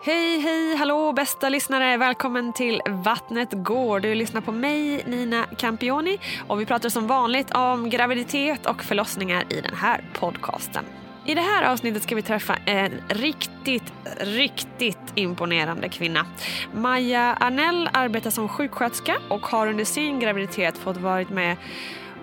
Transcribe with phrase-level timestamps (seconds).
[0.00, 1.96] Hej, hej, hallå bästa lyssnare!
[1.96, 4.00] Välkommen till Vattnet går.
[4.00, 6.18] Du lyssnar på mig, Nina Campioni
[6.48, 10.84] och vi pratar som vanligt om graviditet och förlossningar i den här podcasten.
[11.24, 16.26] I det här avsnittet ska vi träffa en riktigt, riktigt imponerande kvinna.
[16.74, 21.56] Maja Arnell arbetar som sjuksköterska och har under sin graviditet fått varit med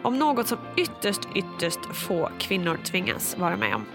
[0.01, 3.85] om något som ytterst, ytterst få kvinnor tvingas vara med om.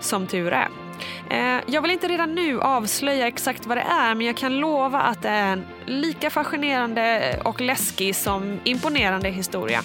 [0.00, 0.87] Som tur är.
[1.30, 5.00] Eh, jag vill inte redan nu avslöja exakt vad det är men jag kan lova
[5.00, 9.82] att det är en lika fascinerande och läskig som imponerande historia.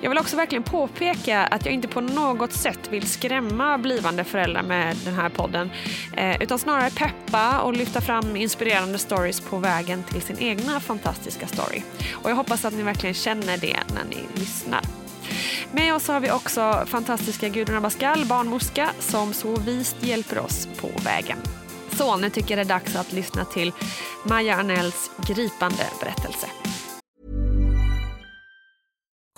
[0.00, 4.62] Jag vill också verkligen påpeka att jag inte på något sätt vill skrämma blivande föräldrar
[4.62, 5.70] med den här podden
[6.16, 11.46] eh, utan snarare peppa och lyfta fram inspirerande stories på vägen till sin egna fantastiska
[11.46, 11.82] story.
[12.12, 15.03] Och jag hoppas att ni verkligen känner det när ni lyssnar.
[15.72, 20.90] Med oss har vi också fantastiska Gudrun Abascal, barnmorska, som så vist hjälper oss på
[21.04, 21.38] vägen.
[21.92, 23.72] Så nu tycker jag det är dags att lyssna till
[24.24, 26.46] Maja Arnells gripande berättelse.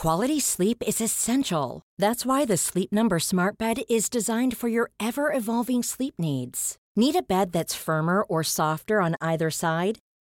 [0.02, 1.82] Quality sleep is essential.
[2.02, 6.76] That's why the Sleep Number smart bed is designed for your ever-evolving sleep needs.
[6.96, 9.98] Need a bed that's firmer or softer on either side?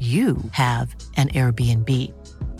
[0.00, 1.88] you have an Airbnb.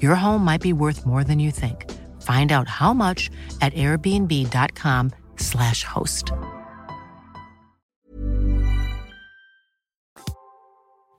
[0.03, 1.91] Your home might be worth more than you think.
[2.23, 3.31] Find out how much
[3.61, 6.33] at airbnb.com slash host.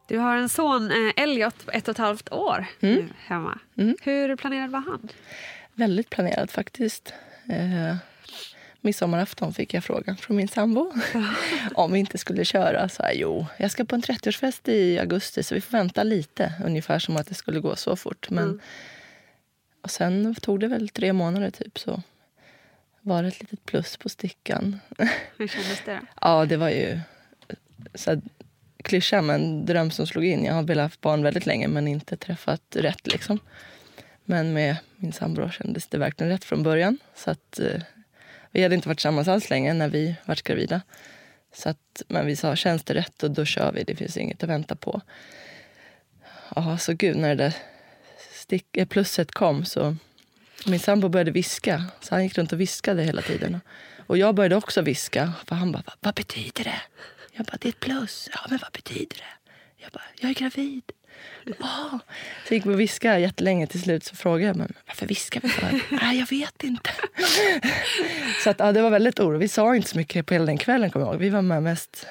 [0.07, 3.59] Du har en son, eh, Elliot, på ett och ett halvt år nu hemma.
[4.01, 5.09] Hur planerad var han?
[5.73, 7.13] Väldigt planerad faktiskt.
[7.49, 7.95] Eh,
[8.81, 10.93] midsommarafton fick jag frågan från min sambo
[11.75, 12.89] om vi inte skulle köra.
[12.89, 16.53] Så här, jo, jag ska på en 30-årsfest i augusti så vi får vänta lite.
[16.65, 18.29] Ungefär som att det skulle gå så fort.
[18.29, 18.61] Men,
[19.81, 22.01] och sen tog det väl tre månader typ så
[23.01, 24.79] var det ett litet plus på stickan.
[25.37, 25.93] Hur kändes det?
[25.93, 26.07] då?
[26.21, 26.99] ja, det var ju
[27.95, 28.21] så här,
[28.83, 30.45] klyscha men dröm som slog in.
[30.45, 33.39] Jag har velat ha barn väldigt länge men inte träffat rätt liksom.
[34.25, 36.97] Men med min sambo kändes det verkligen rätt från början.
[37.15, 37.81] Så att eh,
[38.51, 40.81] vi hade inte varit tillsammans alls länge när vi var gravida.
[41.53, 43.83] Så att, men vi sa, känns det rätt och då kör vi.
[43.83, 45.01] Det finns inget att vänta på.
[46.55, 47.53] Ja, så gud, när det
[48.33, 49.95] stick, eh, plusset kom så
[50.65, 51.85] min sambo började viska.
[52.01, 53.61] Så han gick runt och viskade hela tiden.
[54.07, 55.33] Och jag började också viska.
[55.45, 56.81] För han bara, vad betyder det?
[57.33, 58.29] Jag bara, det är ett plus.
[58.33, 59.51] Ja, men vad betyder det?
[59.83, 60.83] Jag bara, jag är gravid.
[61.59, 61.95] Oh.
[62.47, 63.67] Så gick vi och viskade jättelänge.
[63.67, 65.81] Till slut så frågade jag, men varför viskar vi för?
[65.95, 66.89] Nej, jag vet inte.
[68.43, 69.41] så att, ja, det var väldigt oroligt.
[69.41, 71.21] Vi sa inte så mycket på hela den kvällen, kommer jag ihåg.
[71.21, 72.07] Vi var med mest...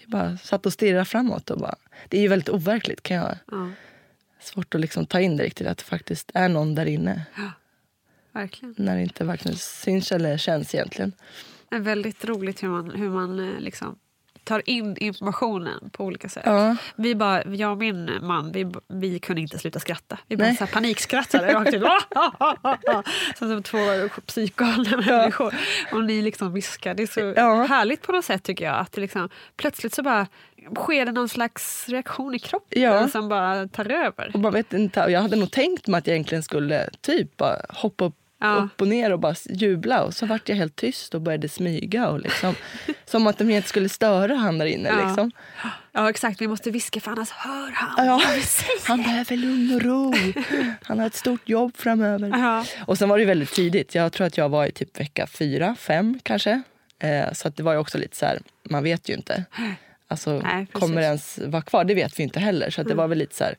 [0.00, 1.50] Vi bara satt och stirrade framåt.
[1.50, 1.74] Och bara,
[2.08, 3.02] det är ju väldigt overkligt.
[3.02, 3.70] Kan jag, Ja,
[4.40, 7.22] svårt att liksom ta in det riktigt, att det faktiskt är någon där inne.
[8.32, 8.74] verkligen.
[8.78, 11.12] När det inte varken syns eller känns egentligen.
[11.68, 13.98] Det är väldigt roligt hur man, hur man eh, liksom
[14.48, 16.42] tar in informationen på olika sätt.
[16.46, 16.76] Ja.
[16.96, 20.18] Vi bara, jag och min man, vi, vi kunde inte sluta skratta.
[20.26, 21.82] Vi bara så här panikskrattade rakt ut.
[23.38, 23.78] Som, som två
[24.26, 25.54] psykgalna människor.
[25.92, 26.94] Och ni liksom viskar.
[26.94, 27.64] Det är så Ja.
[27.64, 28.74] härligt på något sätt tycker jag.
[28.78, 30.26] Att det liksom, plötsligt så bara
[30.76, 33.08] sker det någon slags reaktion i kroppen Ja.
[33.08, 34.30] som bara tar över.
[34.34, 37.56] Och man vet inte, jag hade nog tänkt mig att jag egentligen skulle typ bara
[37.68, 38.54] hoppa upp, Ja.
[38.56, 40.02] upp och ner och bara jubla.
[40.02, 42.08] Och så vart jag helt tyst och började smyga.
[42.08, 42.54] Och liksom,
[43.04, 44.88] som att de inte skulle störa han där inne.
[44.88, 45.06] Ja.
[45.06, 45.30] Liksom.
[45.92, 48.22] Ja exakt, vi måste viska för annars hör han Ja,
[48.86, 50.14] han behöver lugn och ro.
[50.82, 52.28] Han har ett stort jobb framöver.
[52.28, 52.64] Ja.
[52.86, 53.94] Och sen var det väldigt tidigt.
[53.94, 56.62] Jag tror att jag var i typ vecka fyra, fem kanske.
[56.98, 58.40] Eh, så att det var ju också lite så här,
[58.70, 59.44] man vet ju inte.
[60.08, 60.52] Alltså, Nej.
[60.52, 60.66] Mm.
[60.66, 61.84] kommer det ens vara kvar?
[61.84, 62.70] Det vet vi inte heller.
[62.70, 63.54] Så att det var väl lite så här,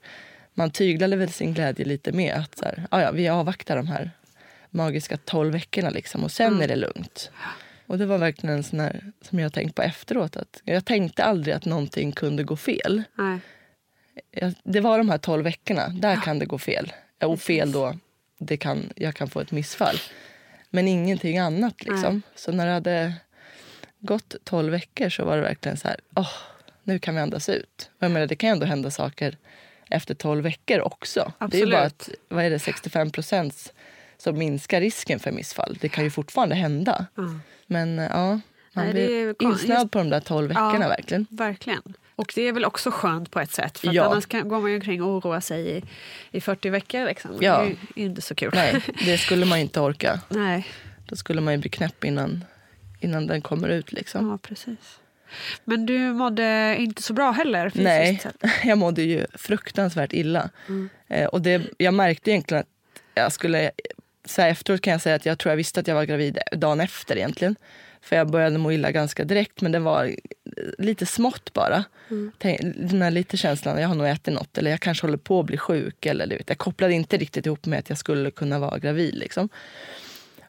[0.54, 3.88] man tyglade väl sin glädje lite med att så här, "Ah, ja, vi avvaktar de
[3.88, 4.12] här
[4.70, 6.62] magiska tolv veckorna liksom, och sen Mm.
[6.62, 7.32] är det lugnt.
[7.88, 10.38] Och det var verkligen en sån här som jag tänkt på efteråt.
[10.38, 13.04] Att jag tänkte aldrig att någonting kunde gå fel.
[13.16, 13.40] Nej.
[14.32, 16.94] Jag, det var de här tolv veckorna, där kan det gå fel.
[17.20, 17.96] Ja, Och fel då,
[18.40, 19.96] det kan, jag kan få ett missfall.
[20.70, 21.84] Men ingenting annat.
[21.84, 22.14] liksom.
[22.14, 22.22] Nej.
[22.36, 23.14] Så när det hade
[24.00, 26.30] gått tolv veckor så var det verkligen så här, åh,
[26.84, 27.90] nu kan vi andas ut.
[27.98, 29.38] Och Jag menar, det kan ju ändå hända saker
[29.90, 31.34] efter tolv veckor också.
[31.52, 32.20] Det är bara att, Absolut.
[32.30, 33.74] vad är det, 65 procent
[34.24, 35.78] som minskar risken för missfall.
[35.82, 37.06] Det kan ju fortfarande hända.
[37.68, 38.40] Men eh, ja,
[38.74, 41.26] man Nej, blir insnöad på de där tolv veckorna verkligen.
[41.30, 41.94] Verkligen.
[42.16, 43.80] Och det är väl också skönt på ett sätt.
[43.80, 44.04] För Ja.
[44.04, 45.84] annars kan, går man ju omkring och oroar sig i,
[46.32, 47.06] i 40 veckor.
[47.06, 47.32] Liksom.
[47.40, 47.58] Ja.
[47.62, 48.52] Det är ju inte så kul.
[48.54, 50.20] Nej, det skulle man inte orka.
[50.30, 50.68] Nej.
[51.06, 52.46] Då skulle man ju bli knäpp innan,
[53.00, 53.92] innan den kommer ut.
[53.92, 54.30] Liksom.
[54.30, 55.00] Ja, precis.
[55.64, 60.50] Men du mådde inte så bra heller fysiskt Nej, jag mådde ju fruktansvärt illa.
[61.08, 63.72] Eh, och det, jag märkte egentligen att jag skulle...
[64.26, 66.38] Så här efteråt kan jag säga att jag tror jag visste att jag var gravid
[66.52, 67.56] dagen efter egentligen.
[68.02, 70.16] För jag började må illa ganska direkt, men det var
[70.78, 71.84] lite smått bara.
[72.38, 75.40] Tänk, Den här lite känslan, jag har nog ätit något eller jag kanske håller på
[75.40, 76.06] att bli sjuk.
[76.06, 79.16] Eller, du vet, jag kopplade inte riktigt ihop med att jag skulle kunna vara gravid.
[79.16, 79.50] Liksom.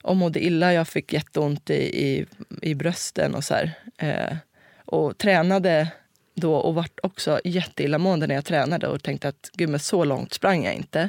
[0.02, 2.26] Och mådde illa, jag fick jätteont i, i,
[2.62, 3.73] i brösten och så här.
[3.99, 4.37] Eh,
[4.84, 5.88] och tränade
[6.34, 10.34] då och vart också jätteillamående när jag tränade och tänkte att gud men så långt
[10.34, 11.08] sprang jag inte.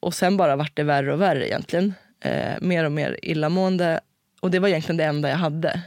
[0.00, 1.94] Och sen bara vart det värre och värre egentligen.
[2.20, 4.00] Eh, mer och mer illamående.
[4.40, 5.80] Och det var egentligen det enda jag hade.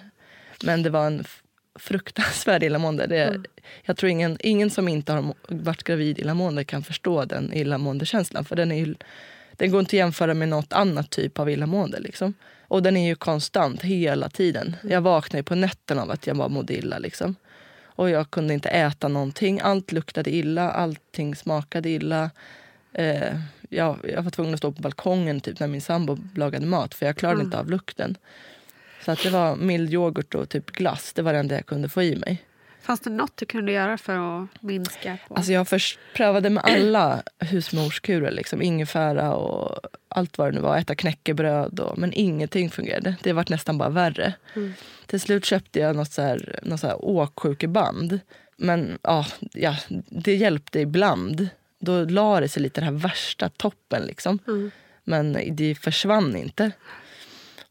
[0.63, 1.23] Men det var en
[1.79, 3.07] fruktansvärd illamående.
[3.07, 3.43] Det,
[3.83, 8.45] Jag tror ingen, ingen som inte har varit gravid illamående kan förstå den illamåendekänslan.
[8.45, 8.95] För den, är ju,
[9.51, 11.99] den går inte att jämföra med något annat typ av illamående.
[11.99, 12.33] Liksom.
[12.67, 14.75] Och den är ju konstant hela tiden.
[14.83, 16.97] Jag vaknar ju på nätterna av att jag bara mådde illa.
[16.99, 17.35] Liksom.
[17.83, 19.59] Och jag kunde inte äta någonting.
[19.63, 22.29] Allt luktade illa, allting smakade illa.
[22.93, 23.33] Eh,
[23.69, 27.05] jag, jag var tvungen att stå på balkongen typ, när min sambo lagade mat för
[27.05, 28.17] jag klarade inte av lukten.
[29.05, 31.13] Så att det var mild yoghurt och typ glass.
[31.13, 32.43] Det var det enda jag kunde få i mig.
[32.81, 35.17] Fanns det något du kunde göra för att minska?
[35.27, 35.35] På?
[35.35, 38.31] Alltså jag först prövade med alla husmorskurer.
[38.31, 40.77] Liksom, ingefära och allt vad det nu var.
[40.77, 41.79] Äta knäckebröd.
[41.79, 43.15] Och, men ingenting fungerade.
[43.23, 44.33] Det var nästan bara värre.
[45.05, 48.19] Till slut köpte jag något, så här, något så här åksjukeband.
[48.57, 49.75] Men ja, ja,
[50.09, 51.49] det hjälpte ibland.
[51.79, 54.03] Då la det sig lite den här värsta toppen.
[54.03, 54.39] Liksom.
[55.03, 56.71] Men det försvann inte.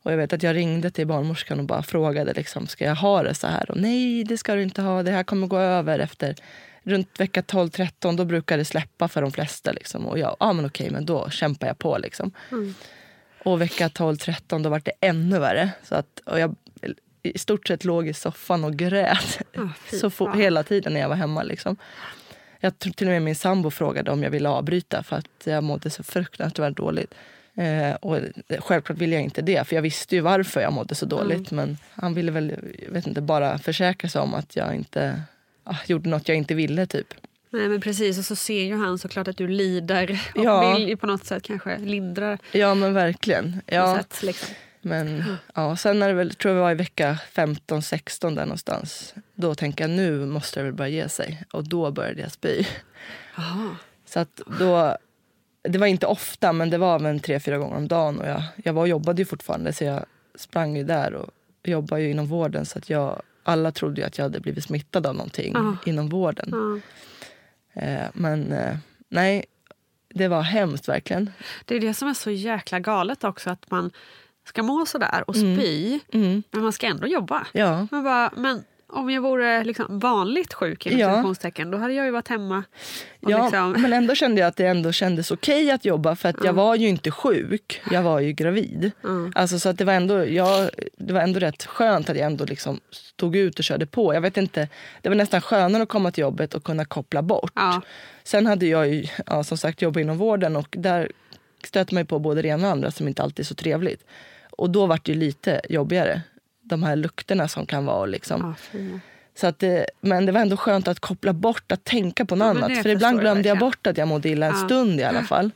[0.02, 3.22] Och jag vet att jag ringde till barnmorskan och bara frågade liksom, ska jag ha
[3.22, 3.70] det så här?
[3.70, 5.02] Och nej, det ska du inte ha.
[5.02, 6.34] Det här kommer gå över efter
[6.82, 8.16] runt vecka 12-13.
[8.16, 9.72] Då brukar det släppa för de flesta.
[9.72, 10.06] Liksom.
[10.06, 12.32] Och jag, ja men okej, men då kämpar jag på liksom.
[13.44, 15.70] Och vecka 12-13 då var det ännu värre.
[15.82, 16.54] Så att, och jag
[17.22, 21.08] i stort sett låg i soffan och grät Ah, fy så hela tiden när jag
[21.08, 21.42] var hemma.
[21.42, 21.76] Liksom.
[22.60, 25.64] Jag tror till och med min sambo frågade om jag ville avbryta för att jag
[25.64, 27.14] mådde så fruktansvärt dåligt.
[27.54, 28.18] Eh, och
[28.58, 31.50] självklart ville jag inte det, för jag visste ju varför jag mådde så dåligt.
[31.50, 32.54] Men han ville väl
[32.88, 35.22] vet inte, bara försäkra sig om att jag inte
[35.64, 36.86] ah, gjorde något jag inte ville.
[36.86, 37.14] typ.
[37.50, 40.76] Nej men precis, och så ser ju han såklart att du lider och Ja.
[40.76, 43.60] vill på något sätt kanske lindra Ja, men verkligen.
[43.66, 44.22] Ja, sätt.
[44.22, 44.54] Liksom.
[44.80, 45.24] men
[45.54, 49.14] ja, sen när det väl, tror jag var i vecka 15-16 där någonstans.
[49.40, 51.42] Då tänker jag nu måste det väl börja ge sig.
[51.52, 52.64] Och då började jag spy.
[53.36, 53.76] Jaha.
[54.06, 54.96] Så att då
[55.62, 58.18] det var inte ofta, men det var väl tre, fyra gånger om dagen.
[58.18, 60.04] Och jag, jag var och jobbade ju fortfarande, så jag
[60.34, 61.30] sprang ju där och
[61.64, 62.66] jobbade ju inom vården.
[62.66, 65.76] Så att jag, alla trodde ju att jag hade blivit smittad av någonting Ja.
[65.86, 66.50] inom vården.
[67.72, 67.82] Ja.
[67.82, 68.76] Eh, men eh,
[69.08, 69.44] nej,
[70.14, 71.30] det var hemskt verkligen.
[71.64, 73.90] Det är det som är så jäkla galet också, att man
[74.48, 76.42] ska må sådär och spy, Mm.
[76.50, 77.46] men man ska ändå jobba.
[77.52, 77.86] Ja.
[77.90, 81.34] Man bara, men om jag vore liksom vanligt sjuk, Ja.
[81.66, 82.64] då hade jag ju varit hemma.
[83.20, 86.44] Ja, liksom, men ändå kände jag att det ändå kändes okej att jobba för att
[86.44, 87.82] jag var ju inte sjuk.
[87.90, 88.90] Jag var ju gravid.
[89.04, 89.32] Mm.
[89.34, 92.44] Alltså, så att det, var ändå, jag, det var ändå rätt skönt att jag ändå
[92.44, 94.14] liksom stod ut och körde på.
[94.14, 94.68] Jag vet inte,
[95.02, 97.52] det var nästan skönare att komma till jobbet och kunna koppla bort.
[97.54, 97.80] Ja.
[98.24, 101.12] Sen hade jag ju ja, som sagt jobbat inom vården och där
[101.64, 104.04] stöter man på både det ena och andra som inte alltid är så trevligt.
[104.50, 106.22] Och då var det ju lite jobbigare.
[106.68, 108.56] De här lukterna som kan vara liksom.
[108.72, 108.78] Ja.
[109.34, 112.44] Så att det, men det var ändå skönt att koppla bort, att tänka på något
[112.60, 112.82] Ja, annat.
[112.82, 114.64] För ibland jag glömde jag bort att jag mådde illa en Ja.
[114.66, 115.50] stund i alla fall.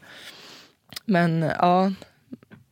[1.04, 1.92] Men ja,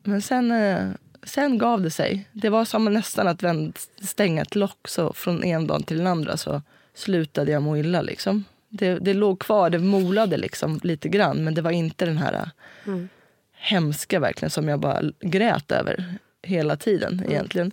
[0.03, 0.89] men sen, eh,
[1.23, 2.29] sen gav det sig.
[2.33, 4.89] Det var som nästan att vänd, stänga ett lock.
[4.89, 6.63] Så från en dag till den andra så
[6.95, 8.03] slutade jag må illa.
[8.03, 8.45] Liksom.
[8.69, 11.45] Det, det låg kvar, det molade liksom lite grann.
[11.45, 12.51] Men det var inte den här
[12.87, 13.09] Mm.
[13.57, 17.31] hemska verkligen som jag bara grät över hela tiden Mm.
[17.31, 17.73] egentligen.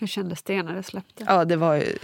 [0.00, 1.24] Hur kändes det när det släppte?
[1.28, 1.98] Ja, det var, ju-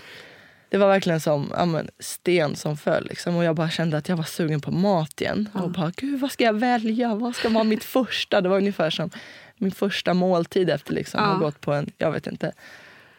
[0.68, 3.06] det var verkligen som ja, men, sten som föll.
[3.08, 3.36] Liksom.
[3.36, 5.48] Och jag bara kände att jag var sugen på mat igen.
[5.54, 7.14] Och bara, gud vad ska jag välja?
[7.14, 8.40] Vad ska vara mitt första?
[8.40, 9.10] Det var ungefär som
[9.56, 11.26] min första måltid efter liksom, Ja.
[11.26, 12.52] att ha gått på en, jag vet inte,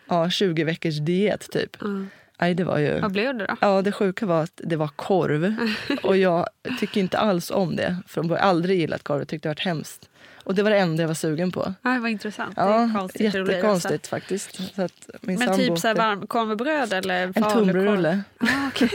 [0.08, 1.82] ja, 20 veckors diet typ.
[1.82, 2.10] Mm.
[2.40, 3.00] Nej, det var ju...
[3.00, 3.56] Vad blev det då?
[3.62, 5.56] Ja, det sjuka var att det var korv.
[6.04, 6.48] Och jag
[6.80, 7.98] tycker inte alls om det.
[8.08, 9.18] För jag har aldrig gillat korv.
[9.20, 10.10] Jag tyckte det var hemskt.
[10.48, 11.74] Och det var det enda jag var sugen på.
[11.82, 12.56] Ja, vad intressant.
[12.56, 14.76] det Ja, är konstigt det jättekonstigt faktiskt.
[14.76, 18.46] Så att min Men typ så här åkte- varmkorv med bröd eller En tunnbrödsrulle Ah,
[18.68, 18.90] okej.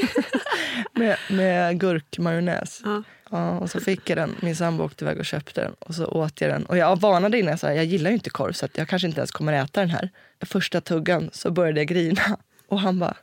[0.93, 2.81] med, med gurkmajonnäs.
[2.85, 3.03] Ja.
[3.31, 4.35] Ja, och så fick jag den.
[4.41, 5.73] Min sambo åkte iväg och köpte den.
[5.79, 6.67] Och så åt jag den.
[6.67, 9.09] Och jag varnade innan, så här, jag gillar ju inte korv så att jag kanske
[9.09, 10.11] inte ens kommer äta den här.
[10.45, 12.39] Första tuggan så började jag grina.
[12.69, 13.17] Och han bara,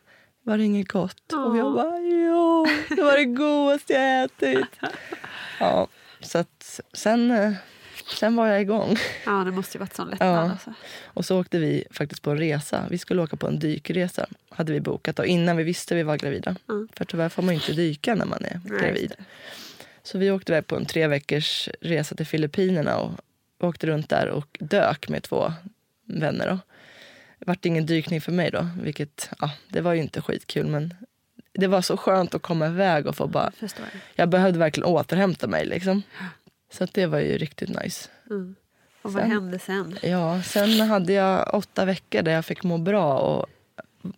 [0.44, 1.34] var det inget gott?
[1.34, 4.66] Och jag bara, jo, det var det godaste jag ätit.
[5.60, 5.88] Ja,
[6.22, 7.52] så att sen, eh,
[8.14, 8.96] sen var jag igång.
[9.26, 10.30] ja, det måste ju varit sån lättnad.
[10.30, 10.52] Ja.
[10.52, 10.74] Alltså.
[11.04, 12.86] Och så åkte vi faktiskt på en resa.
[12.90, 14.26] Vi skulle åka på en dykresa.
[14.50, 16.56] Hade vi bokat och innan vi visste vi var gravida.
[16.70, 16.88] Mm.
[16.94, 19.16] För tyvärr får man ju inte dyka när man är Nej, gravid.
[20.04, 23.12] Så vi åkte iväg på en tre veckors resa till Filippinerna och
[23.60, 25.54] åkte runt där och dök med två
[26.06, 26.48] vänner.
[26.48, 26.60] Då.
[27.40, 30.94] Det vart ingen dykning för mig då, vilket ja, det var ju inte skitkul men
[31.54, 33.52] det var så skönt att komma iväg och få bara...
[33.60, 33.72] Jag.
[34.16, 36.02] Jag behövde verkligen återhämta mig liksom.
[36.72, 38.10] Så att det var ju riktigt nice.
[38.30, 38.56] Mm.
[39.02, 39.98] Och vad Sen- hände sen?
[40.02, 43.46] Ja, sen hade jag åtta veckor där jag fick må bra och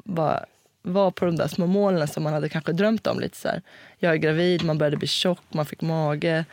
[0.04, 0.46] bara
[0.82, 3.20] var på de där små målen som man hade kanske drömt om.
[3.20, 3.62] lite så här.
[3.98, 6.46] Jag är gravid, man började bli tjock, man fick mage.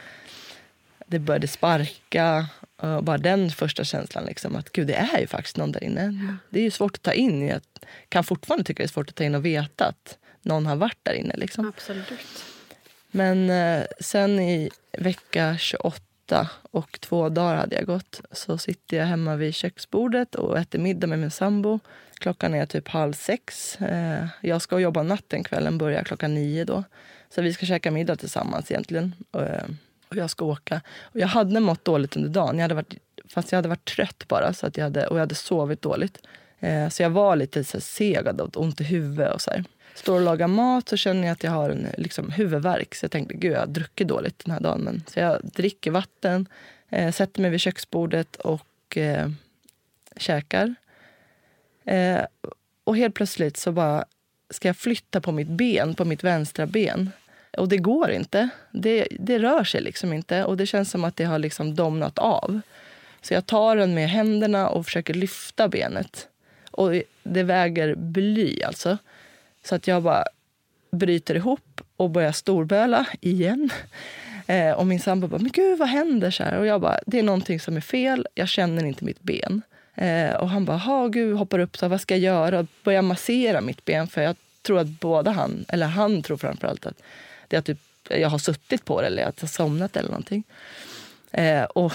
[1.06, 2.46] Det började sparka.
[2.76, 6.36] Och bara den första känslan, liksom, att gud, det är ju faktiskt någon där inne.
[6.50, 7.46] Det är ju svårt att ta in.
[7.48, 7.60] Jag
[8.08, 10.98] kan fortfarande tycka det är svårt att ta in och veta att någon har varit
[11.02, 11.34] där inne.
[11.36, 11.68] Liksom.
[11.68, 12.44] Absolut.
[13.10, 19.04] Men eh, sen i vecka 28 och två dagar hade jag gått så sitter jag
[19.06, 21.80] hemma vid köksbordet och äter middag med min sambo.
[22.14, 23.76] Klockan är typ halv sex.
[23.80, 26.84] Eh, jag ska jobba natten kvällen, börjar klockan nio då.
[27.30, 29.14] Så vi ska käka middag tillsammans egentligen.
[29.32, 29.64] Eh,
[30.08, 30.80] och jag ska åka.
[31.02, 32.56] Och jag hade mått dåligt under dagen.
[32.56, 32.94] Jag hade varit,
[33.28, 36.18] fast jag hade varit trött bara så att jag hade, och jag hade sovit dåligt.
[36.60, 39.50] Eh, så jag var lite så här seg och hade ont i huvudet och så
[39.50, 39.64] här.
[39.98, 42.94] Står och lagar mat så känner jag att jag har en liksom, huvudvärk.
[42.94, 44.80] Så jag tänkte, gud jag har druckit dåligt den här dagen.
[44.80, 46.46] Men, så jag dricker vatten,
[46.88, 49.30] eh, sätter mig vid köksbordet och eh,
[50.16, 50.74] käkar.
[51.84, 52.20] Eh,
[52.84, 54.04] och helt plötsligt så bara
[54.50, 57.10] ska jag flytta på mitt ben, på mitt vänstra ben.
[57.56, 58.48] Och det går inte.
[58.70, 60.44] Det, det rör sig liksom inte.
[60.44, 62.60] Och det känns som att det har liksom domnat av.
[63.20, 66.28] Så jag tar den med händerna och försöker lyfta benet.
[66.70, 68.98] Och det väger bly alltså.
[69.68, 70.24] Så att jag bara
[70.90, 73.70] bryter ihop och börjar storböla igen.
[74.46, 76.30] Eh, och min sambo bara, men gud vad händer?
[76.30, 76.58] Så här.
[76.58, 78.26] Och jag bara, det är någonting som är fel.
[78.34, 79.62] Jag känner inte mitt ben.
[79.94, 82.58] Eh, och han bara, ha gud, hoppar upp, så här, vad ska jag göra?
[82.58, 84.08] Och börjar massera mitt ben.
[84.08, 87.02] För jag tror att båda han, eller han tror framförallt att
[87.48, 87.78] det är typ,
[88.10, 90.44] jag har suttit på det eller att jag har somnat eller någonting.
[91.32, 91.92] Eh, och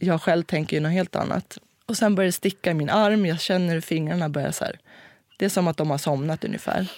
[0.00, 1.58] jag själv tänker ju något helt annat.
[1.86, 3.26] Och sen börjar det sticka i min arm.
[3.26, 4.78] Jag känner hur fingrarna börjar så här.
[5.36, 6.88] Det är som att de har somnat ungefär.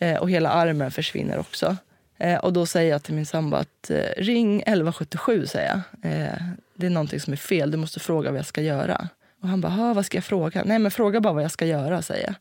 [0.00, 1.76] Eh, och hela armen försvinner också.
[2.18, 6.12] Eh, och då säger jag till min sambo att eh, ring 1177 säger jag.
[6.12, 6.34] Eh,
[6.74, 7.70] det är någonting som är fel.
[7.70, 9.08] Du måste fråga vad jag ska göra.
[9.42, 10.62] Och han bara, "Ha, vad ska jag fråga?
[10.64, 12.34] Nej men fråga bara vad jag ska göra säger jag.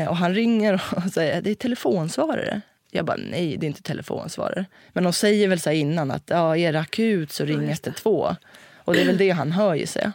[0.00, 2.60] Eh, och han ringer och säger, det är telefonsvarare.
[2.90, 4.64] Jag bara, nej det är inte telefonsvarare.
[4.92, 8.36] Men de säger väl så innan att ja, är det akut så ring 112.
[8.76, 10.10] Och det är väl det han hör ju sig.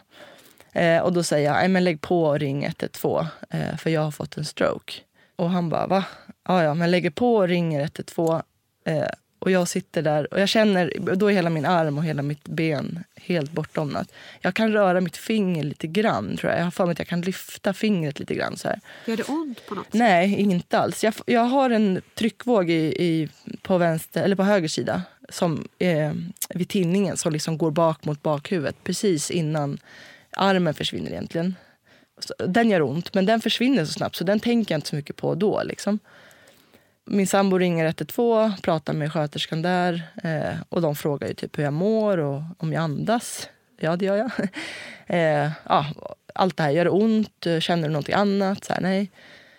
[0.72, 4.00] Eh, och då säger jag, nej men lägg på och ring 112 eh, för jag
[4.00, 4.92] har fått en stroke.
[5.36, 6.04] Och han bara, va?
[6.48, 8.42] Ja, ja, men lägger på och ringer 112.
[8.84, 9.04] Eh,
[9.38, 12.44] och jag sitter där och jag känner, då är hela min arm och hela mitt
[12.44, 14.12] ben helt bortdomnat.
[14.40, 16.60] Jag kan röra mitt finger lite grann tror jag.
[16.60, 18.80] Jag har för mig att jag kan lyfta fingret lite grann så här.
[19.06, 19.94] Gör det ont på något sätt?
[19.94, 21.04] Nej, inte alls.
[21.04, 23.28] Jag, jag har en tryckvåg i, i,
[23.62, 26.12] på, vänster, eller på höger sida som, eh,
[26.54, 29.78] vid tinningen som liksom går bak mot bakhuvudet precis innan
[30.30, 31.54] armen försvinner egentligen.
[32.38, 35.16] Den gör ont, men den försvinner så snabbt så den tänker jag inte så mycket
[35.16, 35.62] på då.
[35.62, 35.98] Liksom.
[37.10, 41.64] Min sambo ringer 112, pratar med sköterskan där eh, och de frågar ju typ hur
[41.64, 43.48] jag mår och om jag andas.
[43.80, 44.30] Ja, det gör jag.
[45.06, 45.86] eh, ja,
[46.34, 46.70] allt det här.
[46.70, 47.46] Gör det ont?
[47.60, 48.64] Känner du någonting annat?
[48.64, 49.10] Så här, nej.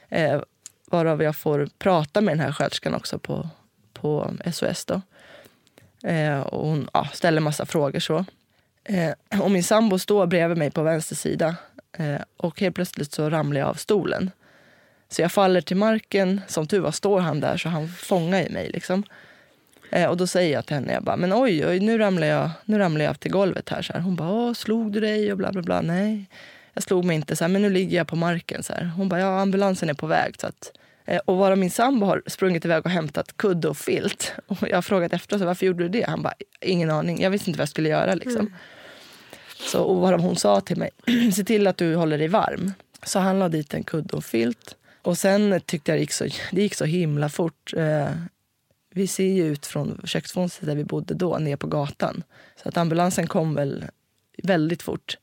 [0.09, 0.41] Eh,
[0.85, 3.49] varav jag får prata med den här sköterskan också på,
[3.93, 4.85] på SOS.
[4.85, 5.01] Då.
[6.03, 7.99] Eh, och hon ja, ställer massa frågor.
[7.99, 8.25] så.
[8.83, 11.55] Eh, och min sambo står bredvid mig på vänster sida.
[11.97, 14.31] Eh, och helt plötsligt så ramlar jag av stolen.
[15.09, 16.41] Så jag faller till marken.
[16.47, 18.69] Som tur var står han där så han fångar i mig.
[18.73, 19.03] Liksom.
[19.91, 22.49] Eh, och då säger jag till henne, jag bara, men oj, oj nu, ramlar jag,
[22.65, 23.81] nu ramlar jag till golvet här.
[23.81, 23.99] Så här.
[23.99, 25.31] Hon bara, Åh, slog du dig?
[25.31, 25.81] Och bla bla bla.
[25.81, 26.25] Nej,
[26.73, 27.35] jag slog mig inte.
[27.35, 28.63] Så här, men nu ligger jag på marken.
[28.63, 28.85] Så här.
[28.85, 30.35] Hon bara, ja ambulansen är på väg.
[30.41, 30.71] Så att,
[31.05, 34.33] eh, och varav min sambo har sprungit iväg och hämtat kudde och filt.
[34.47, 36.09] Och jag har frågat efter varför gjorde du det?
[36.09, 37.21] Han bara, ingen aning.
[37.21, 38.13] Jag visste inte vad jag skulle göra.
[38.13, 38.41] Liksom.
[38.41, 38.53] Mm.
[39.59, 40.89] Så, och varav hon sa till mig,
[41.35, 42.73] se till att du håller dig varm.
[43.03, 44.75] Så han la dit en kudde och filt.
[45.01, 47.73] Och sen tyckte jag det gick så, det gick så himla fort.
[47.77, 48.11] Eh,
[48.89, 52.23] vi ser ju ut från köksfönstret där vi bodde då, ner på gatan.
[52.63, 53.85] Så att ambulansen kom väl
[54.43, 55.17] väldigt fort.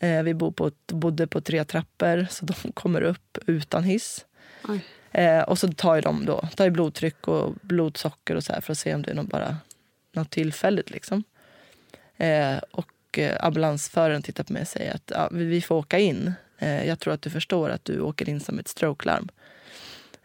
[0.00, 4.24] Eh, vi bo på, bodde på tre trappor, så de kommer upp utan hiss.
[5.12, 8.94] Eh, och så tar de då, tar blodtryck och blodsocker och så för att se
[8.94, 9.56] om det är något, bara,
[10.12, 10.90] något tillfälligt.
[10.90, 11.24] Liksom.
[12.16, 16.32] Eh, och eh, ambulansföraren tittar på mig och säger att ja, vi får åka in.
[16.58, 19.28] Eh, jag tror att du förstår att du åker in som ett strokelarm.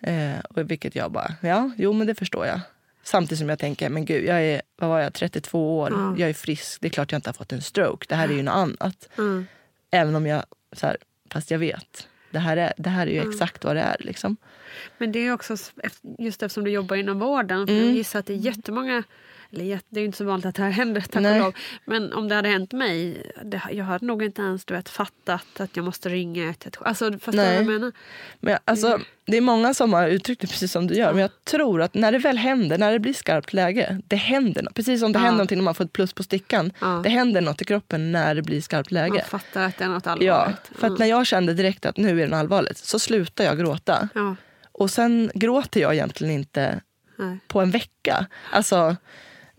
[0.02, 2.60] Eh, och vilket jag bara, ja, jo men det förstår jag.
[3.04, 6.16] Samtidigt som jag tänker, men gud, jag är, vad var jag, 32 år, mm.
[6.18, 8.06] jag är frisk, det är klart jag inte har fått en stroke.
[8.10, 9.10] Det här är ju något annat.
[9.18, 9.46] Mm.
[9.92, 10.98] Även om jag, så här,
[11.30, 12.08] fast jag vet.
[12.32, 13.30] Det här är, det här är ju mm.
[13.30, 13.96] exakt vad det är.
[14.00, 14.38] Liksom.
[14.98, 15.58] Men det är också,
[16.20, 17.86] just eftersom du jobbar inom vården, för mm.
[17.86, 19.04] jag gissar att det är jättemånga
[19.54, 21.54] eller det är ju inte så vanligt att det här händer tack och lov.
[21.86, 25.60] Men om det hade hänt mig, det, jag hade nog inte ens du vet, fattat
[25.60, 26.88] att jag måste ringa 112.
[26.88, 27.92] Alltså, förstår du vad jag menar?
[28.40, 29.02] Men, alltså, mm.
[29.26, 31.14] Det är många som har uttryckt det precis som du gör.
[31.14, 34.62] Men jag tror att när det väl händer, när det blir skarpt läge, det händer
[34.64, 34.74] något.
[34.74, 35.24] Precis som det ja.
[35.24, 36.72] händer någonting när man får ett plus på stickan.
[36.82, 37.02] Ja.
[37.04, 39.14] Det händer något i kroppen när det blir skarpt läge.
[39.14, 40.58] Man fattar att det är något allvarligt.
[40.72, 43.60] Ja, för att när jag kände direkt att nu är det allvarligt så slutar jag
[43.60, 44.10] gråta.
[44.16, 44.36] Ja.
[44.72, 46.82] Och sen gråter jag egentligen inte
[47.16, 47.38] Nej.
[47.48, 48.26] på en vecka.
[48.52, 48.96] Alltså,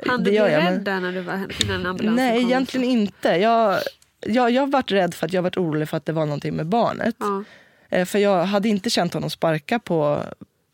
[0.07, 2.51] han du bli rädd där när du var innan ambulansen Nej, kom?
[2.51, 3.29] egentligen inte.
[3.29, 3.79] Jag,
[4.27, 6.67] jag, jag varit rädd för att jag varit orolig för att det var någonting med
[6.67, 7.17] barnet.
[7.19, 7.45] Ja.
[7.89, 10.21] Eh, för jag hade inte känt honom sparka på...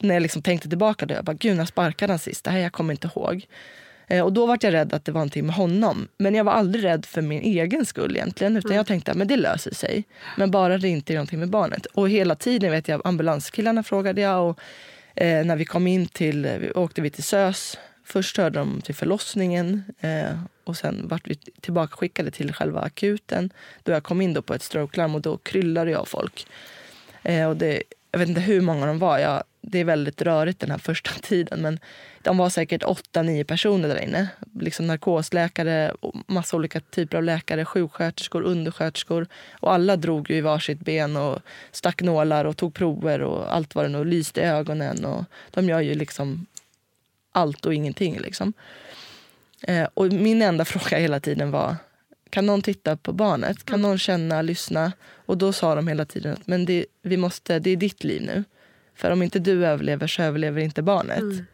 [0.03, 2.45] När jag liksom tänkte tillbaka då, jag bara, gud när sparkade han sist?
[2.45, 3.47] Det här jag kommer inte ihåg.
[4.07, 6.09] Eh, och då var jag rädd att det var någonting med honom.
[6.19, 8.57] Men jag var aldrig rädd för min egen skull egentligen.
[8.57, 8.77] Utan mm.
[8.77, 10.05] jag tänkte att det löser sig.
[10.37, 11.87] Men bara det inte är någonting med barnet.
[11.87, 14.51] Och hela tiden vet jag, ambulanskillarna frågade jag.
[14.51, 14.61] Och
[15.15, 17.79] eh, när vi kom in till, åkte vi till SÖS
[18.11, 23.53] Först hörde de till förlossningen eh, och sen vart vi tillbaka skickade till själva akuten.
[23.83, 26.47] Då jag kom in då på ett strokelarm och då kryllade jag folk.
[27.23, 29.19] Eh, och det, jag vet inte hur många de var.
[29.19, 31.63] Jag, det är väldigt rörigt den här första tiden.
[31.63, 31.79] Men
[32.23, 34.29] de var säkert åtta, nio personer där inne.
[34.61, 39.27] Liksom narkosläkare, och massa olika typer av läkare, sjuksköterskor, undersköterskor.
[39.53, 41.39] Och alla drog ju i varsitt ben och
[41.73, 45.05] stack nålar och tog prover och allt vad det nu lyste i ögonen.
[45.05, 46.47] Och de gör ju liksom
[47.33, 48.19] allt och ingenting.
[48.19, 48.53] Liksom.
[49.63, 51.77] Eh, och min enda fråga hela tiden var
[52.31, 53.65] kan någon titta på barnet?
[53.65, 53.91] Kan mm.
[53.91, 54.93] någon känna, lyssna?
[55.27, 58.23] Och då sa de hela tiden att men det, vi måste, det är ditt liv
[58.23, 58.45] nu.
[58.95, 61.19] För om inte du överlever så överlever inte barnet.
[61.19, 61.47] Mm.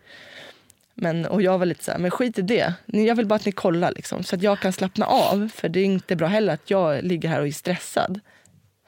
[0.95, 2.75] Men, och jag var lite så här, men skit i det.
[2.87, 5.49] Jag vill bara att ni kollar liksom, så att jag kan slappna av.
[5.55, 8.21] För det är inte bra heller att jag ligger här och är stressad.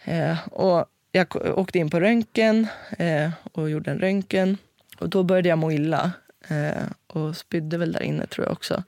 [0.04, 2.66] Eh, och jag åkte in på röntgen
[2.98, 4.56] eh, och gjorde en röntgen.
[4.98, 6.12] Och då började jag må illa.
[6.48, 8.82] Eh, och spydde väl där inne tror jag också.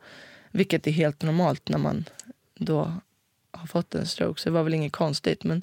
[0.50, 2.04] Vilket är helt normalt när man
[2.54, 2.92] då
[3.50, 4.40] har fått en stroke.
[4.40, 5.44] Så det var väl inget konstigt.
[5.44, 5.62] Men,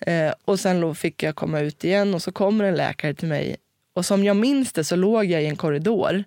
[0.00, 3.56] eh, och sen fick jag komma ut igen och så kommer en läkare till mig.
[3.92, 6.24] Och som jag minns det så låg jag i en korridor.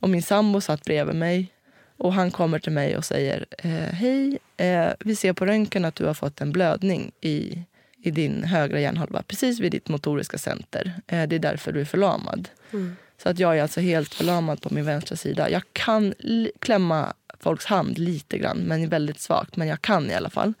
[0.00, 1.52] Och min sambo satt bredvid mig.
[1.96, 5.94] Och han kommer till mig och säger eh, Hej, eh, vi ser på röntgen att
[5.94, 7.62] du har fått en blödning i,
[8.02, 9.22] i din högra hjärnhalva.
[9.22, 11.00] Precis vid ditt motoriska center.
[11.06, 12.48] Eh, det är därför du är förlamad.
[12.72, 12.96] Mm.
[13.22, 15.50] Så att jag är alltså helt förlamad på min vänstra sida.
[15.50, 16.14] Jag kan
[16.58, 19.56] klämma folks hand lite grann, men väldigt svagt.
[19.56, 20.52] Men jag kan i alla fall.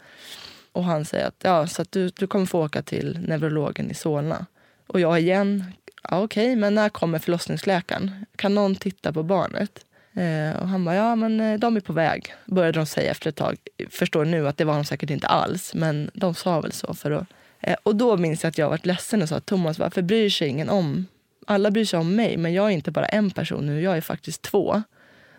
[0.72, 3.94] Och han säger att, ja, så att du, du kommer få åka till neurologen i
[3.94, 4.46] Solna.
[4.86, 5.64] Och jag igen,
[6.02, 8.26] ja, okej, okay, men när kommer förlossningsläkaren?
[8.36, 9.84] Kan någon titta på barnet?
[10.12, 12.34] Eh, och han bara, ja men eh, de är på väg.
[12.46, 13.56] Började de säga efter ett tag.
[13.90, 17.10] Förstår nu att det var de säkert inte alls, men de sa väl så för
[17.10, 17.26] att
[17.60, 20.48] Eh, och då minns jag att jag varit ledsen och sa Thomas, varför bryr sig
[20.48, 21.06] ingen om...
[21.50, 24.00] Alla bryr sig om mig, men jag är inte bara en person nu, jag är
[24.00, 24.82] faktiskt två.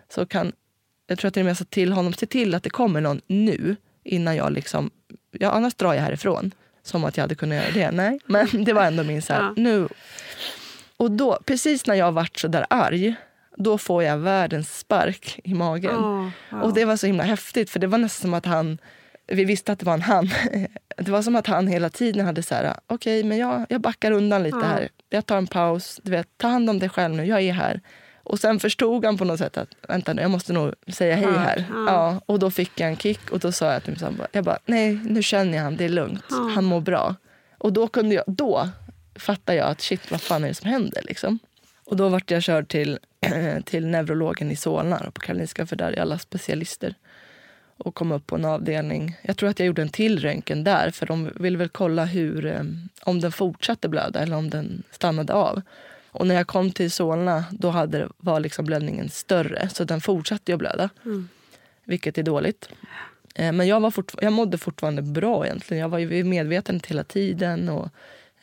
[0.08, 0.52] Så kan,
[1.06, 4.36] jag tror att jag sa till honom, se till att det kommer någon nu innan
[4.36, 4.90] jag liksom...
[5.30, 6.50] Ja, annars drar jag härifrån.
[6.82, 7.90] Som att jag hade kunnat göra det.
[7.90, 9.52] Nej, men det var ändå min så här, ja.
[9.56, 9.88] nu.
[10.96, 13.14] Och då, precis när jag varit så där arg,
[13.56, 15.96] då får jag världens spark i magen.
[15.96, 16.60] Oh, oh.
[16.60, 18.78] Och det var så himla häftigt, för det var nästan som att han
[19.30, 20.30] vi visste att det var en han.
[20.96, 23.80] Det var som att han hela tiden hade så här, okej, okay, men jag, jag
[23.80, 24.66] backar undan lite ja.
[24.66, 24.88] här.
[25.10, 26.00] Jag tar en paus.
[26.02, 27.80] Du vet, ta hand om dig själv nu, jag är här.
[28.22, 31.32] Och sen förstod han på något sätt att vänta nu, jag måste nog säga hej
[31.32, 31.64] här.
[31.70, 31.84] Ja.
[31.86, 32.20] ja.
[32.26, 34.58] och då fick jag en kick och då sa jag till min sambo, jag bara,
[34.66, 36.24] nej, nu känner jag han, det är lugnt.
[36.30, 36.50] Ja.
[36.54, 37.14] Han mår bra.
[37.58, 38.68] Och då kunde jag, då
[39.14, 41.38] fattade jag att shit, vad fan är det som händer liksom?
[41.84, 42.98] Och då vart jag körd till,
[43.64, 46.94] till neurologen i Solna på Karolinska, för där är alla specialister
[47.80, 49.16] och kom upp på en avdelning.
[49.22, 52.46] Jag tror att jag gjorde en till röntgen där för de ville väl kolla hur,
[52.46, 52.62] eh,
[53.02, 55.62] om den fortsatte blöda eller om den stannade av.
[56.10, 60.52] Och när jag kom till Solna då hade, var liksom blödningen större så den fortsatte
[60.52, 60.90] att blöda.
[61.04, 61.28] Mm.
[61.84, 62.68] Vilket är dåligt.
[63.34, 65.80] Eh, men jag, var fort, jag mådde fortfarande bra egentligen.
[65.80, 67.68] Jag var ju medveten hela tiden.
[67.68, 67.88] Och,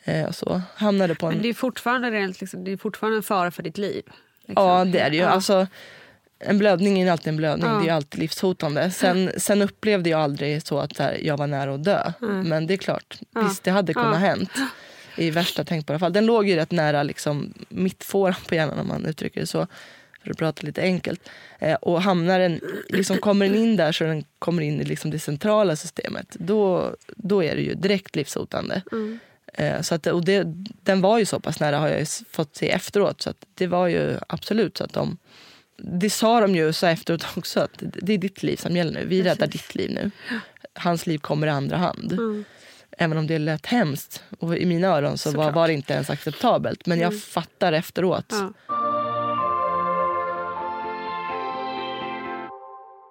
[0.04, 0.62] eh, och så.
[0.74, 1.32] Hamnade på en...
[1.32, 4.02] Men det är fortfarande, rent, liksom, det är fortfarande en fara för ditt liv?
[4.46, 4.66] Liksom.
[4.66, 5.22] Ja det är det ju.
[5.22, 5.28] Ja.
[5.28, 5.66] Alltså,
[6.40, 7.70] en blödning är alltid en blödning.
[7.70, 7.80] Ja.
[7.82, 8.90] Det är alltid livshotande.
[8.90, 12.12] Sen, sen upplevde jag aldrig så att här, jag var nära att dö.
[12.22, 12.48] Mm.
[12.48, 13.40] Men det är klart, ja.
[13.40, 14.18] visst det hade kunnat ja.
[14.18, 14.50] hänt.
[15.16, 16.12] I värsta tänkbara fall.
[16.12, 19.66] Den låg ju rätt nära liksom, mittfåran på hjärnan om man uttrycker det så.
[20.22, 21.28] För att prata lite enkelt.
[21.58, 25.10] Eh, och hamnar den, liksom, kommer den in där så den kommer in i liksom,
[25.10, 26.36] det centrala systemet.
[26.38, 28.82] Då, då är det ju direkt livshotande.
[28.92, 29.18] Mm.
[29.54, 30.44] Eh, så att, och det,
[30.82, 33.22] den var ju så pass nära har jag fått se efteråt.
[33.22, 35.18] Så att det var ju absolut så att de
[35.78, 39.06] det sa de ju så efteråt också, att det är ditt liv som gäller nu.
[39.06, 40.10] Vi räddar ditt liv nu.
[40.74, 42.12] Hans liv kommer i andra hand.
[42.12, 42.44] Mm.
[42.98, 44.22] Även om det lät hemskt.
[44.38, 46.86] Och i mina öron så var, var, det inte ens acceptabelt.
[46.86, 47.20] Men jag mm.
[47.20, 48.26] fattar efteråt.
[48.28, 48.52] Ja.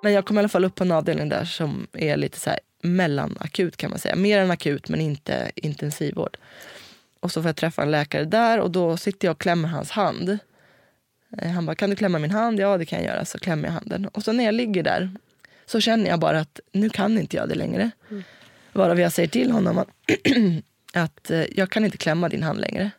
[0.03, 2.49] Men jag kom i alla fall upp på en avdelning där som är lite så
[2.49, 4.15] här mellanakut kan man säga.
[4.15, 6.37] Mer än akut men inte intensivvård.
[7.19, 9.91] Och så får jag träffa en läkare där och då sitter jag och klämmer hans
[9.91, 10.37] hand.
[11.37, 12.59] Eh, han bara, kan du klämma min hand?
[12.59, 13.25] Ja, det kan jag göra.
[13.25, 14.07] Så klämmer jag handen.
[14.07, 15.09] Och så när jag ligger där
[15.65, 17.91] så känner jag bara att nu kan inte jag det längre.
[18.11, 18.23] Mm.
[18.73, 19.87] Varav jag säger till honom att,
[20.93, 22.91] att eh, jag kan inte klämma din hand längre.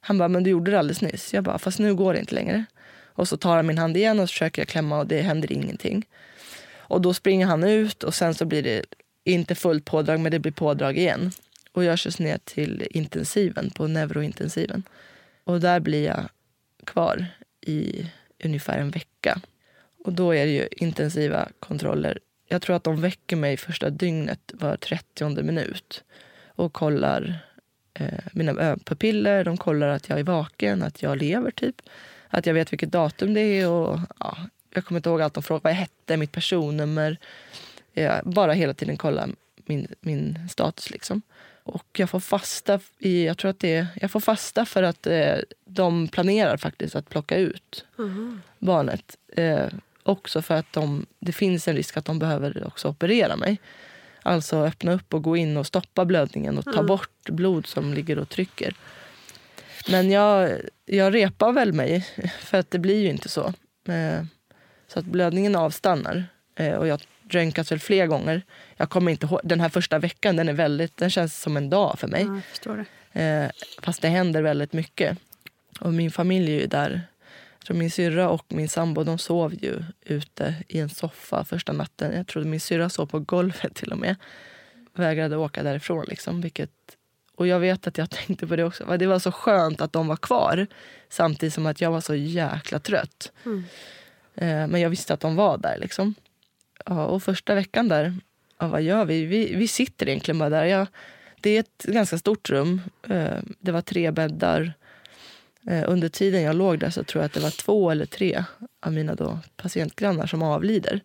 [0.00, 1.34] Han bara, men du gjorde det alldeles nyss.
[1.34, 2.64] Jag bara, fast nu går det inte längre.
[3.04, 5.52] Och så tar han min hand igen och så försöker jag klämma och det händer
[5.52, 6.06] ingenting.
[6.76, 8.84] Och då springer han ut och sen så blir det
[9.24, 11.32] inte fullt pådrag men det blir pådrag igen.
[11.72, 14.82] Och jag körs ner till intensiven, på neurointensiven.
[15.44, 16.28] Och där blir jag
[16.84, 17.26] kvar
[17.60, 18.10] i
[18.44, 19.40] ungefär en vecka.
[20.04, 22.18] Och då är det ju intensiva kontroller.
[22.46, 26.04] Jag tror att de väcker mig första dygnet var 30 minut
[26.46, 27.38] och kollar
[27.94, 29.44] eh, mina pupiller.
[29.44, 31.82] De kollar att jag är vaken, att jag lever, typ.
[32.28, 33.68] Att jag vet vilket datum det är.
[33.68, 34.36] Och, ja,
[34.74, 35.60] jag kommer inte ihåg allt de frågar.
[35.62, 37.16] Vad jag hette, mitt personnummer.
[37.92, 40.90] Jag bara hela tiden kolla min, min status.
[40.90, 41.22] liksom.
[41.62, 45.36] Och jag får fasta i, jag tror att det jag får fasta för att eh,
[45.64, 48.42] de planerar faktiskt att plocka ut mm.
[48.58, 49.16] barnet.
[49.36, 49.66] Eh,
[50.02, 53.60] också för att de, det finns en risk att de behöver också operera mig.
[54.22, 56.86] Alltså öppna upp och gå in och stoppa blödningen och ta mm.
[56.86, 58.74] bort blod som ligger och trycker.
[59.90, 62.06] Men jag, jag repar väl mig,
[62.40, 63.52] för att det blir ju inte så.
[63.88, 64.24] Eh,
[64.88, 66.24] så att blödningen avstannar.
[66.54, 67.00] Eh, och jag
[67.34, 68.42] röntgats väl flera gånger.
[68.76, 71.70] Jag kommer inte ihåg, den här första veckan den är väldigt, den känns som en
[71.70, 72.26] dag för mig.
[72.64, 72.74] Ja,
[73.12, 73.20] det.
[73.20, 73.50] Eh,
[73.82, 75.18] fast det händer väldigt mycket.
[75.80, 77.02] Och min familj är ju där.
[77.66, 82.16] Jag min syrra och min sambo de sov ju ute i en soffa första natten.
[82.16, 84.16] Jag trodde min syrra sov på golvet till och med.
[84.94, 86.04] Vägrade åka därifrån.
[86.08, 86.70] Liksom, vilket,
[87.36, 88.96] och jag vet att jag tänkte på det också.
[88.96, 90.66] Det var så skönt att de var kvar
[91.08, 93.32] samtidigt som att jag var så jäkla trött.
[93.44, 93.64] Mm.
[94.34, 95.78] Eh, men jag visste att de var där.
[95.78, 96.14] Liksom.
[96.86, 98.14] Ja, och första veckan där,
[98.58, 99.24] ja, vad gör vi?
[99.24, 99.54] vi?
[99.54, 100.64] Vi sitter egentligen bara där.
[100.64, 100.86] Jag,
[101.40, 102.80] det är ett ganska stort rum.
[103.08, 104.72] Eh, det var tre bäddar.
[105.66, 108.44] Eh, under tiden jag låg där så tror jag att det var två eller tre
[108.80, 111.00] av mina då patientgrannar som avlider.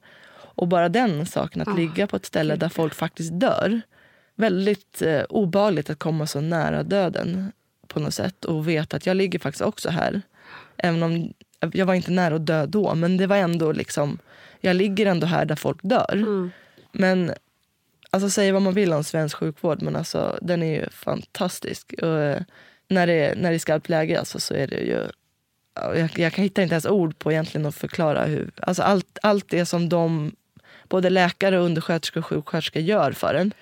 [0.56, 3.82] Och bara den saken, att oh, ligga på ett ställe där folk faktiskt dör.
[4.36, 7.52] Väldigt eh, obehagligt att komma så nära döden
[7.88, 10.22] på något sätt och veta att jag ligger faktiskt också här.
[10.78, 11.34] Även om
[11.74, 14.20] jag var inte nära att dö då, men det var ändå liksom,
[14.62, 16.14] jag ligger ändå här där folk dör.
[16.14, 16.52] Mm.
[16.92, 17.34] Men
[18.10, 21.94] alltså säg vad man vill om svensk sjukvård, men alltså den är ju fantastisk.
[22.02, 22.42] Och, eh,
[22.88, 25.08] när, det, när det är skarpt läge alltså, så är det ju
[25.76, 28.52] ja, jag, jag kan hitta inte ens ord på egentligen att förklara hur...
[28.62, 30.36] Alltså allt, allt det som de,
[30.90, 33.54] både läkare, undersköterskor och sjuksköterskor gör för en.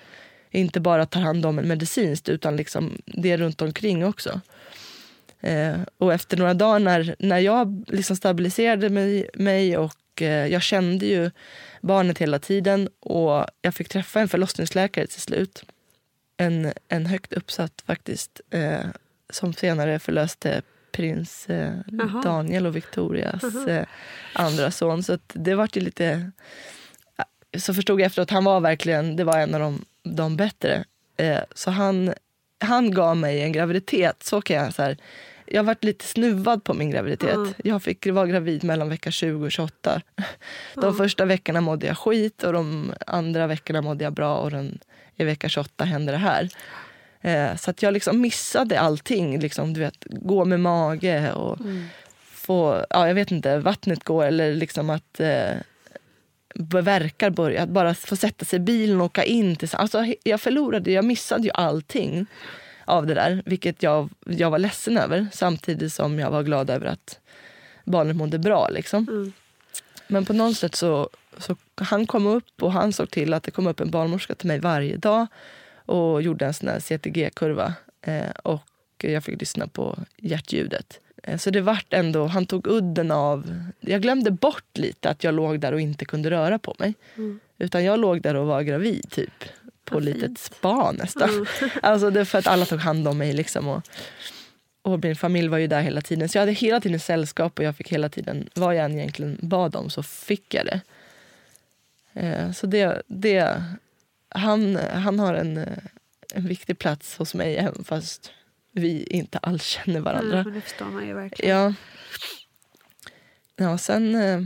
[0.50, 4.40] Inte bara tar hand om en medicinskt utan liksom det runt omkring också.
[5.40, 10.62] Eh, och efter några dagar när, när jag liksom stabiliserade mig, mig och eh, jag
[10.62, 11.30] kände ju
[11.80, 15.64] barnet hela tiden och jag fick träffa en förlossningsläkare till slut.
[16.36, 18.80] En, en högt uppsatt faktiskt, eh,
[19.30, 21.72] som senare förlöste prins eh.
[22.22, 23.86] Daniel och Victorias eh,
[24.32, 25.02] andra son.
[25.02, 26.30] Så det var ju lite...
[27.56, 30.84] Så förstod jag efteråt att han var verkligen det var en av de, de bättre.
[31.16, 32.14] Eh, så han,
[32.58, 34.22] han gav mig en graviditet.
[34.22, 34.96] Så kan jag så här,
[35.46, 37.34] jag har varit lite snuvad på min graviditet.
[37.34, 37.54] Mm.
[37.64, 40.00] Jag fick vara gravid mellan vecka 20 och 28.
[40.74, 44.38] De första veckorna mådde jag skit och de andra veckorna mådde jag bra.
[44.38, 44.78] Och den,
[45.16, 46.48] i vecka 28 hände det här.
[47.20, 49.40] Eh, så att jag liksom missade allting.
[49.40, 51.58] Liksom, du vet, gå med mage och
[52.32, 55.52] få, ja, jag vet inte, vattnet går eller liksom att eh,
[56.82, 57.62] verkar börja.
[57.62, 59.56] Att bara få sätta sig i bilen och åka in.
[59.56, 62.26] Till, alltså, jag förlorade, jag missade ju allting
[62.84, 63.42] av det där.
[63.46, 65.26] Vilket jag, jag var ledsen över.
[65.32, 67.18] Samtidigt som jag var glad över att
[67.84, 68.68] barnet mådde bra.
[68.68, 69.06] Liksom.
[69.10, 69.32] Mm.
[70.06, 73.50] Men på något sätt så, så han kom upp och han såg till att det
[73.50, 75.26] kom upp en barnmorska till mig varje dag
[75.86, 77.74] och gjorde en sån här CTG-kurva.
[78.02, 78.62] Eh, och
[78.98, 81.00] jag fick lyssna på hjärtljudet.
[81.22, 83.64] Eh, så det vart ändå, han tog udden av...
[83.80, 86.94] Jag glömde bort lite att jag låg där och inte kunde röra på mig.
[87.58, 89.44] Utan jag låg där och var gravid typ.
[89.84, 90.38] På Vad litet fint.
[90.38, 91.46] spa nästan.
[91.82, 93.32] Alltså det är för att alla tog hand om mig.
[93.32, 93.88] Liksom och,
[94.82, 96.28] och min familj var ju där hela tiden.
[96.28, 99.38] Så jag hade hela tiden sällskap och jag fick hela tiden, vad jag än egentligen
[99.42, 100.80] bad om så fick jag det.
[102.12, 103.62] Eh, så det, det
[104.28, 105.78] han, han har en, eh,
[106.34, 108.32] en viktig plats hos mig även fast
[108.72, 110.40] vi inte alls känner varandra.
[110.40, 111.56] Mm, det förstår man ju verkligen.
[111.56, 111.74] Ja.
[113.56, 114.14] Ja, sen...
[114.14, 114.40] Eh,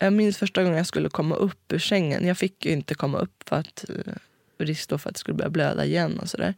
[0.00, 2.26] jag minns första gången jag skulle komma upp ur sängen.
[2.26, 4.12] Jag fick ju inte komma upp för att eh,
[4.64, 6.54] risk då för att det skulle börja blöda igen och sådär.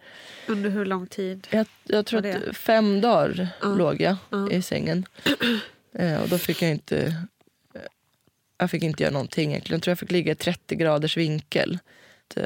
[0.48, 1.46] Under hur lång tid?
[1.50, 3.68] Jag, jag tror att fem dagar Ja.
[3.68, 4.50] låg jag Ja.
[4.50, 5.06] i sängen.
[5.98, 6.98] Eh, och då fick jag inte...
[7.74, 7.80] eh,
[8.58, 9.76] Jag fick inte göra någonting egentligen.
[9.76, 11.78] Jag tror jag fick ligga i 30 graders vinkel.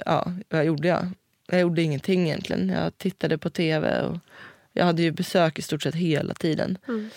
[0.07, 1.11] Ja, vad gjorde jag?
[1.47, 2.68] Jag gjorde ingenting egentligen.
[2.68, 4.18] Jag tittade på tv och
[4.73, 6.79] jag hade ju besök i stort sett hela tiden.
[6.88, 7.11] Mm.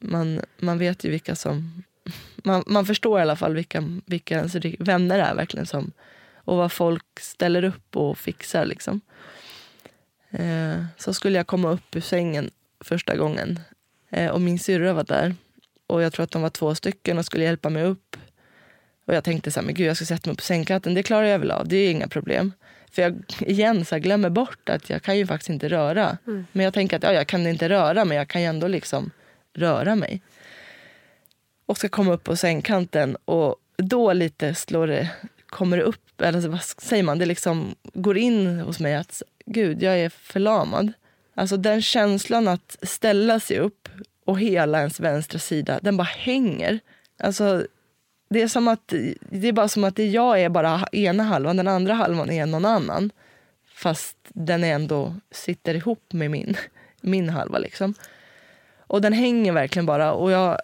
[0.00, 1.82] Man, man vet ju vilka som...
[2.46, 5.92] Man, man förstår i alla fall vilka, vilka ens vänner är verkligen som
[6.44, 8.64] och vad folk ställer upp och fixar.
[8.64, 9.00] Liksom.
[10.30, 13.60] Eh, så skulle jag komma upp ur sängen första gången
[14.10, 15.34] eh, och min syrra var där.
[15.86, 18.16] Och jag tror att de var två stycken och skulle hjälpa mig upp.
[19.04, 21.26] Och jag tänkte så här, men gud jag ska sätta mig på sängkanten, det klarar
[21.26, 22.52] jag väl av, det är inga problem.
[22.90, 26.18] För jag igen så här, glömmer bort att jag kan ju faktiskt inte röra.
[26.52, 29.10] Men jag tänker att ja, jag kan inte röra men jag kan ju ändå liksom
[29.52, 30.22] röra mig.
[31.66, 35.10] Och ska komma upp på sängkanten och då lite slår det,
[35.54, 39.82] kommer det upp, eller vad säger man, det liksom går in hos mig att gud,
[39.82, 40.92] jag är förlamad.
[41.34, 43.88] Alltså den känslan att ställa sig upp
[44.24, 46.80] och hela ens vänstra sida, den bara hänger.
[47.18, 47.66] Alltså
[48.30, 51.68] det är som att det är bara som att jag är bara ena halvan, den
[51.68, 53.10] andra halvan är någon annan.
[53.74, 56.56] Fast den ändå sitter ihop med min,
[57.00, 57.94] min halva liksom.
[58.86, 60.58] Och den hänger verkligen bara och jag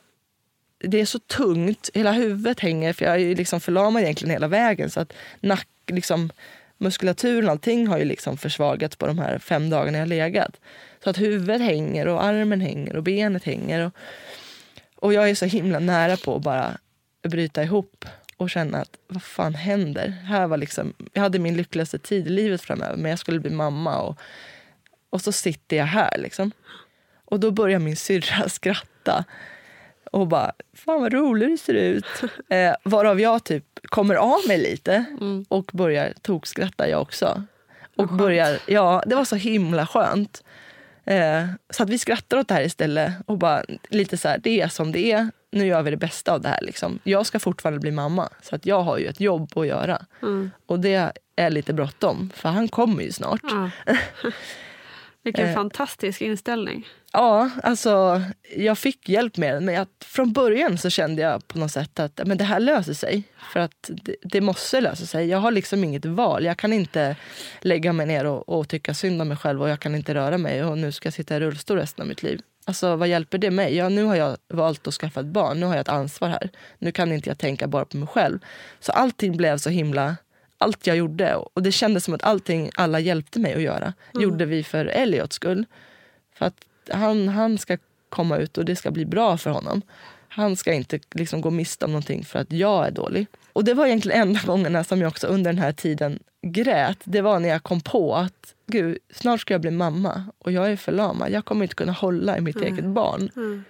[0.80, 4.90] det är så tungt, hela huvudet hänger för jag är liksom förlamad egentligen hela vägen
[4.90, 6.30] så att nack, liksom,
[6.78, 10.60] muskulaturen och allting har ju liksom försvagats på de här fem dagarna jag har legat.
[11.04, 13.80] Så att huvudet hänger och armen hänger och benet hänger.
[13.80, 13.94] Och,
[14.96, 16.78] och jag är så himla nära på att bara
[17.22, 18.04] bryta ihop
[18.36, 20.08] och känna att vad fan händer?
[20.08, 23.50] Här var liksom, jag hade min lyckligaste tid i livet framöver men jag skulle bli
[23.50, 24.18] mamma och,
[25.10, 26.52] och så sitter jag här liksom.
[27.24, 29.24] Och då börjar min syrra skratta
[30.10, 32.06] och bara, fan vad rolig du ser ut.
[32.48, 35.04] Eh, varav jag typ kommer av mig lite
[35.48, 37.44] och börjar tokskratta jag också.
[37.96, 40.42] Och börjar, ja, det var så himla skönt.
[41.04, 44.60] Eh, så att vi skrattar åt det här istället och bara lite så här, det
[44.60, 45.30] är som det är.
[45.52, 46.60] Nu gör vi det bästa av det här.
[46.62, 46.98] Liksom.
[47.04, 50.06] Jag ska fortfarande bli mamma, så att jag har ju ett jobb att göra.
[50.22, 50.50] Mm.
[50.66, 53.40] Och det är lite bråttom, för han kommer ju snart.
[53.42, 53.70] Ja.
[55.22, 55.54] Vilken Eh.
[55.54, 56.88] fantastisk inställning.
[57.12, 58.22] Ja, alltså
[58.56, 59.64] jag fick hjälp med den.
[59.64, 62.94] Men jag, från början så kände jag på något sätt att men det här löser
[62.94, 63.22] sig.
[63.52, 65.26] För att det, det måste lösa sig.
[65.26, 66.44] Jag har liksom inget val.
[66.44, 67.16] Jag kan inte
[67.60, 70.38] lägga mig ner och, och tycka synd om mig själv och jag kan inte röra
[70.38, 72.40] mig och nu ska jag sitta i rullstol resten av mitt liv.
[72.64, 73.76] Alltså vad hjälper det mig?
[73.76, 75.60] Ja, nu har jag valt att skaffa ett barn.
[75.60, 76.50] Nu har jag ett ansvar här.
[76.78, 78.38] Nu kan inte jag tänka bara på mig själv.
[78.80, 80.16] Så allting blev så himla...
[80.62, 84.22] Allt jag gjorde, och det kändes som att allting alla hjälpte mig att göra, mm.
[84.22, 85.64] gjorde vi för Elliots skull.
[86.34, 89.82] För att han, han ska komma ut och det ska bli bra för honom.
[90.28, 93.26] Han ska inte liksom gå miste om någonting för att jag är dålig.
[93.52, 96.98] Och det var egentligen enda gångerna som jag också under den här tiden grät.
[97.04, 100.72] Det var när jag kom på att gud, snart ska jag bli mamma och jag
[100.72, 101.30] är förlamad.
[101.30, 102.72] Jag kommer inte kunna hålla i mitt mm.
[102.72, 103.30] eget barn.
[103.36, 103.64] Mm.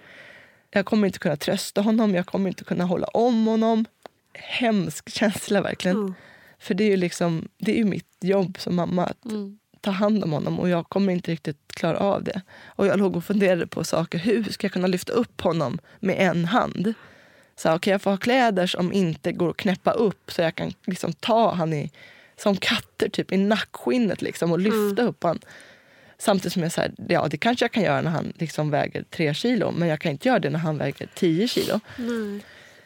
[0.71, 3.85] Jag kommer inte kunna trösta honom, jag kommer inte kunna hålla om honom.
[4.33, 5.97] Hemsk känsla verkligen.
[5.97, 6.13] Mm.
[6.61, 9.57] För det är ju liksom, det är mitt jobb som mamma att mm.
[9.81, 12.41] ta hand om honom och jag kommer inte riktigt klara av det.
[12.65, 14.19] Och jag låg och funderade på saker.
[14.19, 16.93] Hur ska jag kunna lyfta upp honom med en hand?
[17.55, 20.73] Så okay, jag får ha kläder som inte går att knäppa upp så jag kan
[20.85, 21.91] liksom ta han i,
[22.37, 25.07] som katter typ, i nackskinnet liksom, och lyfta mm.
[25.07, 25.39] upp han.
[26.17, 29.33] Samtidigt som jag säger, ja det kanske jag kan göra när han liksom väger tre
[29.33, 31.79] kilo men jag kan inte göra det när han väger tio kilo.
[31.97, 32.41] Mm.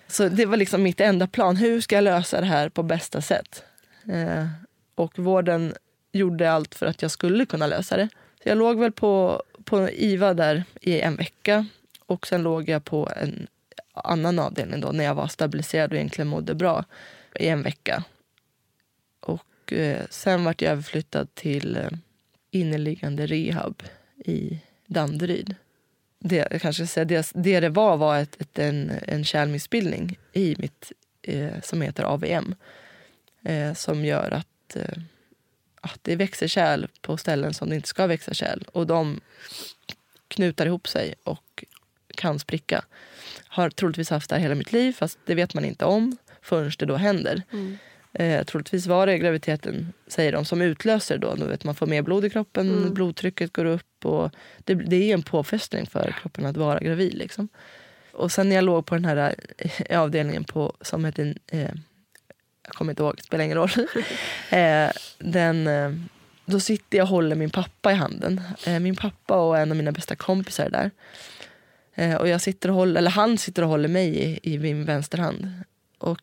[0.07, 1.55] Så det var liksom mitt enda plan.
[1.55, 3.63] Hur ska jag lösa det här på bästa sätt?
[4.11, 4.47] Eh,
[4.95, 5.73] och vården
[6.11, 8.09] gjorde allt för att jag skulle kunna lösa det.
[8.43, 11.65] Så jag låg väl på, på IVA där i en vecka
[12.05, 13.47] och sen låg jag på en
[13.93, 16.85] annan avdelning då när jag var stabiliserad och egentligen mådde bra
[17.39, 18.03] i en vecka.
[19.19, 21.89] Och eh, sen vart jag överflyttad till eh,
[22.51, 23.83] inneliggande rehab
[24.25, 25.55] i Danderyd.
[26.27, 30.55] Det, jag kanske säga, det, det det var var ett, ett, en, en kärlmissbildning i
[30.59, 32.55] mitt, eh, som heter AVM.
[33.43, 34.97] Eh, som gör att, eh,
[35.81, 38.63] att det växer kärl på ställen som det inte ska växa kärl.
[38.71, 39.21] Och de
[40.27, 41.63] knutar ihop sig och
[42.15, 42.85] kan spricka.
[43.47, 46.71] Har troligtvis haft det här hela mitt liv fast det vet man inte om förrän
[46.79, 47.41] det då händer.
[47.51, 47.77] Mm.
[48.19, 51.36] Eh, troligtvis var det graviditeten, säger de, som utlöser då.
[51.36, 52.93] då vet man får mer blod i kroppen, mm.
[52.93, 54.06] blodtrycket går upp.
[54.06, 57.13] Och det, det är en påfrestning för kroppen att vara gravid.
[57.13, 57.49] Liksom.
[58.12, 61.38] Och sen när jag låg på den här eh, avdelningen på, som heter...
[61.47, 61.69] Eh,
[62.65, 63.69] jag kommer inte ihåg, det spelar ingen roll.
[64.49, 65.91] eh, den, eh,
[66.45, 68.41] då sitter jag och håller min pappa i handen.
[68.67, 70.91] Eh, min pappa och en av mina bästa kompisar är där.
[71.95, 74.86] Eh, och jag sitter och håller, eller han sitter och håller mig i, i min
[74.86, 75.49] vänsterhand.
[75.97, 76.19] Och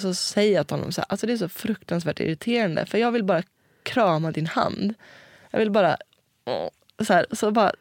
[0.00, 3.12] så säger jag till honom så här, alltså det är så fruktansvärt irriterande för jag
[3.12, 3.42] vill bara
[3.82, 4.94] krama din hand.
[5.50, 5.96] Jag vill bara...
[7.06, 7.72] Så, här, så bara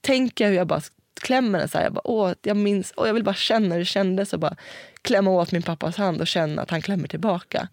[0.00, 0.80] tänker jag hur jag bara
[1.20, 1.84] klämmer den så här.
[1.84, 4.56] Jag, bara, åh, jag minns, åh, jag vill bara känna hur det kändes att bara
[5.02, 7.68] klämma åt min pappas hand och känna att han klämmer tillbaka.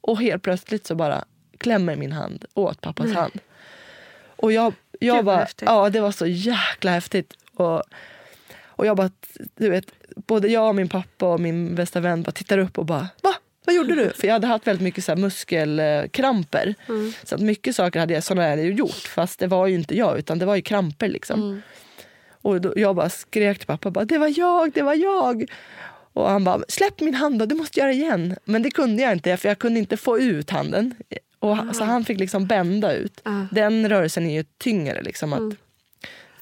[0.00, 1.24] Och helt plötsligt så bara
[1.58, 3.16] klämmer min hand åt pappas mm.
[3.16, 3.40] hand.
[4.36, 7.34] Och jag, jag bara, ja det var så jäkla häftigt.
[7.54, 7.82] Och,
[8.76, 9.10] och jag bara,
[9.56, 9.86] du vet,
[10.16, 13.34] både jag och min pappa och min bästa vän bara tittar upp och bara va?
[13.66, 14.10] Vad gjorde du?
[14.10, 16.74] För jag hade haft väldigt mycket så här muskelkramper.
[16.88, 17.12] Mm.
[17.24, 18.90] Så att mycket saker hade jag, sådana jag gjort.
[19.14, 21.42] Fast det var ju inte jag utan det var ju kramper liksom.
[21.42, 21.62] Mm.
[22.42, 25.50] Och då, jag bara skrek till pappa, bara, det var jag, det var jag.
[26.12, 28.36] Och han bara, släpp min hand då, du måste göra igen.
[28.44, 30.94] Men det kunde jag inte för jag kunde inte få ut handen.
[31.38, 33.22] Och, Så han fick liksom bända ut.
[33.28, 33.44] Uh.
[33.50, 35.02] Den rörelsen är ju tyngre.
[35.02, 35.56] Liksom, att, mm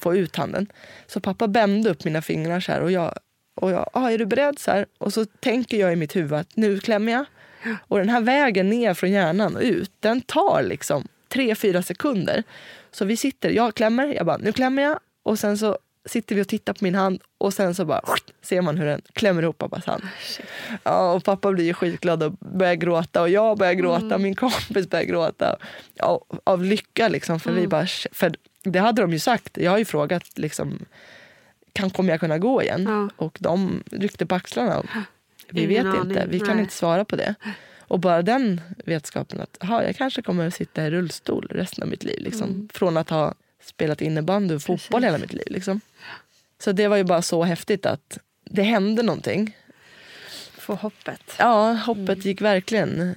[0.05, 0.67] få ut handen.
[1.07, 3.13] Så pappa bände upp mina fingrar så här och jag,
[3.55, 4.59] och jag ah, är du beredd?
[4.59, 4.85] Så här.
[4.97, 7.25] Och så tänker jag i mitt huvud att nu klämmer jag.
[7.87, 12.43] Och den här vägen ner från hjärnan och ut, den tar liksom tre, fyra sekunder.
[12.91, 14.99] Så vi sitter, jag klämmer, jag bara nu klämmer jag.
[15.23, 18.01] Och sen så sitter vi och tittar på min hand och sen så bara
[18.41, 20.03] ser man hur den klämmer ihop pappas hand.
[20.83, 24.21] Ja, och pappa blir skitglad och börjar gråta och jag börjar gråta, mm.
[24.21, 25.57] min kompis börjar gråta.
[25.93, 27.61] Ja, av lycka liksom, för mm.
[27.61, 28.35] vi bara, för
[28.71, 29.57] det hade de ju sagt.
[29.57, 30.85] Jag har ju frågat liksom,
[31.73, 32.85] kan, kommer jag kunna gå igen?
[32.87, 33.25] Ja.
[33.25, 34.79] Och de ryckte på axlarna.
[34.79, 34.85] Och,
[35.49, 36.59] vi Ingen vet inte, vi kan Nej.
[36.59, 37.35] inte svara på det.
[37.87, 41.89] Och bara den vetskapen att aha, jag kanske kommer att sitta i rullstol resten av
[41.89, 42.19] mitt liv.
[42.21, 42.49] Liksom.
[42.49, 42.69] Mm.
[42.73, 45.07] Från att ha spelat innebandy och fotboll Precis.
[45.07, 45.47] hela mitt liv.
[45.47, 45.81] Liksom.
[46.59, 49.57] Så det var ju bara så häftigt att det hände någonting.
[50.57, 51.35] Få hoppet.
[51.39, 52.19] Ja, hoppet mm.
[52.19, 53.15] gick verkligen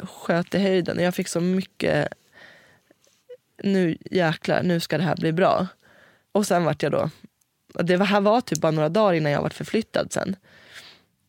[0.00, 0.98] sköt i höjden.
[0.98, 2.08] Jag fick så mycket
[3.62, 5.66] nu jäklar, nu ska det här bli bra.
[6.32, 7.10] Och sen vart jag då,
[7.74, 10.36] det här var typ bara några dagar innan jag vart förflyttad sen.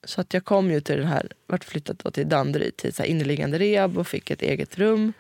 [0.04, 3.04] Så att jag kom ju till den här, vart flyttad då till Danderyd till så
[3.04, 5.14] här inneliggande rehab och fick ett eget rum.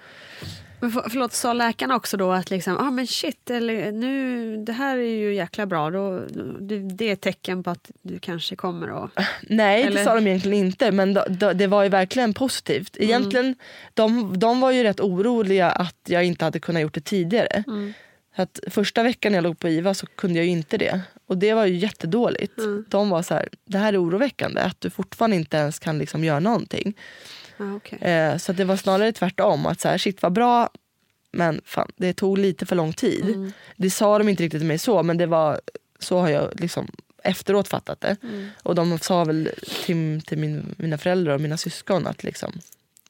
[0.86, 4.73] Men för, förlåt, sa läkarna också då att liksom, ah, men shit, eller, nu, det
[4.73, 6.19] här är ju jäkla bra, då,
[6.59, 9.11] det, det är ett tecken på att du kanske kommer att...
[9.41, 9.97] Nej, eller?
[9.97, 12.97] det sa de egentligen inte, men då, då, det var ju verkligen positivt.
[12.97, 13.09] Mm.
[13.09, 13.57] Egentligen, mm.
[13.93, 17.63] de, de var ju rätt oroliga att jag inte hade kunnat gjort det tidigare.
[17.67, 17.93] Mm.
[18.36, 21.01] att första veckan jag låg på IVA så kunde jag ju inte det.
[21.27, 22.57] Och det var ju jättedåligt.
[22.57, 22.86] Mm.
[22.89, 26.23] De var så här, det här är oroväckande, att du fortfarande inte ens kan liksom
[26.23, 26.93] göra någonting.
[27.58, 27.99] Ah, okay.
[27.99, 29.66] eh, så det var snarare tvärtom.
[29.66, 30.70] Att så här, shit vad bra,
[31.32, 33.24] Men fan, det tog lite för lång tid.
[33.24, 33.51] Mm.
[33.76, 35.62] Det sa de inte riktigt till mig så men det var
[35.99, 36.88] så har jag liksom
[37.24, 38.18] efteråt fattat det.
[38.24, 38.49] Mm.
[38.64, 39.49] Och de sa väl
[39.86, 42.60] till, till min, mina föräldrar och mina syskon att liksom,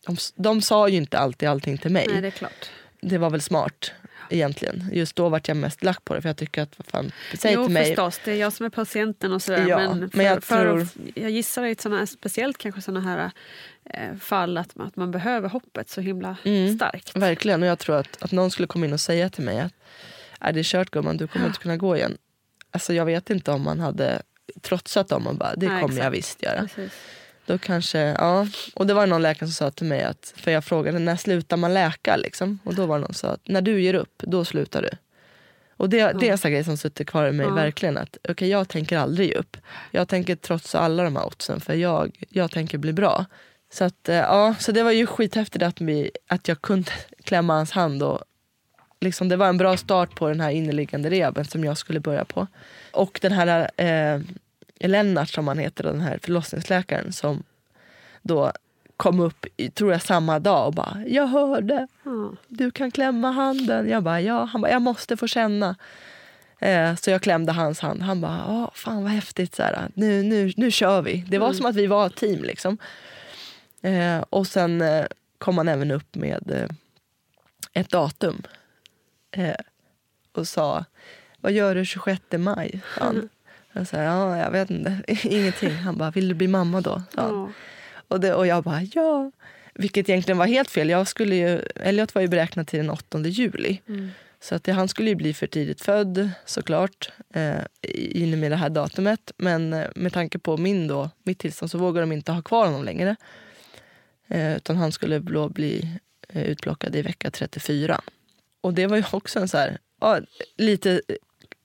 [0.06, 2.06] de, de sa ju inte alltid allting till mig.
[2.10, 2.70] Nej, det är klart.
[3.02, 3.92] Det var väl smart
[4.30, 4.90] egentligen.
[4.94, 7.54] Just då vart jag mest lack på det för jag tycker att vad fan, säg
[7.54, 7.86] jo till mig.
[7.86, 9.68] förstås, det är jag som är patienten och sådär.
[9.68, 13.02] Ja, men, men för, jag för, tror- jag gissar att såna här, speciellt kanske sådana
[13.10, 13.32] här
[13.90, 16.76] eh, fall att, att man behöver hoppet så himla Mm.
[16.76, 17.16] starkt.
[17.16, 17.64] Verkligen.
[17.64, 19.74] Och jag tror att, att någon skulle komma in och säga till mig att
[20.40, 22.18] är det kört gumman, du kommer inte kunna gå igen.
[22.72, 24.22] Alltså jag vet inte om man hade
[24.62, 26.18] trotsat dem och bara det Nej, kommer jag exakt.
[26.18, 26.62] visst göra.
[26.62, 26.94] Precis.
[27.46, 28.48] Då kanske, ja.
[28.74, 31.58] Och det var någon läkare som sa till mig att, för jag frågade när slutar
[31.58, 32.60] man läka liksom?
[32.64, 34.90] Och då var det någon som sa att när du ger upp, då slutar du.
[35.78, 37.54] Och det, det är en grej som sitter kvar i mig Ja.
[37.54, 37.98] verkligen.
[37.98, 39.58] att okej jag tänker aldrig ge upp.
[39.92, 43.26] Jag tänker trotsa alla de här oddsen för jag, jag tänker bli bra.
[43.74, 46.92] Så, att, eh, ja, så det var ju skithäftigt att, vi, att jag kunde
[47.24, 48.04] klämma hans hand.
[48.04, 48.24] Och
[49.02, 52.26] liksom, det var en bra start på den här inneliggande rehaben som jag skulle börja
[52.26, 52.48] på.
[52.92, 54.22] Och den här eh,
[54.88, 57.44] Lennart som han heter, den här förlossningsläkaren som
[58.22, 58.52] då
[58.98, 61.88] kom upp, tror jag samma dag och bara “jag hörde,
[62.48, 63.90] du kan klämma handen”.
[63.90, 64.44] Jag bara “ja”.
[64.44, 65.76] Han bara “jag måste få känna”.
[66.60, 68.02] Eh, så jag klämde hans hand.
[68.02, 71.26] Han bara “åh, fan vad häftigt, så här, nu, nu, nu kör vi”.
[71.28, 72.44] Det var som att vi var ett team.
[72.44, 72.78] liksom.
[73.82, 75.06] Eh, och sen eh,
[75.38, 76.70] kom han även upp med eh,
[77.74, 78.42] ett datum
[79.32, 79.56] eh,
[80.34, 80.86] och sa
[81.38, 83.30] “vad gör du 26 maj?” han.
[83.76, 85.72] Jag sa “ja, jag vet inte, ingenting”.
[85.72, 87.50] Han bara “vill du bli mamma då?” Ja.
[88.08, 89.32] Och, det, och jag bara ja.
[89.74, 90.90] Vilket egentligen var helt fel.
[90.90, 93.82] Jag skulle ju, Elliot var ju beräknad till den 8 juli.
[93.88, 94.10] Mm.
[94.40, 97.12] Så att han skulle ju bli för tidigt född såklart.
[97.34, 99.32] Eh, i och med det här datumet.
[99.38, 102.66] Men eh, med tanke på min då, mitt tillstånd så vågar de inte ha kvar
[102.66, 103.16] honom längre.
[104.28, 106.00] Eh, utan han skulle då bli
[106.30, 108.02] eh, utplockad i vecka 34.
[108.62, 110.20] Och det var ju också en så här, ja,
[110.58, 111.02] lite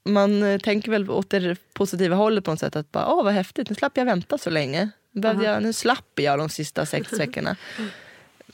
[0.05, 2.76] man eh, tänker väl åt det positiva hållet på något sätt.
[2.76, 4.90] Att bara, åh vad häftigt, nu slapp jag vänta så länge.
[5.12, 7.57] Behövde jag, nu slapp jag de sista sex veckorna.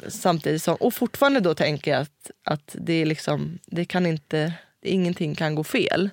[0.09, 4.53] Samtidigt som, och fortfarande då tänker jag att, att det är liksom, det kan inte,
[4.83, 6.11] ingenting kan gå fel.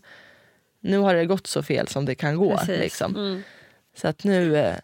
[0.80, 2.58] Nu har det gått så fel som det kan gå.
[2.58, 2.80] Precis.
[2.80, 3.16] Liksom.
[3.16, 3.44] Mm.
[3.96, 4.76] Så att nu, eh,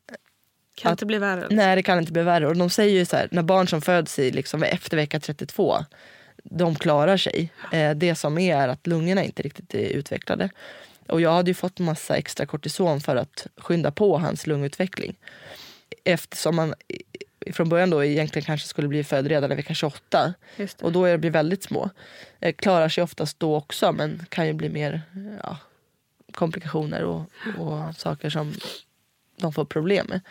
[0.75, 1.47] Kan Att- inte bli värre.
[1.49, 2.47] nej det kan inte bli värre.
[2.47, 5.85] Och de säger ju så här, när barn som föds i, liksom, efter vecka 32,
[6.43, 7.51] de klarar sig.
[7.71, 10.49] Eh, det som är är att lungorna inte riktigt är utvecklade.
[11.07, 15.15] Och jag hade ju fått massa extra kortison för att skynda på hans lungutveckling.
[16.03, 16.73] Eftersom man
[17.51, 20.33] från början då egentligen kanske skulle bli född redan i vecka 28.
[20.57, 20.85] Just det.
[20.85, 21.89] Och då är det väldigt små.
[22.39, 25.01] Eh, klarar sig oftast då också men kan ju bli mer
[25.43, 25.57] ja,
[26.31, 27.21] komplikationer och,
[27.57, 28.53] och saker som
[29.35, 30.21] de får problem med.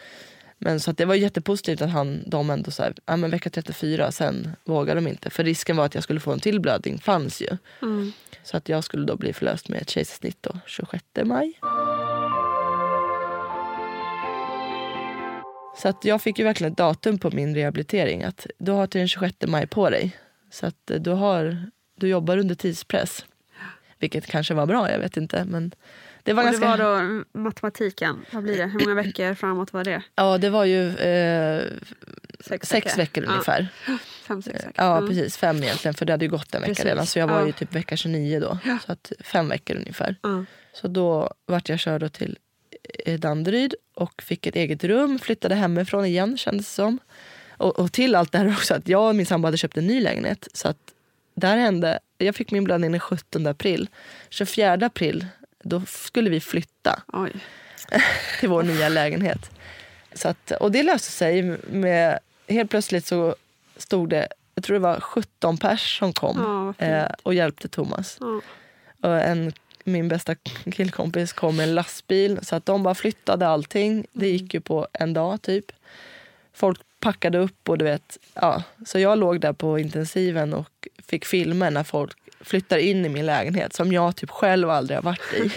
[0.59, 3.51] Men så att det var jättepositivt att han, de ändå så här, ja men vecka
[3.51, 5.31] 34, sen vågade de inte.
[5.31, 7.57] För risken var att jag skulle få en till blödning, fanns ju.
[7.83, 8.13] Mm.
[8.43, 11.59] Så att jag skulle då bli förlöst med ett kejsarsnitt då, 26 maj.
[15.79, 18.23] Så att jag fick ju verkligen ett datum på min rehabilitering.
[18.23, 20.17] Att du har till den 26 maj på dig.
[20.51, 23.25] Så att eh, du, har, du jobbar under tidspress.
[23.99, 25.45] Vilket kanske var bra, jag vet inte.
[25.45, 25.73] Men
[26.23, 26.87] det var Och det ganska...
[26.87, 28.25] var då matematiken.
[28.33, 28.66] Vad blir det?
[28.66, 30.03] Hur många veckor framåt var det?
[30.14, 31.62] Ja, det var ju eh,
[32.41, 33.69] sex veckor Ja, ungefär.
[34.29, 34.73] fem, sex veckor.
[34.77, 35.09] Ja, Mm.
[35.09, 35.37] precis.
[35.37, 36.85] Fem egentligen, för det hade ju gått en vecka Precis.
[36.85, 37.07] redan.
[37.07, 37.47] Så jag var Ja.
[37.47, 38.59] ju typ vecka 29 då.
[38.87, 40.16] Så att fem veckor ungefär.
[40.23, 40.45] Ja.
[40.73, 42.39] Så då vart jag körd till
[43.07, 45.19] eh, Danderyd och fick ett eget rum.
[45.19, 46.99] Flyttade hemifrån igen kändes det som.
[47.51, 49.87] Och, och till allt det här också att jag och min sambo hade köpt en
[49.87, 50.49] ny lägenhet.
[50.55, 50.77] Så att
[51.35, 53.89] där hände, jag fick min blödning den 17 april.
[54.31, 55.27] 24 april
[55.69, 57.33] då skulle vi flytta Oj.
[58.41, 59.51] till vår nya lägenhet.
[60.14, 63.35] Så att, och det löste sig med, helt plötsligt så
[63.77, 68.16] stod det, jag tror det var 17 pers som kom Ja, eh, och hjälpte Thomas.
[68.21, 68.41] Ja.
[69.03, 69.53] Och en,
[69.85, 70.35] min bästa
[70.73, 74.07] killkompis kom med en lastbil så att de bara flyttade allting.
[74.12, 74.37] Det Mm.
[74.39, 75.64] gick ju på en dag typ.
[76.55, 78.62] Folk packade upp och du vet, ja.
[78.87, 83.26] Så jag låg där på intensiven och fick filmer när folk flyttar in i min
[83.26, 85.51] lägenhet som jag typ själv aldrig har varit i.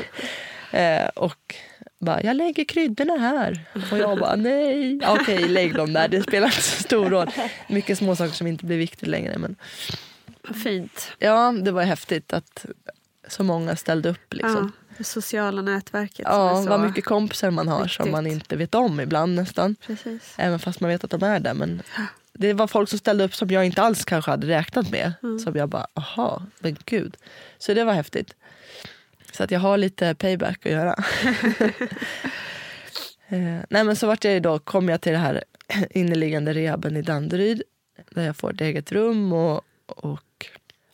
[0.77, 1.55] eh, och
[1.99, 3.65] bara, jag lägger kryddorna här.
[3.91, 4.99] Och jag bara, nej.
[5.07, 6.07] Okej, lägg dem där.
[6.07, 7.27] Det spelar inte så stor roll.
[7.69, 9.38] Mycket små saker som inte blir viktigt längre.
[9.38, 9.55] Men
[10.63, 11.11] fint.
[11.19, 12.65] ja, det var häftigt att
[13.27, 14.34] så många ställde upp.
[14.34, 14.73] Liksom.
[14.75, 16.25] Ja, det sociala nätverket.
[16.27, 16.69] som Ja, så...
[16.69, 18.11] vad mycket kompisar man har som viktigt.
[18.11, 19.75] man inte vet om ibland nästan.
[19.88, 20.34] Precis.
[20.38, 21.53] Även fast man vet att de är där.
[21.53, 21.82] Men
[22.34, 25.13] det var folk som ställde upp som jag inte alls kanske hade räknat med.
[25.23, 25.39] Mm.
[25.39, 27.17] Som jag bara, aha, men gud.
[27.57, 28.36] Så det var häftigt.
[29.32, 30.93] Så att jag har lite payback att göra.
[33.27, 35.43] eh, nej men så vart jag då, kom jag till det här
[35.89, 37.63] inneliggande rehaben i Danderyd.
[38.09, 40.19] Där jag får ett eget rum och, och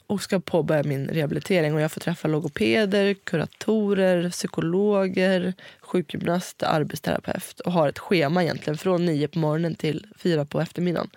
[0.08, 1.74] och ska påbörja min rehabilitering.
[1.74, 9.06] Och jag får träffa logopeder, kuratorer, psykologer, sjukgymnast, arbetsterapeut och har ett schema egentligen från
[9.06, 11.10] nio på morgonen till fyra på eftermiddagen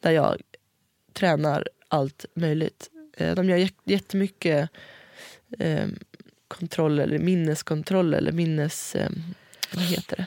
[0.00, 0.42] där jag
[1.12, 2.90] tränar allt möjligt.
[3.16, 4.70] Eh, de gör jättemycket
[5.58, 5.86] eh,
[6.48, 8.94] kontroll eller minneskontroll eller minnes...
[8.94, 9.10] Eh,
[9.74, 10.26] vad heter det?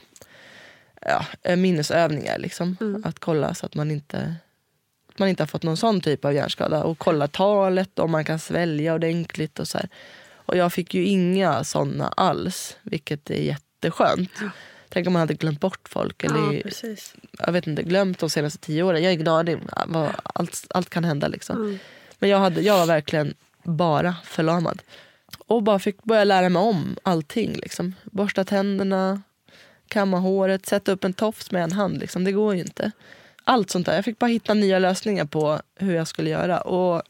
[1.01, 2.37] Ja, eh, minnesövningar.
[2.37, 2.77] Liksom.
[2.81, 3.03] Mm.
[3.05, 4.35] Att kolla så att man inte
[5.19, 6.83] man inte har fått någon sån typ av hjärnskada.
[6.83, 9.59] Och kolla talet, om man kan svälja ordentligt.
[9.59, 9.89] Och så här.
[10.33, 14.31] Och jag fick ju inga såna alls, vilket är jätteskönt.
[14.41, 14.49] Ja.
[14.89, 16.23] Tänk om man hade glömt bort folk.
[16.23, 16.95] Eller, ja,
[17.45, 19.03] jag vet inte, glömt de senaste tio åren.
[19.03, 19.59] Jag är glad.
[20.23, 21.27] Allt, allt kan hända.
[21.27, 21.55] Liksom.
[21.55, 21.79] Mm.
[22.19, 23.33] Men jag, hade, jag var verkligen
[23.63, 24.81] bara förlamad.
[25.47, 27.53] Och bara fick börja lära mig om allting.
[27.53, 27.95] Liksom.
[28.03, 29.21] Borsta tänderna,
[29.87, 31.99] kamma håret, sätta upp en tofs med en hand.
[31.99, 32.23] Liksom.
[32.23, 32.91] Det går ju inte.
[33.51, 33.95] Allt sånt där.
[33.95, 36.61] Jag fick bara hitta nya lösningar på hur jag skulle göra.
[36.61, 37.01] Och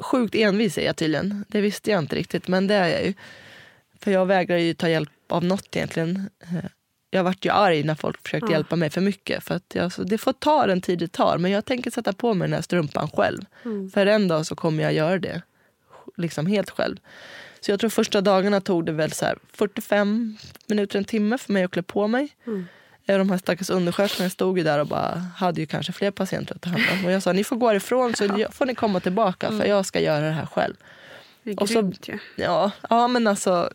[0.00, 1.44] Sjukt envis är jag tydligen.
[1.48, 3.14] Det visste jag inte riktigt, men det är jag ju.
[4.00, 6.30] För jag vägrar ju ta hjälp av något egentligen.
[7.10, 8.52] Jag vart ju arg när folk försökte ja.
[8.52, 9.44] hjälpa mig för mycket.
[9.44, 11.38] För att jag, det får ta den tid det tar.
[11.38, 13.44] Men jag tänker sätta på mig den här strumpan själv.
[13.64, 13.90] Mm.
[13.90, 15.42] För en dag så kommer jag göra det.
[16.16, 16.96] Liksom helt själv.
[17.60, 21.64] Så jag tror första dagarna tog det väl så 45 minuter, en timme för mig
[21.64, 22.28] att klä på mig.
[22.46, 22.66] Mm.
[23.06, 26.62] De här stackars undersköterskorna stod ju där och bara hade ju kanske fler patienter att
[26.62, 27.04] ta hand om.
[27.04, 28.50] Och jag sa ni får gå ifrån så ja.
[28.50, 29.60] får ni komma tillbaka mm.
[29.60, 30.74] för jag ska göra det här själv.
[31.42, 32.18] Det är och så, grymt, ja.
[32.36, 32.70] ja.
[32.90, 33.70] Ja men alltså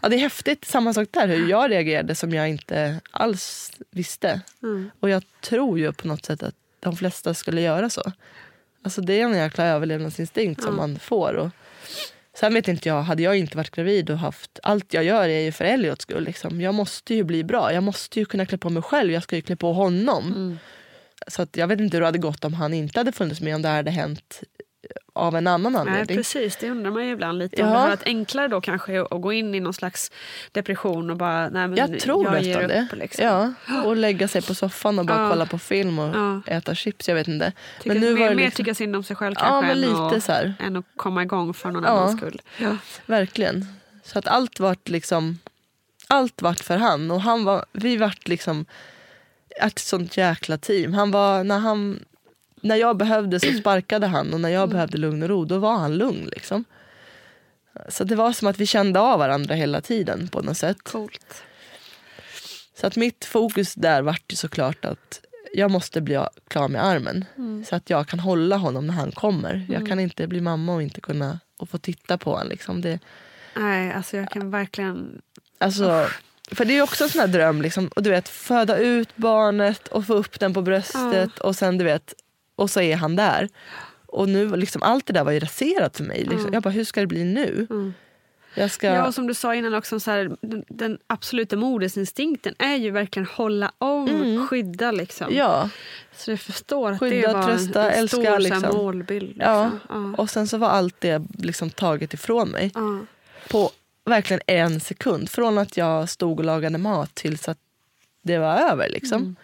[0.00, 4.40] Ja, det är häftigt, samma sak där, hur jag reagerade som jag inte alls visste.
[4.62, 4.90] Mm.
[5.00, 8.12] Och jag tror ju på något sätt att de flesta skulle göra så.
[8.82, 10.68] Alltså det är en jäkla överlevnadsinstinkt mm.
[10.68, 11.34] som man får.
[11.34, 11.50] Och
[12.38, 14.60] sen vet inte jag, hade jag inte varit gravid och haft...
[14.62, 16.24] Allt jag gör är ju för Elliots skull.
[16.24, 16.60] Liksom.
[16.60, 17.72] Jag måste ju bli bra.
[17.72, 19.12] Jag måste ju kunna klä på mig själv.
[19.12, 20.26] Jag ska ju klä på honom.
[20.26, 20.58] Mm.
[21.26, 23.54] Så att jag vet inte hur det hade gått om han inte hade funnits med.
[23.54, 24.42] Om det hade hänt
[25.12, 26.04] av en annan anledning.
[26.06, 27.60] Nej, precis, det undrar man ju ibland lite.
[27.60, 27.66] Ja.
[27.66, 30.10] Om det hade varit enklare då kanske att gå in i någon slags
[30.52, 32.88] depression och bara, nej men jag tror jag ger det.
[32.92, 32.98] upp.
[32.98, 33.24] Liksom.
[33.24, 33.52] Ja,
[33.84, 35.28] och lägga sig på soffan och bara ja.
[35.30, 36.40] kolla på film och ja.
[36.46, 37.08] äta chips.
[37.08, 37.52] Jag vet inte.
[37.82, 38.44] Tycker men nu mer, var det liksom...
[38.44, 40.54] mer tycka synd om sig själv kanske ja, men lite än, så här.
[40.60, 42.42] än att komma igång för någon annans skull.
[42.58, 42.76] Ja.
[43.06, 43.66] Verkligen.
[44.04, 45.38] Så att allt vart liksom,
[46.08, 47.10] allt vart för han.
[47.10, 48.66] Och han var, vi vart liksom
[49.60, 50.94] ett sånt jäkla team.
[50.94, 52.00] Han var, när han
[52.66, 55.76] när jag behövde så sparkade han och när jag behövde lugn och ro då var
[55.76, 56.28] han lugn.
[56.32, 56.64] Liksom.
[57.88, 60.82] Så det var som att vi kände av varandra hela tiden på något sätt.
[60.82, 61.42] Coolt.
[62.80, 65.20] Så att mitt fokus där vart ju såklart att
[65.54, 67.24] jag måste bli klar med armen.
[67.36, 67.64] Mm.
[67.64, 69.54] Så att jag kan hålla honom när han kommer.
[69.54, 69.72] Mm.
[69.72, 72.48] Jag kan inte bli mamma och inte kunna och få titta på honom.
[72.48, 72.80] Liksom.
[72.80, 72.98] Det,
[73.56, 75.22] Nej, alltså jag kan verkligen...
[75.58, 76.06] Alltså,
[76.52, 79.88] för det är också en sån här dröm, liksom, och du vet, föda ut barnet
[79.88, 81.44] och få upp den på bröstet ja.
[81.44, 82.14] och sen du vet
[82.56, 83.48] och så är han där.
[84.06, 86.18] Och nu liksom, allt det där var ju raserat för mig.
[86.18, 86.40] Liksom.
[86.40, 86.54] Mm.
[86.54, 87.66] Jag bara, hur ska det bli nu?
[87.70, 87.94] Mm.
[88.54, 88.86] Jag ska...
[88.86, 92.90] Ja, och som du sa innan också, så här, den, den, absoluta modersinstinkten är ju
[92.90, 94.46] verkligen hålla om, mm.
[94.46, 94.90] skydda.
[94.90, 95.26] Liksom.
[95.30, 95.70] Ja.
[96.16, 98.76] Så jag förstår att skydda, det var trösta, en, en älska, stor liksom.
[98.76, 99.28] målbild.
[99.28, 99.46] Liksom.
[99.46, 99.70] Ja.
[99.88, 100.14] ja.
[100.18, 102.70] Och sen så var allt det liksom taget ifrån mig.
[102.74, 103.00] Ja.
[103.48, 103.70] På
[104.04, 105.30] verkligen en sekund.
[105.30, 107.58] Från att jag stod och lagade mat tills att
[108.22, 108.88] det var över.
[108.88, 109.22] Liksom.
[109.22, 109.36] Mm.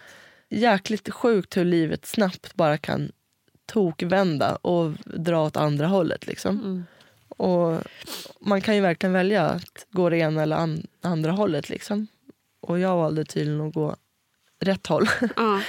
[0.54, 3.12] Jäkligt sjukt hur livet snabbt bara kan
[3.66, 6.26] tokvända och dra åt andra hållet.
[6.26, 6.60] Liksom.
[6.60, 6.84] Mm.
[7.28, 7.80] Och
[8.40, 11.68] man kan ju verkligen välja att gå det ena eller an andra hållet.
[11.68, 12.06] Liksom.
[12.60, 13.96] Och jag valde tydligen att gå
[14.60, 15.08] rätt håll.
[15.36, 15.60] Mm.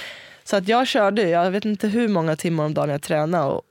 [0.46, 3.44] Så att jag körde, jag vet inte hur många timmar om dagen jag tränade.
[3.44, 3.62] Och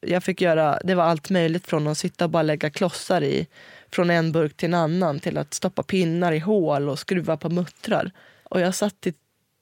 [0.00, 3.46] jag fick göra, det var allt möjligt från att sitta och bara lägga klossar i
[3.90, 7.48] från en burk till en annan till att stoppa pinnar i hål och skruva på
[7.48, 8.10] muttrar.
[8.44, 9.14] Och jag satt i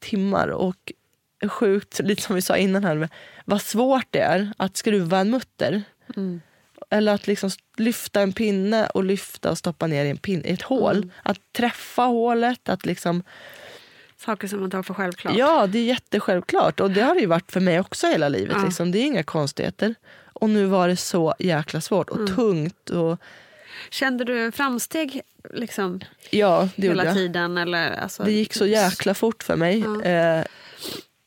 [0.05, 0.93] timmar och
[1.49, 3.09] sjukt, lite som vi sa innan här,
[3.45, 5.83] vad svårt det är att skruva en mutter.
[6.17, 6.41] Mm.
[6.91, 10.53] Eller att liksom lyfta en pinne och lyfta och stoppa ner i, en pinne, i
[10.53, 10.97] ett hål.
[10.97, 11.11] Mm.
[11.23, 12.69] Att träffa hålet.
[12.69, 13.23] att liksom...
[14.17, 15.37] Saker som man tar för självklart.
[15.37, 16.81] Ja, det är jättesjälvklart.
[16.81, 18.57] Och det har det ju varit för mig också hela livet.
[18.59, 18.65] Ja.
[18.65, 18.93] Liksom.
[18.93, 19.95] Det är inga konstigheter.
[20.33, 22.35] Och nu var det så jäkla svårt och mm.
[22.35, 22.91] tungt.
[22.91, 23.19] Och...
[23.91, 27.59] Kände du framsteg liksom, ja, det hela tiden?
[27.59, 28.23] Eller, alltså...
[28.23, 29.79] Det gick så jäkla fort för mig.
[29.79, 30.03] Ja.
[30.03, 30.45] Eh,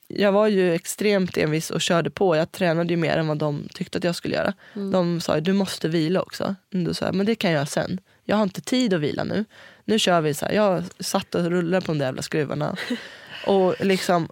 [0.08, 2.36] jag var ju extremt envis och körde på.
[2.36, 4.54] Jag tränade ju mer än vad de tyckte att jag skulle göra.
[4.74, 4.92] Mm.
[4.92, 6.56] De sa du måste vila också.
[6.70, 8.00] Då sa jag, men det kan jag sen.
[8.24, 9.46] Jag har inte tid att vila nu.
[9.86, 10.54] Nu kör vi så här.
[10.54, 12.78] Jag satt och rullade på de där jävla skruvarna.
[13.48, 14.30] och liksom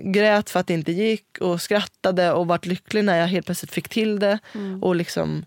[0.00, 3.72] grät för att det inte gick och skrattade och vart lycklig när jag helt plötsligt
[3.72, 4.38] fick till det.
[4.54, 4.82] Mm.
[4.82, 5.44] Och liksom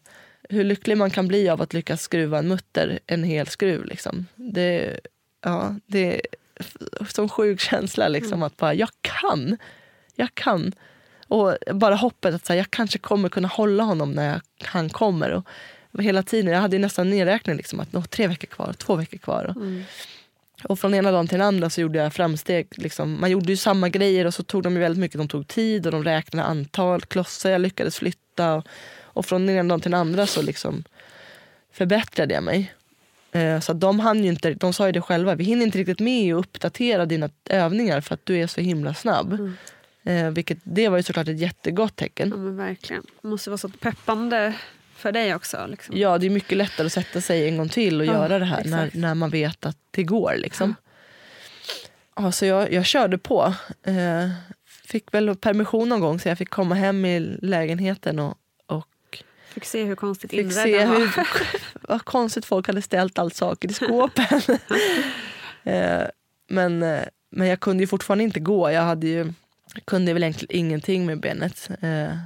[0.50, 3.86] hur lycklig man kan bli av att lyckas skruva en mutter, en hel skruv.
[3.86, 4.26] Liksom.
[4.36, 5.00] Det,
[5.42, 6.22] ja, det
[7.08, 8.44] sån sjuk känsla liksom mm.
[8.44, 9.58] att bara, jag kan.
[10.16, 10.74] Jag kan.
[11.28, 14.90] Och bara hoppet att så här, jag kanske kommer kunna hålla honom när jag, han
[14.90, 15.32] kommer.
[15.32, 19.18] Och hela tiden, jag hade nästan nedräkning liksom, att nå, tre veckor kvar, två veckor
[19.18, 19.46] kvar.
[19.46, 19.84] Och, Mm.
[20.64, 22.68] och från ena dagen till den andra så gjorde jag framsteg.
[22.72, 23.22] Liksom.
[23.22, 25.18] Man gjorde ju samma grejer och så tog de ju väldigt mycket.
[25.18, 28.54] De tog tid och de räknade antal klossar jag lyckades flytta.
[28.54, 28.68] Och,
[29.18, 30.84] och från den ena dagen till den andra så liksom
[31.72, 32.74] förbättrade jag mig.
[33.32, 36.36] Eh, så de hann inte, de sa ju det själva, vi hinner inte riktigt med
[36.36, 39.54] att uppdatera dina övningar för att du är så himla snabb.
[40.04, 42.30] Eh, vilket, det var ju såklart ett jättegott tecken.
[42.30, 43.04] Ja, men verkligen.
[43.22, 44.54] Det måste vara så peppande
[44.96, 45.68] för dig också.
[45.70, 45.98] Liksom.
[45.98, 48.46] Ja, det är mycket lättare att sätta sig en gång till och Ja, göra det
[48.46, 48.96] här när, exakt.
[48.96, 50.34] när man vet att det går.
[50.38, 50.76] Liksom.
[52.16, 53.54] Ja, så jag, jag körde på.
[53.84, 54.30] Eh,
[54.66, 58.38] fick väl permission någon gång så jag fick komma hem i lägenheten och
[59.58, 60.96] Fick se hur konstigt inredd den var.
[61.00, 61.10] hur
[61.82, 64.42] vad konstigt folk hade ställt allt saker i skåpen.
[65.64, 66.04] eh,
[66.50, 68.72] men, eh, men jag kunde ju fortfarande inte gå.
[68.72, 69.34] Jag hade ju,
[69.86, 71.70] kunde väl egentligen ingenting med benet.
[71.82, 72.18] Eh,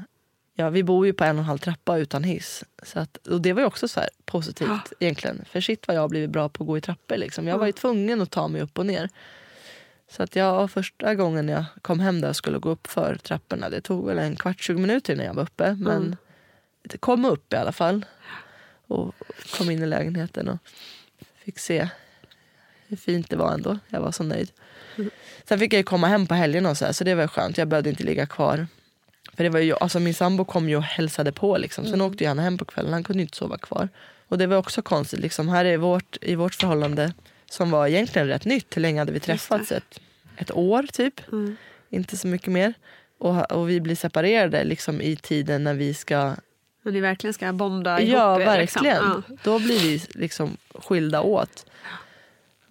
[0.55, 2.63] ja, vi bor ju på en och en halv trappa utan hiss.
[2.83, 4.79] Så att, och det var ju också så här positivt Ja.
[4.99, 5.45] egentligen.
[5.51, 7.17] För shit vad jag har blivit bra på att gå i trappor.
[7.17, 7.47] Liksom.
[7.47, 9.09] Jag var ju tvungen att ta mig upp och ner.
[10.11, 13.69] Så att jag första gången jag kom hem där och skulle gå upp för trapporna,
[13.69, 15.75] det tog väl en kvart, 20 minuter innan jag var uppe.
[15.79, 16.15] Men Mm.
[16.99, 18.05] Kom upp i alla fall.
[18.87, 19.15] Och
[19.57, 20.57] kom in i lägenheten och
[21.45, 21.89] fick se
[22.87, 23.79] hur fint det var ändå.
[23.89, 24.51] Jag var så nöjd.
[25.47, 27.57] Sen fick jag ju komma hem på helgen och så, här, så det var skönt.
[27.57, 28.67] Jag behövde inte ligga kvar.
[29.33, 31.57] För det var ju, alltså min sambo kom ju och hälsade på.
[31.57, 31.85] Liksom.
[31.85, 32.93] Sen åkte ju han hem på kvällen.
[32.93, 33.89] Han kunde inte sova kvar.
[34.27, 35.19] Och det var också konstigt.
[35.19, 35.49] Liksom.
[35.49, 37.13] Här är vårt, i vårt förhållande,
[37.49, 38.77] som var egentligen rätt nytt.
[38.77, 39.71] Hur länge hade vi träffats?
[39.71, 40.01] Ett,
[40.37, 41.31] ett år typ.
[41.31, 41.55] Mm.
[41.89, 42.73] Inte så mycket mer.
[43.17, 46.35] Och, och vi blir separerade liksom, i tiden när vi ska
[46.81, 48.93] Men ni verkligen ska bonda ihop Ja, er, verkligen.
[49.03, 49.23] Liksom.
[49.29, 49.35] Ja.
[49.43, 51.65] Då blir vi liksom skilda åt.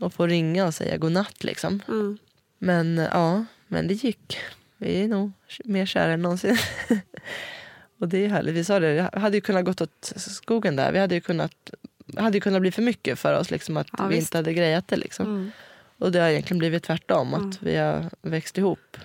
[0.00, 1.44] Och får ringa och säga godnatt.
[1.44, 1.82] Liksom.
[1.88, 2.18] Mm.
[2.58, 4.38] Men ja, men det gick.
[4.76, 5.32] Vi är nog
[5.64, 6.58] mer kära än någonsin.
[7.98, 8.54] och det är härligt.
[8.54, 10.92] Vi sa det, det hade ju kunnat gått åt skogen där.
[10.92, 11.70] Vi hade ju kunnat,
[12.16, 13.50] hade ju kunnat bli för mycket för oss.
[13.50, 14.28] Liksom, att Ja, vi visst.
[14.28, 14.96] inte hade grejat det.
[14.96, 15.26] Liksom.
[15.26, 15.50] Mm.
[15.98, 17.34] Och det har egentligen blivit tvärtom.
[17.34, 17.56] Att Mm.
[17.60, 18.96] vi har växt ihop.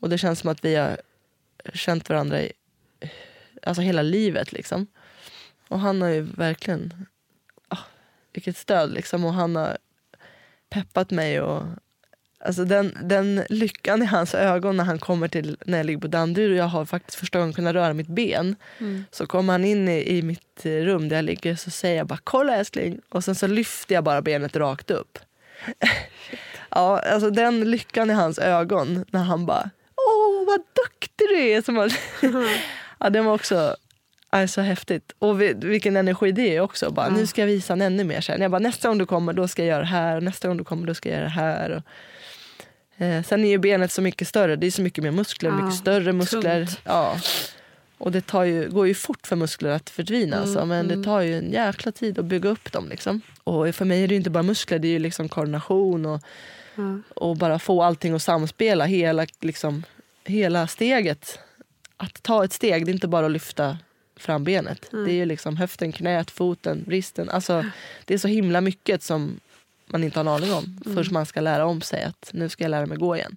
[0.00, 0.96] Och det känns som att vi har
[1.74, 2.52] känt varandra i
[3.66, 4.52] alltså hela livet.
[4.52, 4.86] Liksom.
[5.68, 7.06] Och han har ju verkligen...
[7.68, 7.84] ah,
[8.32, 9.24] vilket stöd liksom.
[9.24, 9.78] Och han har
[10.70, 11.40] peppat mig.
[11.40, 11.62] och
[12.44, 16.06] Alltså den, den lyckan i hans ögon när han kommer till när jag ligger på
[16.06, 18.56] Danderyd och jag har faktiskt första gången kunnat röra mitt ben.
[18.78, 19.04] Mm.
[19.10, 22.18] Så kommer han in i, i mitt rum där jag ligger så säger jag bara
[22.24, 25.18] kolla älskling och sen så lyfter jag bara benet rakt upp.
[26.70, 31.62] ja, alltså den lyckan i hans ögon när han bara åh vad duktig du är.
[31.62, 31.92] Som att,
[32.98, 33.76] ja, den var också
[34.30, 35.12] ja, så häftigt.
[35.18, 36.90] Och vi, vilken energi det är också.
[36.90, 38.40] Bara, Nu ska jag visa han ännu mer sen.
[38.40, 40.56] Jag bara, nästa gång du kommer då ska jag göra det här och nästa gång
[40.56, 41.70] du kommer då ska jag göra det här.
[41.70, 41.82] Och,
[42.98, 44.56] Eh, sen är ju benet så mycket större.
[44.56, 46.66] Det är så mycket mer muskler, Ja, mycket större muskler.
[46.66, 46.80] tungt.
[46.84, 47.16] Ja.
[47.98, 50.36] Och det tar ju, går ju fort för muskler att förtvina.
[50.36, 52.88] Mm, alltså, men det tar ju en jäkla tid att bygga upp dem.
[52.88, 53.20] Liksom.
[53.44, 56.20] Och för mig är det inte bara muskler, det är ju liksom koordination och,
[57.14, 58.84] och bara få allting att samspela.
[58.84, 59.82] Hela, liksom,
[60.24, 61.38] hela steget.
[61.96, 63.78] Att ta ett steg, det är inte bara att lyfta
[64.16, 64.90] fram benet.
[64.90, 67.30] Det är ju liksom höften, knät, foten, vristen.
[67.30, 67.64] Alltså,
[68.04, 69.40] det är så himla mycket som
[69.86, 72.64] man inte har en aning om förrän man ska lära om sig att nu ska
[72.64, 73.36] jag lära mig gå igen.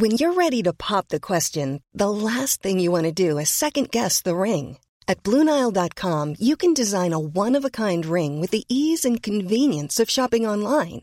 [0.00, 3.48] When you're ready to pop the question, the last thing you want to do is
[3.48, 4.78] second guess the ring.
[5.06, 9.22] At Bluenile.com, you can design a one of a kind ring with the ease and
[9.22, 11.02] convenience of shopping online.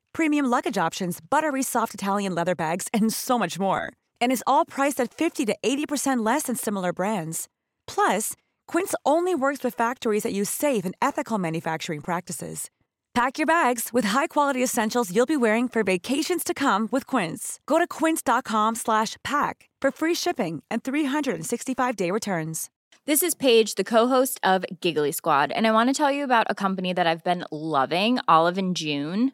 [0.13, 3.93] premium luggage options, buttery soft Italian leather bags, and so much more.
[4.19, 7.47] And is all priced at 50 to 80% less than similar brands.
[7.85, 8.33] Plus,
[8.67, 12.69] Quince only works with factories that use safe and ethical manufacturing practices.
[13.13, 17.59] Pack your bags with high-quality essentials you'll be wearing for vacations to come with Quince.
[17.65, 22.69] Go to quince.com slash pack for free shipping and 365-day returns.
[23.05, 26.47] This is Paige, the co-host of Giggly Squad, and I want to tell you about
[26.49, 29.33] a company that I've been loving, Olive and June.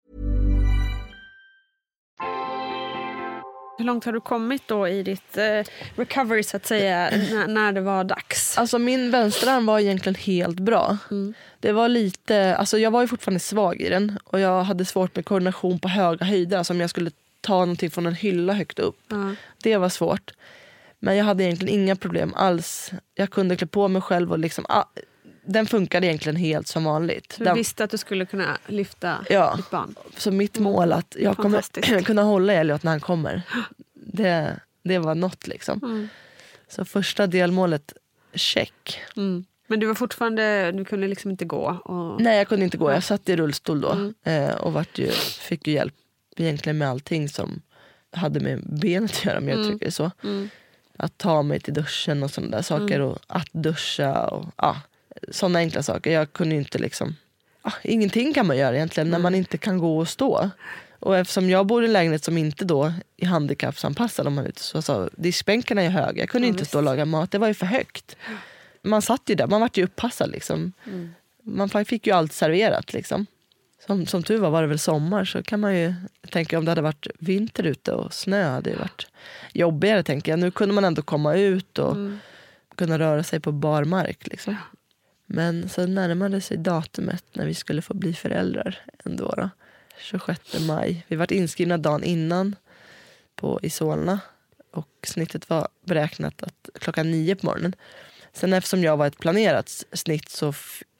[3.81, 5.63] Hur långt har du kommit då i ditt eh,
[5.95, 8.57] recovery så att säga, när, när det var dags?
[8.57, 10.97] Alltså min vänsterarm var egentligen helt bra.
[11.11, 11.33] Mm.
[11.59, 15.15] Det var lite, alltså jag var ju fortfarande svag i den och jag hade svårt
[15.15, 16.57] med koordination på höga höjder.
[16.57, 17.11] Alltså om jag skulle
[17.41, 18.99] ta någonting från en hylla högt upp.
[19.07, 19.35] Ja.
[19.63, 20.33] Det var svårt.
[20.99, 22.91] Men jag hade egentligen inga problem alls.
[23.15, 24.83] Jag kunde klä på mig själv och liksom, ah,
[25.43, 27.35] den funkade egentligen helt som vanligt.
[27.37, 29.53] Du Den, visste att du skulle kunna lyfta Ja.
[29.57, 29.95] ditt barn?
[30.17, 33.41] så mitt mål att jag kommer kunna hålla Elliot när han kommer.
[33.93, 35.79] Det, det var något liksom.
[35.83, 36.07] Mm.
[36.67, 37.93] Så första delmålet,
[38.33, 38.99] check.
[39.15, 39.45] Mm.
[39.67, 41.79] Men du var fortfarande, du kunde liksom inte gå?
[41.85, 42.21] Och...
[42.21, 43.91] Nej jag kunde inte gå, jag satt i rullstol då.
[43.91, 44.13] Mm.
[44.23, 45.93] Eh, och vart ju, fick ju hjälp
[46.37, 47.61] egentligen med allting som
[48.11, 49.67] hade med benet att göra om jag Mm.
[49.67, 50.11] uttrycker det så.
[50.23, 50.49] Mm.
[50.97, 52.95] Att ta mig till duschen och sådana där saker.
[52.95, 53.07] Mm.
[53.07, 54.81] Och att duscha och ja,
[55.31, 56.11] sådana enkla saker.
[56.11, 57.15] Jag kunde ju inte liksom,
[57.63, 60.49] ja, ingenting kan man göra egentligen när man inte kan gå och stå.
[60.99, 64.61] Och eftersom jag bor i en lägenhet som inte då är handikappsanpassad om man ute,
[64.61, 66.21] så sa diskbänkarna är höga.
[66.21, 66.71] Jag kunde Ja, inte visst.
[66.71, 68.15] stå och laga mat, det var ju för högt.
[68.81, 70.73] Man satt ju där, man vart ju uppassad liksom.
[70.85, 71.13] Mm.
[71.43, 73.25] Man fick ju allt serverat liksom.
[73.87, 75.93] Som, som tur var var det väl sommar så kan man ju
[76.31, 79.07] tänka om det hade varit vinter ute och snö hade det varit
[79.53, 80.39] jobbigare tänker jag.
[80.39, 82.19] Nu kunde man ändå komma ut och Mm.
[82.75, 84.27] kunna röra sig på bar mark.
[84.27, 84.55] Liksom.
[85.33, 89.33] Men så närmade sig datumet när vi skulle få bli föräldrar ändå.
[89.37, 89.49] Då.
[89.99, 91.05] 26 maj.
[91.07, 92.55] Vi var inskrivna dagen innan
[93.35, 94.19] på, i Solna.
[94.71, 97.75] Och snittet var beräknat att klockan nio på morgonen.
[98.33, 100.53] Sen eftersom jag var ett planerat snitt så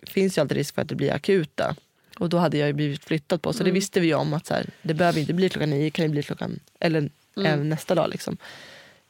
[0.07, 1.75] finns ju alltid risk för att det blir akuta.
[2.19, 3.53] Och då hade jag ju blivit flyttad på.
[3.53, 3.73] Så det Mm.
[3.73, 6.09] visste vi ju om att så här, det behöver inte bli klockan nio, kan det
[6.09, 7.69] bli klockan, eller Mm.
[7.69, 8.09] nästa dag.
[8.09, 8.38] Liksom.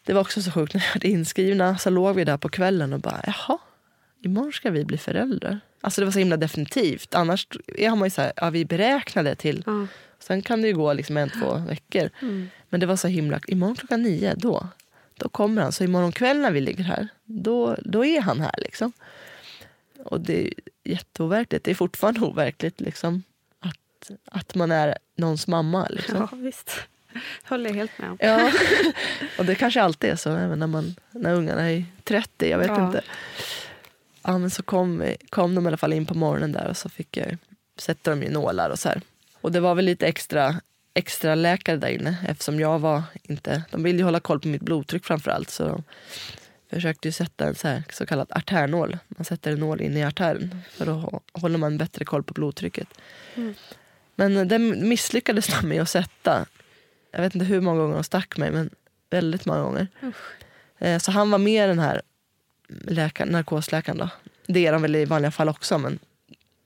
[0.05, 2.93] Det var också så sjukt, när vi hade inskrivna så låg vi där på kvällen
[2.93, 3.57] och bara jaha,
[4.21, 5.59] imorgon ska vi bli föräldrar.
[5.81, 7.15] Alltså det var så himla definitivt.
[7.15, 7.47] Annars
[7.79, 9.63] har man ju så här, ja vi beräknade till.
[9.65, 9.87] Ja.
[10.19, 12.09] Sen kan det ju gå liksom en, två veckor.
[12.21, 12.49] Mm.
[12.69, 14.67] Men det var så himla, imorgon klockan nio, då,
[15.17, 15.71] då kommer han.
[15.71, 18.91] Så imorgon kväll när vi ligger här, då, då är han här liksom.
[20.05, 20.53] Och det är
[20.83, 21.65] jätteoverkligt.
[21.65, 23.23] Det är fortfarande overkligt liksom.
[23.59, 25.87] Att, att man är någons mamma.
[25.89, 26.17] Liksom.
[26.31, 26.79] ja, visst.
[27.43, 28.17] håller jag helt med om.
[28.19, 28.51] Ja,
[29.37, 32.67] och det kanske alltid är så även när, man, när ungarna är 30, jag vet
[32.67, 32.85] Ja.
[32.85, 33.01] inte.
[34.23, 36.89] Ja, men så kom, kom de i alla fall in på morgonen där och så
[36.89, 37.37] fick jag
[37.77, 39.01] sätta dem i nålar och så här.
[39.41, 40.61] Och det var väl lite extra,
[40.93, 44.61] extra läkare där inne eftersom jag var inte, de ville ju hålla koll på mitt
[44.61, 45.83] blodtryck framför allt så
[46.69, 48.97] de försökte ju sätta en så, här, så kallad artärnål.
[49.07, 52.33] Man sätter en nål in i artären för då hå- håller man bättre koll på
[52.33, 52.87] blodtrycket.
[53.35, 53.53] Mm.
[54.15, 56.45] Men den misslyckades de med att sätta.
[57.11, 58.69] Jag vet inte hur många gånger de stack mig men
[59.09, 59.87] väldigt många gånger.
[60.79, 62.01] Eh, Så han var med den här
[62.87, 64.09] läkaren, narkosläkaren då.
[64.47, 65.99] Det är de väl i vanliga fall också men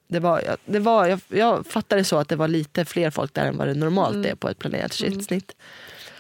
[0.08, 3.34] det var, jag- det var, jag, jag fattade så att det var lite fler folk
[3.34, 4.32] där än vad det normalt Mm.
[4.32, 5.56] är på ett planerat snitt.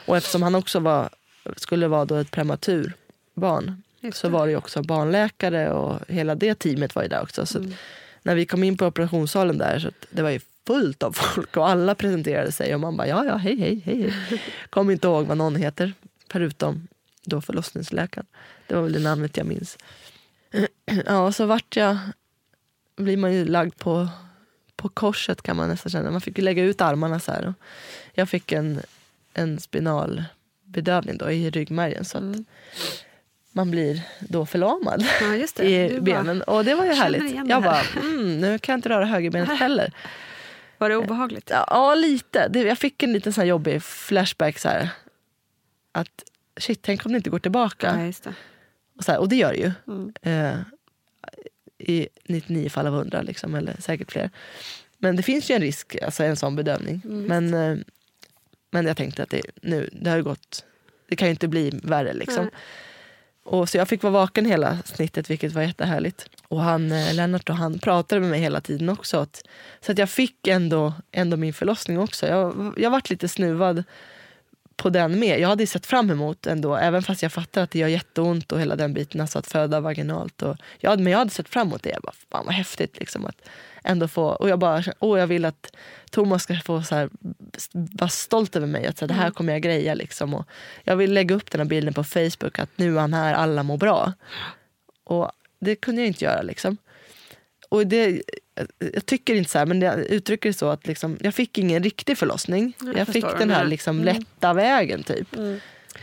[0.05, 1.09] Och eftersom han också var,
[1.57, 2.93] skulle vara då ett prematur
[3.33, 4.33] barn Just så det.
[4.33, 7.45] var det också barnläkare och hela det teamet var ju där också.
[7.45, 7.73] Så Mm.
[8.23, 11.69] när vi kom in på operationssalen där så det var ju fullt av folk och
[11.69, 14.09] alla presenterade sig och man bara ja ja hej hej hej.
[14.29, 14.41] hej.
[14.69, 15.93] Kom inte ihåg vad någon heter
[16.31, 16.87] förutom
[17.23, 18.25] då förlossningsläkaren.
[18.67, 19.77] Det var väl det namnet jag minns.
[21.05, 21.97] Ja så vart jag,
[22.95, 24.07] blir man ju lagd på,
[24.75, 26.11] på korset kan man nästan känna.
[26.11, 27.53] Man fick ju lägga ut armarna så här.
[28.13, 28.81] Jag fick en,
[29.33, 32.05] en spinalbedövning då i ryggmärgen.
[32.05, 32.45] Så att Mm.
[33.51, 36.41] man blir då förlamad Ja, i bara benen.
[36.41, 37.49] Och det var ju härligt.
[37.49, 39.93] Jag bara, mm, nu kan jag inte röra högerbenet heller.
[40.77, 41.49] Var det obehagligt?
[41.49, 42.49] Ja, ja lite.
[42.53, 44.59] Jag fick en liten här jobbig flashback.
[44.59, 44.89] Så här,
[45.91, 46.23] att
[46.59, 48.11] shit, tänk om det inte går tillbaka.
[48.25, 48.31] Ja.
[48.97, 49.71] Och, så här, och det gör det ju.
[49.87, 50.13] Mm.
[50.21, 50.59] Eh,
[51.77, 54.29] I 99 fall av 100, liksom, eller säkert fler.
[54.97, 57.01] Men det finns ju en risk, alltså en sån bedömning.
[57.05, 57.23] Mm.
[57.23, 57.85] Men, eh,
[58.71, 60.65] men jag tänkte att det, nu, det har ju gått,
[61.07, 62.13] det kan ju inte bli värre.
[62.13, 62.49] Liksom.
[63.43, 66.29] Och så jag fick vara vaken hela snittet, vilket var jättehärligt.
[66.47, 69.17] Och han, eh, Lennart och han pratade med mig hela tiden också.
[69.17, 69.43] Att,
[69.81, 72.27] så att jag fick ändå, ändå min förlossning också.
[72.27, 73.83] Jag, jag varit lite snuvad
[74.77, 75.39] på den med.
[75.39, 78.51] Jag hade ju sett fram emot ändå, även fast jag fattar att det gör jätteont
[78.51, 80.41] och hela den biten, alltså att föda vaginalt.
[80.41, 81.89] Och, jag, men jag hade sett fram emot det.
[81.89, 83.49] Jag bara, fan vad häftigt liksom att
[83.83, 85.75] ändå få, och jag bara, åh jag vill att
[86.11, 87.09] Thomas ska få så här,
[87.71, 90.33] vara stolt över mig, att så här, det här kommer jag greja liksom.
[90.33, 90.47] Och
[90.83, 93.63] jag vill lägga upp den här bilden på Facebook, att nu är han här, alla
[93.63, 94.13] mår bra.
[95.03, 96.77] Och det kunde jag inte göra liksom.
[97.69, 98.21] Och det,
[98.93, 101.83] jag tycker inte så här, men jag uttrycker det så att liksom, jag fick ingen
[101.83, 102.73] riktig förlossning.
[102.79, 103.65] Jag Jag, fick den här menar.
[103.65, 104.15] liksom Mm.
[104.15, 105.27] lätta vägen typ.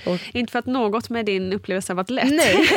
[0.06, 2.30] Och, Inte för att något med din upplevelse har varit lätt.
[2.30, 2.56] nej,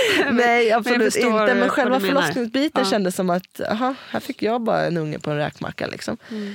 [0.32, 1.54] nej absolut förstår inte.
[1.54, 2.90] Men själva förlossningsbiten Ja.
[2.90, 5.86] kändes som att aha, här fick jag bara en unge på en räkmacka.
[5.86, 6.16] Liksom.
[6.30, 6.54] Mm.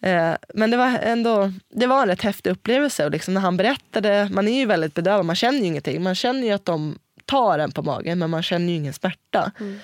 [0.00, 3.04] Eh, men det var ändå det var en rätt häftig upplevelse.
[3.04, 6.02] Och liksom när han berättade, man är ju väldigt bedövad, man känner ju ingenting.
[6.02, 9.52] Man känner ju att de tar en på magen men man känner ju ingen smärta.
[9.60, 9.78] Mm.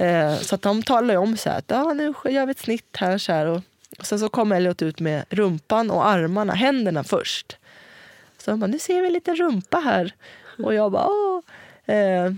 [0.00, 2.58] Eh, så att de talar ju om så här, att ah, nu gör vi ett
[2.58, 3.18] snitt här.
[3.18, 3.60] Så här och,
[3.98, 7.56] och sen så kom Elliot ut med rumpan och armarna, händerna först.
[8.38, 10.14] Så de bara, nu ser vi en liten rumpa här.
[10.64, 11.40] Och jag bara, åh.
[11.96, 12.32] Eh,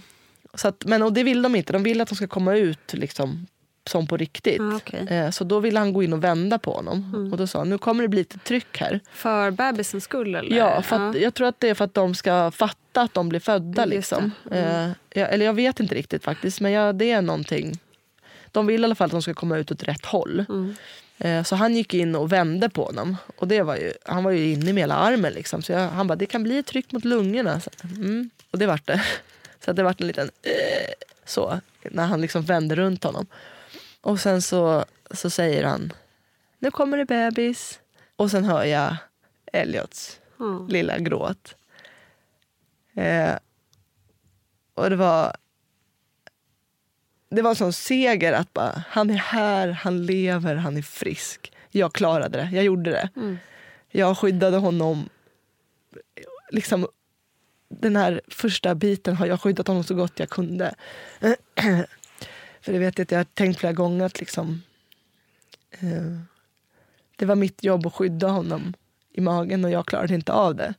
[0.54, 2.92] så att, men och det vill de inte, de vill att de ska komma ut
[2.92, 3.46] liksom,
[3.86, 4.60] som på riktigt.
[4.60, 5.06] Ah, okej.
[5.10, 7.12] eh, så då ville han gå in och vända på honom.
[7.14, 7.32] Mm.
[7.32, 9.00] Och då sa han, nu kommer det bli lite tryck här.
[9.12, 10.56] För bebisens skull eller?
[10.56, 13.28] Ja, för att, jag tror att det är för att de ska fatta att de
[13.28, 13.84] blir födda.
[13.84, 14.30] Liksom.
[14.50, 14.64] Mm.
[14.64, 17.80] Eh, jag, eller jag vet inte riktigt faktiskt, men jag, det är någonting.
[18.52, 20.44] De vill i alla fall att de ska komma ut åt rätt håll.
[20.48, 20.74] Mm.
[21.18, 23.16] Eh, så han gick in och vände på honom.
[23.36, 25.32] Och det var ju, han var ju inne med hela armen.
[25.32, 25.62] Liksom.
[25.62, 27.60] Så jag, han bara, det kan bli ett tryck mot lungorna.
[27.60, 28.30] Så, mm.
[28.50, 29.02] Och det vart det.
[29.64, 30.92] Så det vart en liten eh,
[31.24, 31.60] så,
[31.90, 33.26] när han liksom vände runt honom.
[34.00, 35.92] Och sen så, så säger han,
[36.58, 37.80] nu kommer det bebis.
[38.16, 38.96] Och sen hör jag
[39.52, 40.66] Elliots Ja.
[40.68, 41.54] lilla gråt.
[43.00, 43.38] Eh,
[44.74, 45.36] och det var
[47.30, 51.52] det var en sån seger att bara, han är här, han lever, han är frisk.
[51.70, 53.08] Jag klarade det, jag gjorde det.
[53.16, 53.38] Mm.
[53.88, 55.08] Jag skyddade honom.
[56.50, 56.88] Liksom,
[57.68, 60.74] den här första biten har jag skyddat honom så gott jag kunde.
[62.60, 64.62] För det vet jag att jag har tänkt flera gånger att liksom,
[65.70, 66.20] eh,
[67.16, 68.74] det var mitt jobb att skydda honom
[69.12, 70.74] i magen och jag klarade inte av det.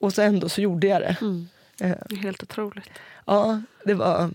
[0.00, 1.16] Och så ändå så gjorde jag det.
[1.20, 1.48] Mm.
[1.80, 2.90] Eh, Det är Helt otroligt.
[3.26, 4.30] Ja, det var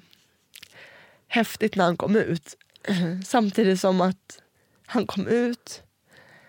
[1.28, 2.58] häftigt när han kom ut.
[3.26, 4.42] Samtidigt som att
[4.86, 5.84] han kom ut,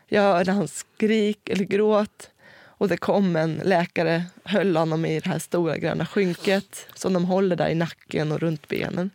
[0.07, 2.31] jag hörde hans skrik eller gråt
[2.79, 7.25] och det kom en läkare, höll honom i det här stora gröna skynket som de
[7.25, 9.11] håller där i nacken och runt benen.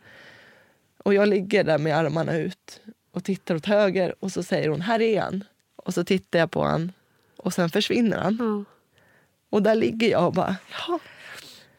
[0.97, 2.81] Och jag ligger där med armarna ut
[3.11, 5.43] och tittar åt höger och så säger hon, här är han.
[5.75, 6.91] Och så tittar jag på han
[7.37, 8.37] och sen försvinner han.
[8.39, 8.63] Ja.
[9.51, 10.55] Och där ligger jag och bara,
[10.87, 10.99] ja.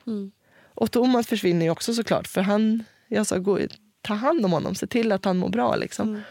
[0.07, 0.33] Mm.
[0.75, 2.29] Och Thomas försvinner ju också såklart.
[2.29, 3.59] För han, jag sa, gå,
[4.03, 5.77] ta hand om honom, se till att han mår bra.
[5.77, 6.09] Liksom.
[6.09, 6.23] Mm.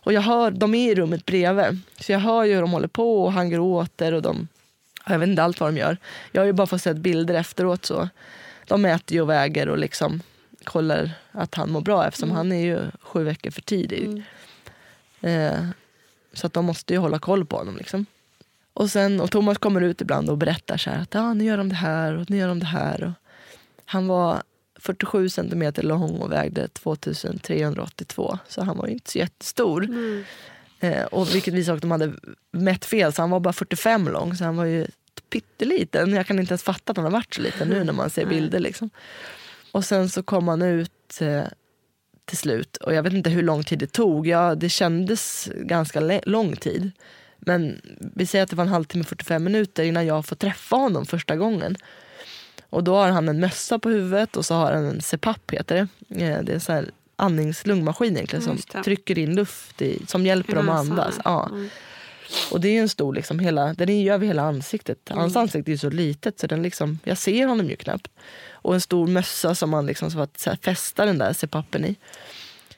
[0.00, 1.80] Och jag hör, de är i rummet bredvid.
[2.00, 4.14] Så jag hör ju hur de håller på och han gråter.
[4.14, 4.48] Och de,
[5.06, 5.96] jag vet inte allt vad de gör.
[6.32, 7.84] Jag har ju bara fått sett bilder efteråt.
[7.84, 8.08] så
[8.66, 10.22] De äter ju och väger och liksom
[10.64, 14.22] kollar att han mår bra eftersom han är ju sju veckor för tidig.
[15.20, 15.64] Eh,
[16.32, 17.76] så att de måste ju hålla koll på honom.
[17.76, 18.06] Liksom.
[18.74, 21.68] Och, sen, och Thomas kommer ut ibland och berättar så att ah, nu gör de
[21.68, 23.04] det här och nu gör de det här.
[23.04, 23.12] Och
[23.84, 24.42] han var
[24.80, 29.84] 47 centimeter lång och vägde 2382 så han var ju inte så jättestor.
[29.84, 30.24] Mm.
[30.80, 32.12] Eh, och vilket visar att de hade
[32.50, 34.86] mätt fel så han var bara 45 lång så han var ju
[35.30, 36.12] pytteliten.
[36.12, 38.26] Jag kan inte ens fatta att han har varit så liten nu när man ser
[38.26, 38.58] bilder.
[38.58, 38.90] Liksom.
[39.72, 41.42] Och sen så kom han ut eh,
[42.24, 44.26] till slut och jag vet inte hur lång tid det tog.
[44.26, 46.90] Ja, det kändes ganska lång tid.
[47.40, 51.06] Men vi säger att det var en halvtimme 45 minuter innan jag får träffa honom
[51.06, 51.76] första gången.
[52.70, 55.88] Och då har han en mössa på huvudet och så har han en CPAP heter
[56.08, 56.24] det.
[56.24, 60.68] Eh, Det är sån här andningslungmaskin egentligen som trycker in luft i, som hjälper dem
[60.68, 61.18] att andas.
[61.24, 61.48] ja.
[61.52, 61.68] Mm.
[62.50, 64.98] Och det är en stor, liksom, hela, den är ju över hela ansiktet.
[65.10, 65.42] Hans Mm.
[65.42, 68.08] ansikte är så litet så den liksom, jag ser honom ju knappt.
[68.52, 71.84] Och en stor mössa som man liksom så att så här, fästa den där CPAPen
[71.84, 71.96] i.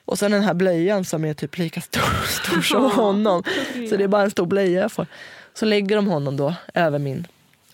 [0.05, 3.43] Och sen den här blöjan som är typ lika stor, stor som honom.
[3.89, 5.07] Så det är bara en stor blöja jag får.
[5.53, 7.27] Så lägger de honom då över min,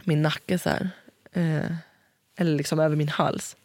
[0.04, 0.90] min nacke så här.
[1.34, 1.72] Eh,
[2.38, 3.56] eller liksom över min hals.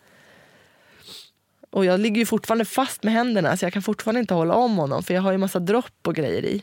[1.70, 4.76] Och jag ligger ju fortfarande fast med händerna så jag kan fortfarande inte hålla om
[4.76, 6.62] honom för jag har ju massa dropp och grejer i.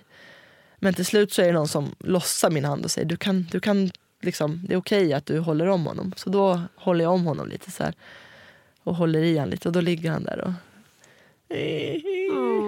[0.79, 3.47] Men till slut så är det någon som lossar min hand och säger du kan,
[3.51, 3.91] du kan
[4.21, 6.13] liksom, det är okej okay att du håller om honom.
[6.17, 7.93] Så då håller jag om honom lite så här.
[8.83, 10.51] Och håller i honom lite och då ligger han där och,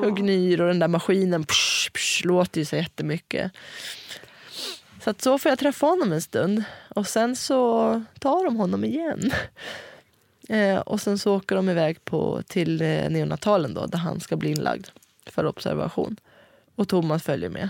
[0.03, 3.51] och gnyr och den där maskinen psh, psh, låter ju så jättemycket.
[5.03, 8.83] Så att så får jag träffa honom en stund och sen så tar de honom
[8.83, 9.31] igen.
[10.49, 14.35] Eh, och sen så åker de iväg på, till eh, neonatalen då, där han ska
[14.35, 14.87] bli inlagd
[15.25, 16.17] för observation.
[16.75, 17.69] Och Thomas följer med.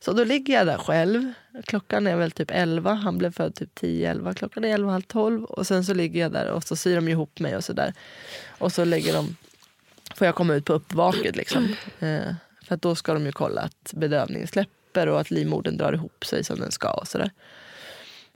[0.00, 1.32] Så då ligger jag där själv.
[1.64, 2.94] Klockan är väl typ 11.
[2.94, 4.34] Han blev född typ 10-11.
[4.34, 5.44] Klockan är 11, halv 12.
[5.44, 7.94] Och sen så ligger jag där och så syr de ihop mig och så där.
[8.58, 9.36] Och så lägger de...
[10.16, 11.76] Får jag komma ut på uppvaket liksom.
[12.00, 12.34] Eh,
[12.66, 16.24] för att då ska de ju kolla att bedövningen släpper och att livmodern drar ihop
[16.24, 17.30] sig som den ska och sådär.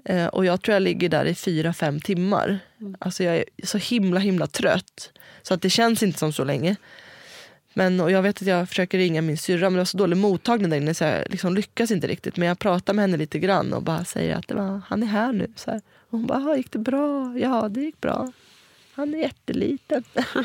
[0.05, 2.59] Eh, och jag tror jag ligger där i fyra, fem timmar.
[2.99, 5.13] Alltså jag är så himla himla trött.
[5.43, 6.77] Så att det känns inte som så länge.
[7.75, 10.17] Men, och jag vet att jag försöker ringa min syrra men det var så dålig
[10.17, 12.37] mottagning där inne så jag liksom lyckas inte riktigt.
[12.37, 15.33] Men jag pratar med henne lite grann och bara säger att var, han är här
[15.33, 15.53] nu.
[15.57, 15.81] Så här.
[16.11, 17.39] Och hon bara, gick det bra?
[17.39, 18.33] Ja, det gick bra.
[18.93, 20.05] Han är jätteliten.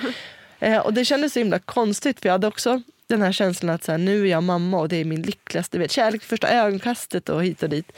[0.59, 3.83] eh, och det kändes så himla konstigt för jag hade också den här känslan att
[3.83, 7.29] så här, nu är jag mamma och det är min lyckligaste, vet, kärlek första ögonkastet
[7.29, 7.91] och hit och dit.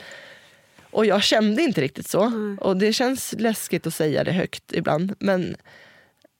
[0.90, 2.22] Och jag kände inte riktigt så.
[2.22, 2.58] Mm.
[2.60, 5.14] Och det känns läskigt att säga det högt ibland.
[5.18, 5.56] Men,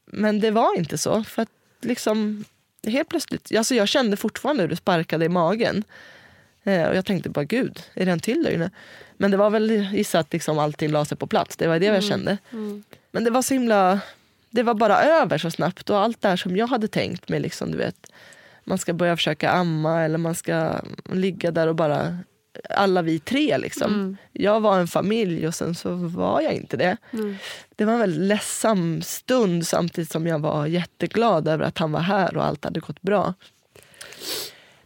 [0.07, 1.25] men det var inte så.
[1.25, 1.49] För att
[1.81, 2.45] liksom
[2.87, 5.85] helt plötsligt, alltså jag kände fortfarande hur det sparkade i magen.
[6.65, 8.71] Eh, och jag tänkte bara gud, är det en till där inne?
[9.17, 11.57] Men det var väl gissa att liksom allting la sig på plats.
[11.57, 11.95] Det var det mm.
[11.95, 12.39] jag kände.
[12.53, 12.85] Mm.
[13.11, 14.01] Men det var så himla,
[14.51, 15.91] det var bara över så snabbt.
[15.91, 18.13] Och allt det här som jag hade tänkt mig, liksom, du vet.
[18.65, 20.81] Man ska börja försöka amma eller man ska
[21.13, 22.19] ligga där och bara
[22.71, 23.59] alla vi tre.
[23.59, 23.95] Liksom.
[23.95, 24.17] Mm.
[24.33, 26.97] Jag var en familj och sen så var jag inte det.
[27.11, 27.37] Mm.
[27.77, 32.01] Det var en väldigt ledsam stund samtidigt som jag var jätteglad över att han var
[32.01, 33.35] här och allt hade gått bra.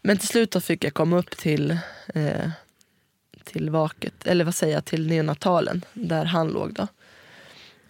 [0.01, 1.79] Men till slut fick jag komma upp till,
[2.15, 2.51] eh,
[3.45, 6.73] till vaket, eller vad säger jag, till neonatalen där han låg.
[6.73, 6.87] då.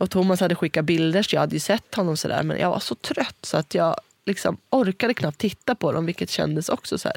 [0.03, 2.81] Och Thomas hade skickat bilder så jag hade ju sett honom sådär men jag var
[2.81, 3.97] så trött så att jag
[4.27, 7.17] liksom orkade knappt titta på dem vilket kändes också så här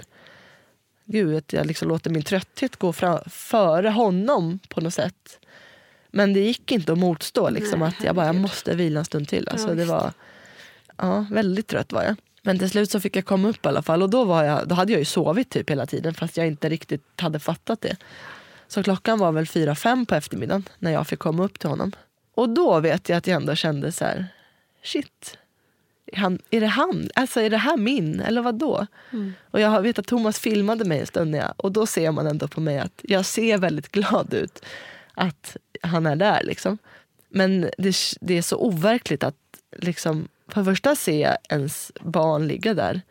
[1.05, 5.39] gud, att jag liksom låter min trötthet gå fram, före honom på något sätt.
[6.11, 7.49] Men det gick inte att motstå.
[7.49, 9.49] Liksom, Nej, att jag bara jag måste vila en stund till.
[9.49, 10.13] Alltså, ja, det var,
[10.97, 12.15] ja, väldigt trött var jag.
[12.41, 14.03] Men till slut så fick jag komma upp i alla fall.
[14.03, 16.69] Och då, var jag, då hade jag ju sovit typ hela tiden fast jag inte
[16.69, 17.97] riktigt hade fattat det.
[18.67, 21.91] Så klockan var väl fyra fem på eftermiddagen när jag fick komma upp till honom.
[22.35, 24.27] Och då vet jag att jag ändå kände så här,
[24.83, 25.37] shit,
[26.13, 27.09] han, är det han?
[27.15, 28.19] Alltså är det här min?
[28.19, 28.87] Eller vad då?
[29.11, 29.33] Mm.
[29.51, 32.47] Och jag vet att Thomas filmade mig en stund jag, och då ser man ändå
[32.47, 34.65] på mig att jag ser väldigt glad ut
[35.13, 36.43] att han är där.
[36.43, 36.77] Liksom.
[37.29, 39.35] Men det, det är så overkligt att
[39.77, 43.01] liksom, för det första se ens barn ligga där.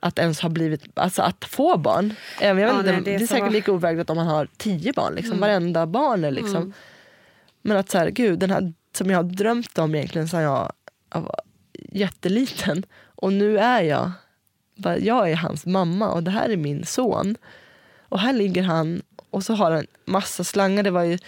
[0.00, 2.14] Att ens ha blivit, alltså att få barn.
[2.40, 4.48] Jag vet ja, inte, nej, det, är, det är säkert lika overkligt om man har
[4.56, 5.14] tio barn.
[5.14, 5.32] Liksom.
[5.32, 5.40] Mm.
[5.40, 6.56] Varenda barn är liksom.
[6.56, 6.72] Mm.
[7.66, 10.72] Men att så här, gud, den här som jag har drömt om egentligen sen jag
[11.92, 12.82] jätteliten.
[13.04, 14.10] Och nu är jag,
[15.00, 17.36] jag är hans mamma och det här är min son.
[18.08, 20.82] Och här ligger han och så har han massa slangar.
[20.82, 21.18] Det var ju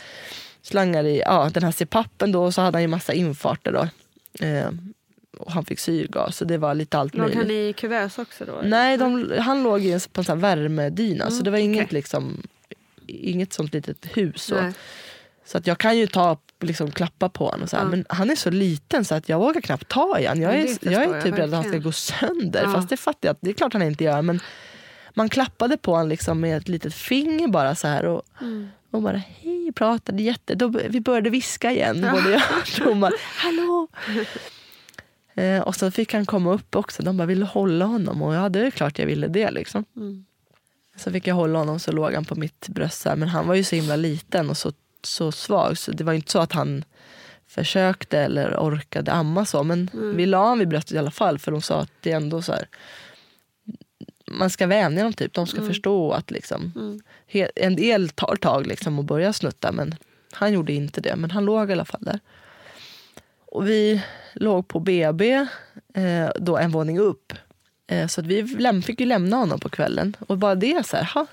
[0.62, 3.88] slangar i ja, den här CPAPen då och så hade han ju massa infarter då.
[4.46, 4.70] Eh,
[5.38, 7.38] och han fick syrgas så det var lite allt låg möjligt.
[7.38, 8.60] Han i kuvös också då?
[8.64, 11.84] Nej, de, han låg i en, på en sån värmedyna mm, så det var inget,
[11.84, 11.98] okay.
[11.98, 12.42] liksom,
[13.06, 14.42] inget sånt litet hus.
[14.42, 14.72] Så.
[15.48, 17.62] Så att jag kan ju ta liksom klappa på honom.
[17.62, 17.84] Och så ja.
[17.84, 20.42] Men han är så liten så att jag vågar knappt ta i honom.
[20.42, 22.62] Jag är, jag är typ rädd att han ska gå sönder.
[22.62, 22.72] Ja.
[22.72, 24.22] Fast det fattar jag att det är klart han inte gör.
[24.22, 24.40] Men
[25.14, 28.04] man klappade på honom liksom med ett litet finger bara så här.
[28.04, 28.68] Och, mm.
[28.90, 30.54] och bara hej, pratade jätte...
[30.54, 32.12] Då, vi började viska igen, ja.
[32.12, 33.12] både jag och Thomas.
[33.36, 33.88] Hallå!
[35.34, 37.02] eh, och så fick han komma upp också.
[37.02, 38.22] De bara ville hålla honom.
[38.22, 39.50] Och ja, det är klart jag ville det.
[39.50, 39.84] Liksom.
[39.96, 40.24] Mm.
[40.96, 43.04] Så fick jag hålla honom så låg han på mitt bröst.
[43.04, 43.16] Här.
[43.16, 44.72] Men han var ju så himla liten och så
[45.02, 45.78] så svag.
[45.78, 46.84] Så det var inte så att han
[47.46, 49.62] försökte eller orkade amma så.
[49.62, 50.16] Men mm.
[50.16, 51.38] vi la honom vid bröstet i alla fall.
[51.38, 52.68] För de sa att det är ändå så här.
[54.30, 55.34] Man ska vänja dem typ.
[55.34, 55.68] De ska mm.
[55.68, 56.72] förstå att liksom.
[56.76, 57.00] Mm.
[57.54, 59.72] En del tar tag liksom och börjar snutta.
[59.72, 59.94] Men
[60.32, 61.16] han gjorde inte det.
[61.16, 62.20] Men han låg i alla fall där.
[63.46, 64.02] Och vi
[64.34, 65.46] låg på BB.
[65.94, 67.32] Eh, då en våning upp.
[67.86, 70.16] Eh, så att vi fick ju lämna honom på kvällen.
[70.20, 71.10] Och bara det så här.
[71.14, 71.26] Ha,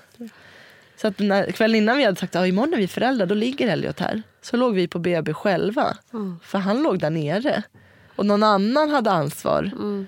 [0.96, 3.34] så att när, kvällen innan vi hade sagt att ah, imorgon är vi föräldrar, då
[3.34, 4.22] ligger Elliot här.
[4.42, 5.96] Så låg vi på BB själva.
[6.12, 6.38] Mm.
[6.42, 7.62] För han låg där nere.
[8.16, 9.70] Och någon annan hade ansvar.
[9.78, 10.06] Mm.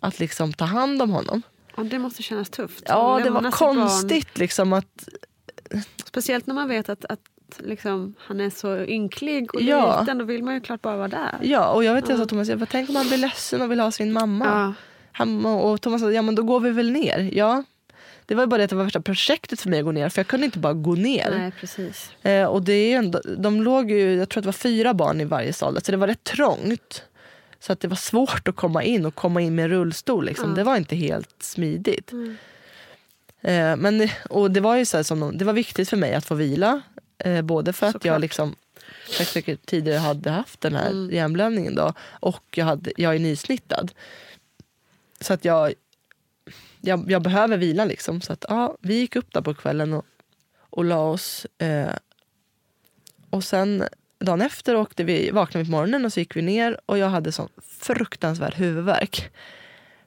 [0.00, 1.42] att liksom ta hand om honom.
[1.76, 2.84] Ja, det måste kännas tufft.
[2.88, 5.08] Ja, det var konstigt liksom att
[6.04, 7.20] Speciellt när man vet att, att
[7.58, 10.00] liksom, han är så ynklig och Ja.
[10.00, 10.18] liten.
[10.18, 11.38] Då vill man ju klart bara vara där.
[11.42, 13.70] Ja, och jag vet jag sa Thomas, jag bara, tänk om han blir ledsen och
[13.70, 14.44] vill ha sin mamma.
[14.44, 14.74] Ja.
[15.12, 17.30] Han, och Thomas sa, ja men då går vi väl ner.
[17.32, 17.64] Ja,
[18.26, 20.08] det var bara det att det var värsta projektet för mig att gå ner.
[20.08, 21.30] För jag kunde inte bara gå ner.
[21.38, 22.10] Nej, precis.
[22.22, 24.94] Eh, och det är ju ändå, de låg ju, jag tror att det var fyra
[24.94, 25.78] barn i varje sal.
[25.82, 27.02] Så det var rätt trångt.
[27.60, 30.24] Så att det var svårt att komma in och komma in med rullstol.
[30.24, 30.54] Liksom.
[30.54, 32.12] Det var inte helt smidigt.
[33.40, 36.24] Eh, men, och det var ju så som, de- det var viktigt för mig att
[36.24, 36.80] få vila.
[37.18, 38.20] Eh, både för att jag Såklart.
[38.20, 38.54] liksom
[39.08, 43.92] säkert tidigare hade haft den här hjärnblödningen då, och jag, hade, jag är nysnittad.
[45.20, 45.72] Så att jag,
[46.80, 47.84] jag, jag behöver vila.
[47.84, 48.20] Liksom.
[48.20, 50.04] Så att, ja, vi gick upp där på kvällen och,
[50.70, 51.46] och la oss.
[51.58, 51.92] Eh,
[53.30, 53.84] och sen
[54.18, 57.08] dagen efter åkte vi, vaknade vi på morgonen och så gick vi ner och jag
[57.08, 57.48] hade sån
[57.80, 59.30] fruktansvärd huvudvärk.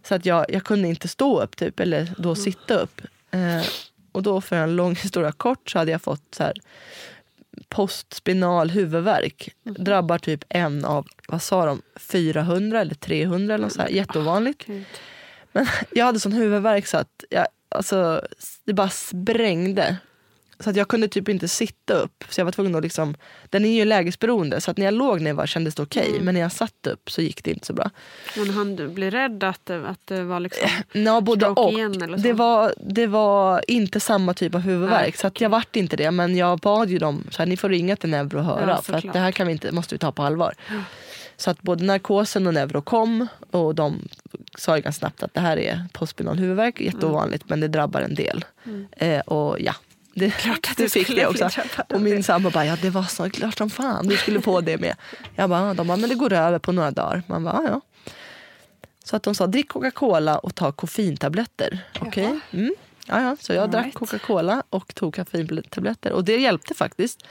[0.04, 3.02] Så att jag, jag kunde inte stå upp typ, eller då sitta upp.
[3.32, 3.66] Eh,
[4.12, 6.54] och då för en lång historia kort så hade jag fått så här,
[7.70, 9.56] postspinal huvudvärk.
[9.64, 13.90] Drabbar typ en av, vad sa de, 400 eller 300 eller något så här.
[13.90, 14.66] Jätteovanligt.
[14.66, 14.86] Gud.
[15.52, 18.22] Men jag hade sån huvudvärk så att jag, alltså,
[18.66, 19.98] det bara sprängde.
[20.64, 22.24] Så att jag kunde typ inte sitta upp.
[22.30, 23.16] Så jag var tvungen att liksom,
[23.50, 26.12] den är ju lägesberoende så att när jag låg ner var kändes det okej.
[26.22, 27.90] Men när jag satt upp så gick det inte så bra.
[28.38, 30.70] Men han du blir rädd att, det- att det var liksom...
[30.92, 31.72] Ja, både och.
[31.72, 32.24] igen eller så?
[32.24, 35.02] det, var, det var inte samma typ av huvudvärk.
[35.02, 36.12] Nej, så att jag vart inte det.
[36.12, 38.70] Men jag bad ju dem, så här, ni får ringa till Neuro och höra.
[38.70, 40.54] Ja, för att det här kan vi inte, måste vi ta på allvar.
[41.40, 43.28] Så att både narkosen och Neuro kom.
[43.52, 44.08] Och de
[44.58, 46.82] sa ju ganska snabbt att det här är postspinal huvudvärk.
[46.82, 48.46] Jätteovanligt men det drabbar en del.
[48.92, 49.76] Eh, och ja.
[50.14, 50.54] Det, Mm.
[50.56, 51.50] att det du fick det också.
[51.90, 54.78] Och min sambo bara, ja det var så klart som fan du skulle få det
[54.78, 54.96] med.
[55.36, 57.24] Jag bara, de bara, men det går över på några dagar.
[57.28, 57.82] Man bara, ja.
[59.04, 61.80] Så att de sa, drick Coca-Cola och ta koffeintabletter.
[62.00, 62.40] Okej.
[62.52, 62.74] Mm.
[63.08, 63.38] Ja, ja.
[63.40, 63.96] Så jag drack Alright.
[63.96, 66.12] Coca-Cola och tog koffeintabletter.
[66.12, 67.26] Och det hjälpte faktiskt.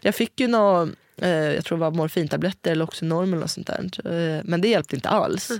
[0.00, 0.86] Jag fick ju eh,
[1.54, 3.90] jag tror det var morfintabletter eller Oxynorm eller något sånt där.
[4.04, 5.50] Eh, men det hjälpte inte alls.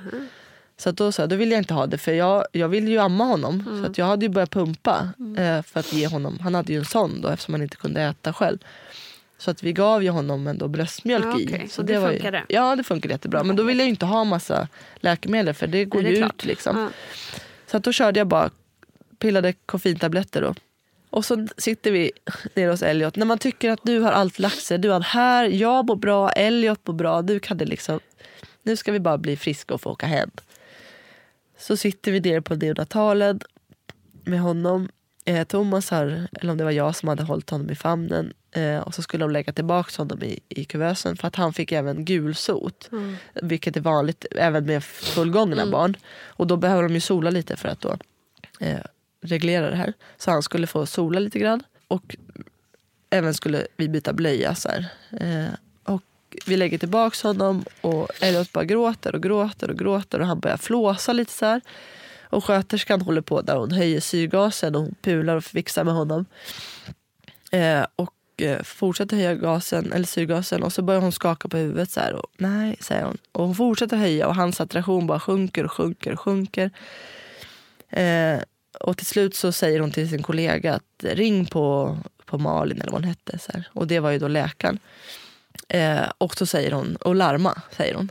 [0.78, 2.88] Så att då sa jag, då vill jag inte ha det för jag, jag vill
[2.88, 3.80] ju amma honom.
[3.84, 6.78] Så att jag hade ju börjat pumpa eh, för att ge honom, han hade ju
[6.78, 8.58] en sån då eftersom han inte kunde äta själv.
[9.38, 11.46] Så att vi gav ju honom ändå bröstmjölk Ja, i.
[11.46, 11.66] okej.
[11.70, 12.44] Så Och det var ju- funkade?
[12.48, 13.44] Ja det funkade jättebra.
[13.44, 16.44] Men då ville jag ju inte ha massa läkemedel för det går det ju ut.
[16.44, 16.78] Liksom.
[16.78, 16.88] Ja.
[17.66, 18.50] Så att då körde jag bara,
[19.18, 20.54] pillade koffeintabletter då.
[21.16, 22.12] Och så sitter vi
[22.54, 23.16] nere hos Elliot.
[23.16, 24.78] När man tycker att du har allt lagt sig.
[24.78, 27.22] Du har här, jag mår bra, Elliot mår bra.
[27.22, 28.00] Du kan det liksom,
[28.62, 30.30] nu ska vi bara bli friska och få åka hem.
[31.58, 33.40] Så sitter vi nere på neonatalen
[34.24, 34.88] med honom.
[35.24, 38.32] Eh, Thomas har, eller om det var jag som hade hållit honom i famnen.
[38.50, 41.72] Eh, och så skulle de lägga tillbaka honom i, i kuvösen för att han fick
[41.72, 42.90] även gulsot.
[43.34, 45.96] Vilket är vanligt även med fullgångna barn.
[46.24, 47.96] Och då behöver de ju sola lite för att då
[48.60, 48.80] eh,
[49.26, 49.92] reglera det här.
[50.16, 51.62] Så han skulle få sola lite grann.
[51.88, 52.16] Och
[53.10, 54.54] även skulle vi byta blöja.
[54.54, 54.86] Så här.
[55.20, 55.54] Eh,
[55.84, 56.02] och
[56.46, 60.56] vi lägger tillbaka honom och Elliot bara gråter och gråter och gråter och han börjar
[60.56, 61.60] flåsa lite så här.
[62.28, 66.26] Och sköterskan håller på där hon höjer syrgasen och hon pular och fixar med honom.
[67.50, 71.90] Eh, och eh, fortsätter höja gasen, eller syrgasen och så börjar hon skaka på huvudet
[71.90, 72.12] så här.
[72.14, 73.18] Och, Nej, säger hon.
[73.32, 76.70] Och hon fortsätter höja och hans attraktion bara sjunker och sjunker och sjunker.
[77.90, 78.38] Eh,
[78.80, 82.92] och till slut så säger hon till sin kollega att ring på, på Malin eller
[82.92, 83.38] vad hon hette.
[83.38, 83.68] Så här.
[83.72, 84.78] Och det var ju då läkaren.
[85.68, 88.10] Eh, och så säger hon, och larma, säger hon.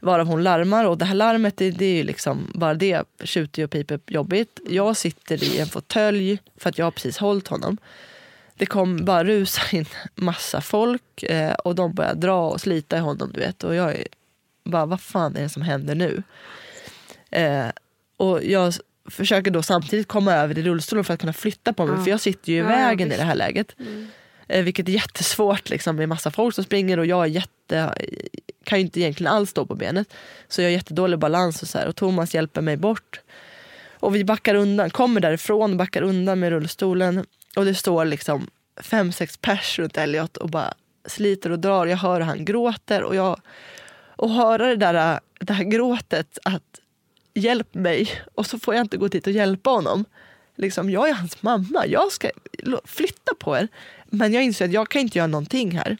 [0.00, 3.62] Varav hon larmar och det här larmet det, det är ju liksom bara det tjuter
[3.62, 4.60] ju och piper jobbigt.
[4.68, 7.78] Jag sitter i en fåtölj för att jag har precis hållit honom.
[8.54, 13.00] Det kom bara rusar in massa folk eh, och de börjar dra och slita i
[13.00, 13.64] honom du vet.
[13.64, 14.06] Och jag är
[14.64, 16.22] bara, vad fan är det som händer nu?
[17.30, 17.68] Eh,
[18.16, 18.74] och jag
[19.08, 21.96] försöker då samtidigt komma över i rullstolen för att kunna flytta på mig.
[21.98, 22.04] Ja.
[22.04, 23.76] För jag sitter ju i Ja, vägen i det här läget.
[24.48, 27.94] Eh, vilket är jättesvårt liksom, med massa folk som springer och jag är jätte,
[28.64, 30.14] kan ju inte egentligen alls stå på benet.
[30.48, 31.86] Så jag har jättedålig balans och så här.
[31.86, 33.20] Och Thomas hjälper mig bort.
[34.00, 37.26] Och vi backar undan, kommer därifrån, backar undan med rullstolen.
[37.56, 38.50] Och det står liksom
[38.82, 40.74] fem, sex pers runt Elliot och bara
[41.06, 41.86] sliter och drar.
[41.86, 43.40] Jag hör hur han gråter och jag
[44.16, 46.80] och höra det där, det här gråtet att
[47.36, 50.04] hjälp mig och så får jag inte gå dit och hjälpa honom.
[50.56, 52.30] Liksom, jag är hans mamma, jag ska
[52.84, 53.68] flytta på er.
[54.06, 55.96] Men jag inser att jag kan inte göra någonting här.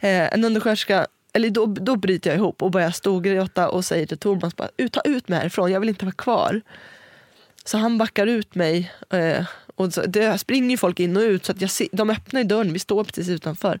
[0.00, 4.18] Eh, en undersköterska, eller då, då bryter jag ihop och börjar storgråta och säger till
[4.18, 6.60] Thomas bara, ta ut mig härifrån, jag vill inte vara kvar.
[7.64, 8.92] Så han backar ut mig.
[9.10, 12.10] Eh, och så, det springer ju folk in och ut så att jag ser, de
[12.10, 13.80] öppnar dörren, vi står precis utanför.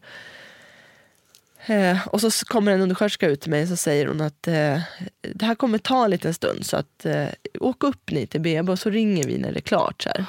[1.70, 4.80] Eh, och så kommer en undersköterska ut till mig och så säger hon att eh,
[5.20, 7.26] det här kommer ta en liten stund så att eh,
[7.60, 10.02] åk upp ni till BB och så ringer vi när det är klart.
[10.02, 10.24] Så här.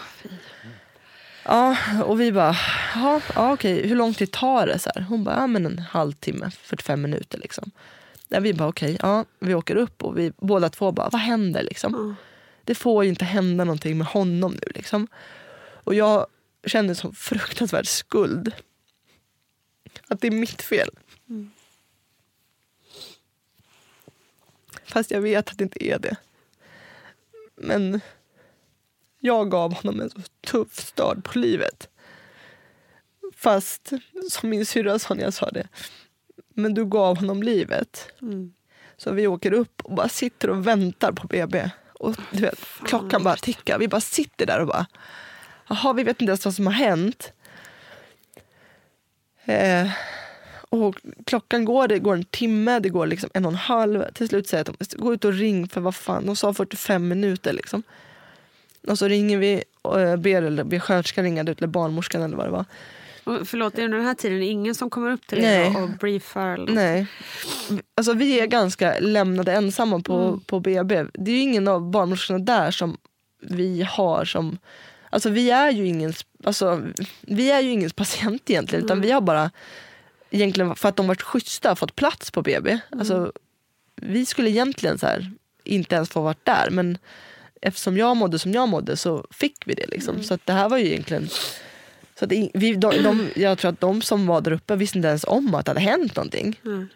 [1.46, 2.56] Ja, och vi bara,
[2.96, 4.80] ja, ja okej, hur lång tid tar det?
[4.80, 5.02] Så här.
[5.02, 7.72] Hon bara, ja men en halvtimme, 45 minuter liksom.
[8.28, 11.64] Ja, vi bara, okej, ja, vi åker upp och vi båda två bara, vad händer
[11.64, 11.96] liksom?
[11.96, 12.16] Mm.
[12.64, 15.08] Det får ju inte hända någonting med honom nu liksom.
[15.84, 16.28] Och jag
[16.66, 18.52] känner sån fruktansvärd skuld.
[20.08, 20.90] Att det är mitt fel.
[21.32, 21.52] Mm.
[24.92, 26.16] Fast jag vet att det inte är det.
[27.56, 28.02] Men
[29.20, 31.90] jag gav honom en så tuff start på livet.
[33.36, 33.92] Fast,
[34.30, 35.68] som min syrra sa när jag sa det,
[36.54, 38.12] men du gav honom livet.
[38.22, 38.54] Mm.
[38.98, 41.70] Så vi åker upp och bara sitter och väntar på BB.
[41.94, 43.80] Och du vet, klockan bara tickar.
[43.80, 44.86] Vi bara sitter där och bara,
[45.68, 47.34] jaha, vi vet inte ens vad som har hänt.
[49.46, 49.92] Eh,
[50.72, 50.96] och
[51.26, 54.04] klockan går, det går en timme, det går liksom en och en halv.
[54.14, 56.54] Till slut säger jag att de gå ut och ring för vad fan, de sa
[56.54, 57.84] 45 minuter liksom.
[58.88, 62.38] Och så ringer vi och eh, ber, eller ber sköterskan ringa ut, eller barnmorskan eller
[62.38, 62.66] vad det var.
[63.24, 65.90] Och förlåt, under den här tiden är det ingen som kommer upp till dig och,
[65.90, 66.48] briefar?
[66.48, 66.74] Eller?
[66.74, 67.08] Nej.
[67.96, 70.40] Alltså vi är ganska lämnade ensamma på, Mm.
[70.40, 71.06] på BB.
[71.14, 72.98] Det är ju ingen av barnmorskorna där som
[73.42, 74.58] vi har som...
[75.10, 76.82] Alltså vi är ju ingen, alltså,
[77.22, 79.08] vi är ju ingen patient egentligen utan Mm.
[79.08, 79.52] vi har bara
[80.32, 82.80] egentligen för att de varit schyssta fått plats på BB.
[82.90, 83.32] Alltså,
[83.96, 85.32] vi skulle egentligen så här,
[85.64, 86.98] inte ens få varit där men
[87.62, 89.88] eftersom jag mådde som jag mådde så fick vi det.
[89.88, 90.24] Liksom.
[90.24, 91.30] Så att det här var ju egentligen
[92.20, 95.08] så att vi, de, de, jag tror att de som var där uppe visste inte
[95.08, 96.60] ens om att det hade hänt någonting.
[96.66, 96.88] Mm.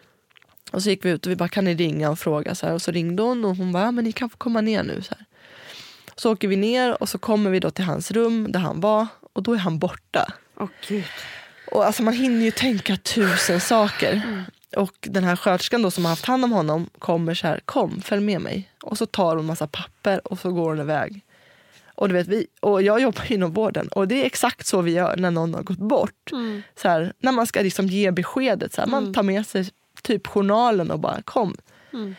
[0.70, 2.54] Och så gick vi ut och vi bara, kan ni ringa och fråga?
[2.54, 4.82] Så här, och så ringde hon och hon bara, men ni kan få komma ner
[4.82, 5.02] nu.
[5.02, 5.24] Så, här.
[6.16, 9.06] så åker vi ner och så kommer vi då till hans rum där han var
[9.32, 10.32] och då är han borta.
[10.56, 11.04] Åh gud.
[11.72, 14.44] Och alltså man hinner ju tänka tusen saker.
[14.76, 18.00] Och den här sköterskan då som har haft hand om honom kommer så här, kom
[18.00, 18.70] följ med mig.
[18.82, 21.22] Och så tar hon massa papper och så går hon iväg.
[21.94, 24.92] Och, du vet, vi, och jag jobbar inom vården och det är exakt så vi
[24.92, 26.32] gör när någon har gått bort.
[26.32, 26.62] Mm.
[26.76, 29.68] Så här, när man ska liksom ge beskedet, så här, man tar med sig
[30.02, 31.56] typ journalen och bara kom.
[31.92, 32.14] Mm.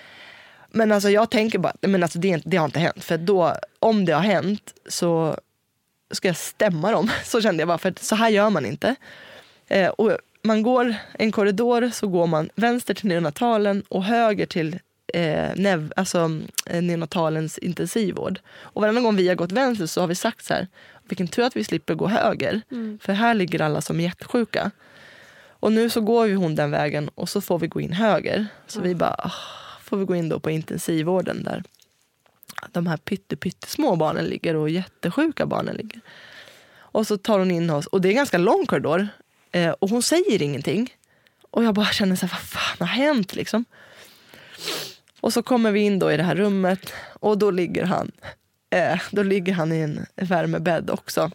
[0.72, 3.04] Men alltså jag tänker bara, men alltså det, det har inte hänt.
[3.04, 5.38] För då, om det har hänt så
[6.12, 7.12] ska jag stämma dem.
[7.24, 8.96] Så kände jag bara, för så här gör man inte.
[9.68, 14.80] Eh, och man går en korridor så går man vänster till neonatalen och höger till
[15.14, 18.40] eh, nev, alltså, eh, neonatalens intensivvård.
[18.50, 20.68] Och varenda gång vi har gått vänster så har vi sagt så här,
[21.04, 22.62] vilken tur att vi slipper gå höger.
[23.02, 24.72] För här ligger alla som är jättesjuka.
[25.60, 28.48] Och nu så går vi hon den vägen och så får vi gå in höger.
[28.68, 29.32] Så vi bara, ah,
[29.82, 31.64] får vi gå in då på intensivvården där
[32.72, 36.02] de här pytte, pyttesmå barnen ligger och jättesjuka barnen ligger.
[36.76, 39.08] Och så tar hon in oss och det är en ganska lång korridor
[39.52, 40.94] eh, och hon säger ingenting.
[41.52, 43.66] Och jag bara känner så här, vad fan har hänt liksom?
[45.20, 48.12] Och så kommer vi in då i det här rummet och då ligger han,
[48.70, 51.32] eh, då ligger han i en värmebädd också.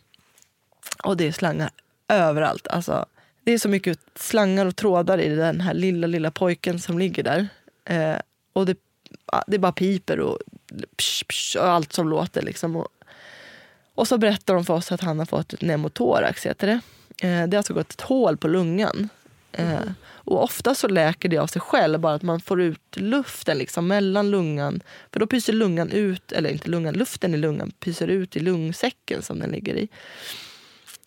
[1.04, 1.70] Och det är slangar
[2.08, 2.68] överallt.
[2.68, 3.06] Alltså,
[3.44, 7.22] det är så mycket slangar och trådar i den här lilla, lilla pojken som ligger
[7.22, 7.48] där.
[7.84, 8.16] Eh,
[8.52, 8.76] och det,
[9.46, 10.38] det bara piper och,
[10.96, 12.42] psh, psh, och allt som låter.
[12.42, 12.76] Liksom.
[12.76, 12.88] Och,
[13.94, 16.80] och så berättar de för oss att han har fått ett pneumotorax, heter det.
[17.22, 19.08] Eh, det har alltså gått ett hål på lungan.
[19.52, 23.58] Eh, och ofta så läker det av sig själv, bara att man får ut luften
[23.58, 24.80] liksom mellan lungan.
[25.12, 29.22] För då pyser lungan ut, eller inte lungan, luften i lungan pyser ut i lungsäcken
[29.22, 29.88] som den ligger i.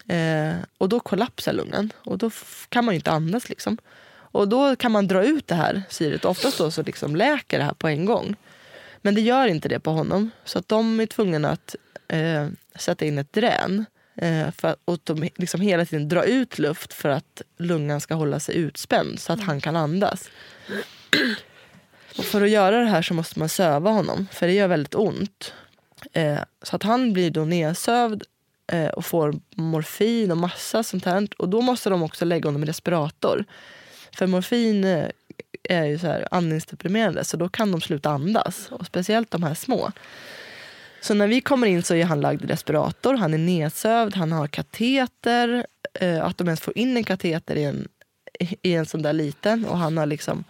[0.08, 2.32] Eh, och då kollapsar lungan och då
[2.70, 3.50] kan man ju inte andas.
[3.50, 3.78] Liksom.
[4.12, 6.26] Och då kan man dra ut det här syret.
[6.26, 8.36] Oftast då så liksom läker det här på en gång.
[9.02, 10.30] Men det gör inte det på honom.
[10.46, 11.76] Så att de är tvungna att
[12.08, 13.86] eh, sätta in ett drän.
[14.16, 18.40] Eh, för, och de liksom hela tiden dra ut luft för att lungan ska hålla
[18.40, 20.30] sig utspänd så att han kan andas.
[22.18, 24.96] Och för att göra det här så måste man söva honom, för det gör väldigt
[24.96, 25.54] ont.
[26.14, 28.24] Eh, så att han blir då nedsövd
[28.72, 31.28] eh, och får morfin och massa sånt här.
[31.38, 33.46] Och då måste de också lägga honom i respirator.
[34.12, 35.10] För morfin eh,
[35.64, 38.68] är ju så här andningsdeprimerande så då kan de sluta andas.
[38.72, 39.92] Och speciellt de här små.
[41.06, 44.32] Så när vi kommer in så är han lagd i respirator, han är nedsövd, han
[44.32, 45.66] har kateter.
[45.94, 47.88] Eh, att de ens får in en kateter i en,
[48.62, 49.66] i en sån där liten.
[49.66, 50.44] Och han har liksom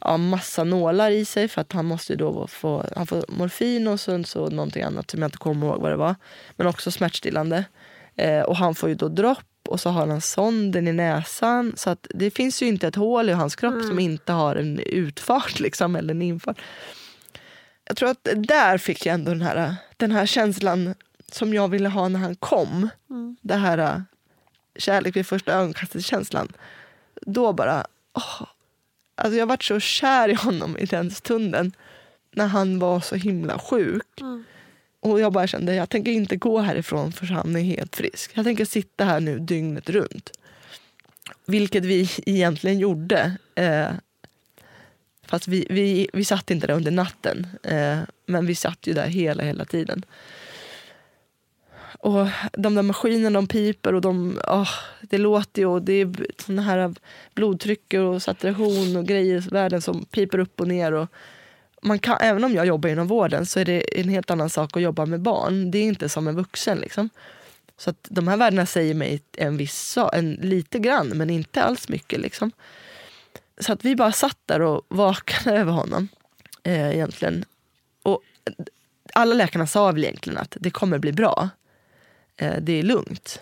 [0.00, 4.00] ja, massa nålar i sig för att han måste då få han får morfin och
[4.00, 6.14] sen så någonting annat som jag inte kommer ihåg vad det var.
[6.56, 7.64] Men också smärtstillande.
[8.16, 11.72] Eh, och han får ju då dropp och så har han sonden i näsan.
[11.76, 14.78] Så att det finns ju inte ett hål i hans kropp som inte har en
[14.78, 16.58] utfart liksom, eller en infart.
[17.86, 20.94] Jag tror att där fick jag ändå den här, den här känslan
[21.32, 22.88] som jag ville ha när han kom.
[23.40, 24.00] Det här äh,
[24.76, 26.52] kärlek vid första ögonkastet känslan.
[27.22, 28.46] Då bara, åh,
[29.14, 31.72] alltså jag varit så kär i honom i den stunden
[32.32, 34.20] när han var så himla sjuk.
[34.20, 34.44] Mm.
[35.00, 38.30] Och jag bara kände jag tänker inte gå härifrån förrän han är helt frisk.
[38.34, 40.30] Jag tänker sitta här nu dygnet runt.
[41.46, 43.36] Vilket vi egentligen gjorde.
[43.54, 43.88] Eh,
[45.26, 47.46] fast vi, vi, vi satt inte där under natten.
[47.62, 50.04] Eh, men vi satt ju där hela, hela tiden.
[51.98, 54.70] Och de där maskinerna de piper och de, oh,
[55.00, 56.94] det låter ju och det är såna här
[57.34, 60.92] blodtryck och saturation och grejer i världen som piper upp och ner.
[60.92, 61.08] Och
[61.82, 64.76] man kan, även om jag jobbar inom vården så är det en helt annan sak
[64.76, 65.70] att jobba med barn.
[65.70, 66.78] Det är inte som en vuxen.
[66.78, 67.10] Liksom.
[67.76, 71.88] Så att de här värdena säger mig en viss en, lite grann men inte alls
[71.88, 72.20] mycket.
[72.20, 72.50] Liksom.
[73.60, 76.08] Så att vi bara satt där och vakade över honom.
[76.62, 77.44] Eh, egentligen.
[78.02, 78.22] Och
[79.12, 81.48] alla läkarna sa väl egentligen att det kommer bli bra.
[82.36, 83.40] Eh, det är lugnt.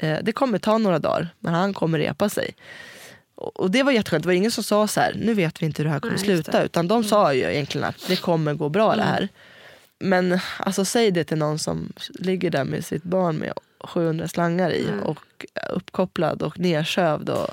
[0.00, 2.54] Eh, det kommer ta några dagar, men han kommer repa sig.
[3.34, 4.22] Och, och det var jätteskönt.
[4.22, 6.14] Det var ingen som sa så här, nu vet vi inte hur det här kommer
[6.14, 6.58] Nej, sluta.
[6.58, 6.64] det.
[6.64, 9.06] Utan de sa ju egentligen att det kommer gå bra det Mm.
[9.14, 9.28] här.
[10.00, 14.70] Men alltså, säg det till någon som ligger där med sitt barn med 700 slangar
[14.70, 15.02] i Mm.
[15.02, 17.28] och uppkopplad och nersövd.
[17.30, 17.48] Och,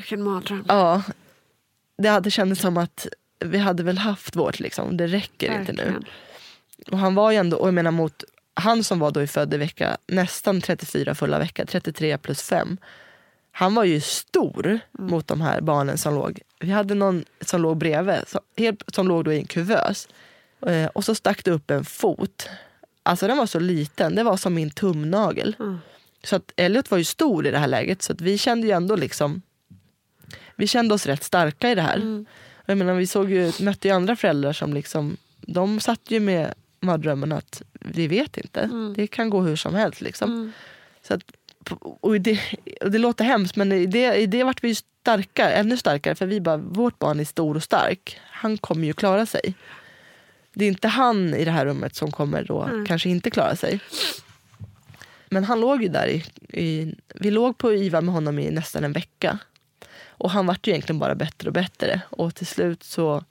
[0.00, 0.64] Vilken mardröm.
[0.68, 1.02] ja,
[1.98, 3.06] det hade känts som att
[3.38, 4.96] vi hade väl haft vårt, liksom.
[4.96, 5.82] det räcker inte nu.
[5.82, 6.04] Verkligen.
[6.90, 8.24] Och han var ju ändå, och jag menar mot
[8.54, 12.76] han som var då i född i vecka, nästan 34 fulla vecka, 33 plus 5.
[13.52, 16.40] Han var ju stor mot de här barnen som låg.
[16.60, 20.08] Vi hade någon som låg bredvid, som, helt, som låg då i en kuvös.
[20.66, 22.48] Eh, och så stack det upp en fot.
[23.02, 25.56] Alltså den var så liten, det var som min tumnagel.
[25.58, 25.78] Mm.
[26.24, 28.72] Så att Elliot var ju stor i det här läget så att vi kände ju
[28.72, 29.42] ändå liksom
[30.60, 31.96] vi kände oss rätt starka i det här.
[31.96, 32.26] Mm.
[32.66, 36.54] Jag menar, vi såg ju, mötte ju andra föräldrar som liksom, de satt ju med
[36.80, 38.60] mardrömmen att vi vet inte.
[38.60, 38.94] Mm.
[38.96, 40.00] Det kan gå hur som helst.
[40.00, 40.30] Liksom.
[40.30, 40.52] Mm.
[41.02, 41.22] Så att,
[42.00, 42.40] och det,
[42.80, 46.14] och det låter hemskt men i det, i det vart vi ju starkare, ännu starkare.
[46.14, 48.20] För vi bara, vårt barn är stor och stark.
[48.30, 49.54] Han kommer ju klara sig.
[50.54, 52.86] Det är inte han i det här rummet som kommer då Mm.
[52.86, 53.80] kanske inte klara sig.
[55.30, 56.24] Men han låg ju där i,
[56.62, 59.38] i, vi låg på IVA med honom i nästan en vecka.
[60.20, 62.00] Och han vart ju egentligen bara bättre och bättre.
[62.10, 63.24] Och till slut så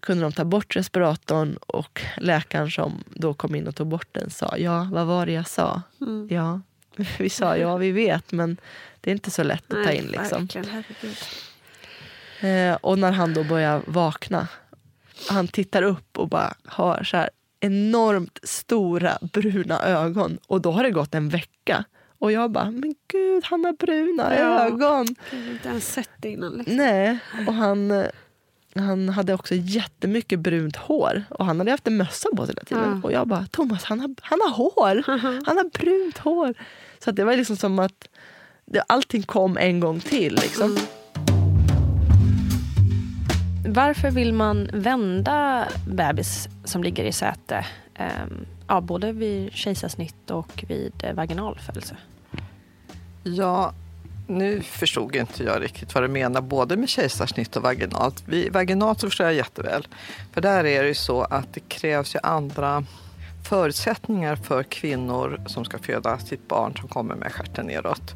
[0.00, 4.30] kunde de ta bort respiratorn och läkaren som då kom in och tog bort den
[4.30, 5.82] sa ja, vad var det jag sa?
[6.00, 6.28] Mm.
[6.30, 6.60] Ja,
[7.18, 8.56] vi sa ja, vi vet men
[9.00, 10.06] det är inte så lätt att ta Nej, in.
[10.06, 10.48] Liksom.
[12.40, 14.48] Eh, och när han då börjar vakna,
[15.30, 17.30] han tittar upp och bara har så här
[17.60, 20.38] enormt stora bruna ögon.
[20.46, 21.84] Och då har det gått en vecka.
[22.18, 24.64] Och jag bara, men gud han har bruna Ja.
[24.66, 25.06] ögon.
[25.30, 26.52] Jag har inte ens sett det innan.
[26.52, 26.76] Liksom.
[26.76, 28.04] Nej, och han,
[28.74, 31.24] han hade också jättemycket brunt hår.
[31.30, 33.00] Och han hade haft en mössa på sig hela tiden.
[33.02, 33.08] Ja.
[33.08, 35.02] Och jag bara, Thomas han har, han har hår.
[35.46, 36.54] Han har brunt hår.
[36.98, 38.08] Så att det var liksom som att
[38.66, 40.34] det, allting kom en gång till.
[40.34, 40.76] Liksom.
[43.66, 50.64] Varför vill man vända bebis som ligger i säte ehm, ja, både vid kejsarsnitt och
[50.68, 51.96] vid eh, vaginal födelse?
[53.22, 53.72] Ja,
[54.26, 58.28] nu förstod inte jag riktigt vad du menar både med kejsarsnitt och vaginalt.
[58.28, 59.88] Vid vaginalt så förstår jag jätteväl.
[60.32, 62.84] För där är det ju så att det krävs ju andra
[63.48, 68.14] förutsättningar för kvinnor som ska föda sitt barn som kommer med stjärten neråt.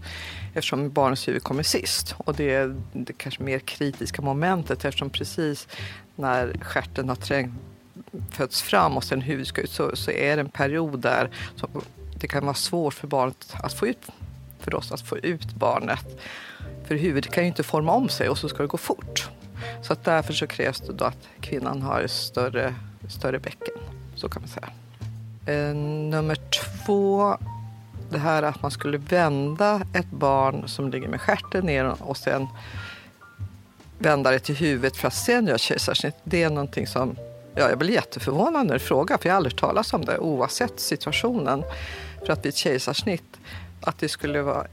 [0.55, 2.15] Eftersom barnets huvud kommer sist.
[2.19, 5.69] Och det är det kanske mer kritiska momentet eftersom precis
[6.17, 7.55] när stjärten har trängt
[8.31, 11.31] föds fram och sen huvudet ska ut så, så är det en period där
[12.15, 14.11] det kan vara svårt för barnet att få ut
[14.59, 16.21] för oss att få ut barnet.
[16.87, 19.29] För huvudet kan ju inte forma om sig och så ska det gå fort.
[19.83, 22.75] Så att därför så krävs det då att kvinnan har större,
[23.09, 23.75] större bäcken.
[24.15, 24.69] Så kan man säga.
[25.47, 27.37] Eh, nummer två,
[28.11, 32.47] det här att man skulle vända ett barn som ligger med stjärten ner och sen
[33.99, 36.15] vända det till huvudet för att sen göra kejsarsnitt.
[36.25, 37.17] Det är någonting som
[37.59, 40.81] Ja, jag blir jätteförvånad när du frågar, för jag har aldrig talat om det oavsett
[40.81, 41.65] situationen.
[42.27, 43.41] För att vid ett kejsarsnitt,
[43.81, 44.67] att det skulle vara,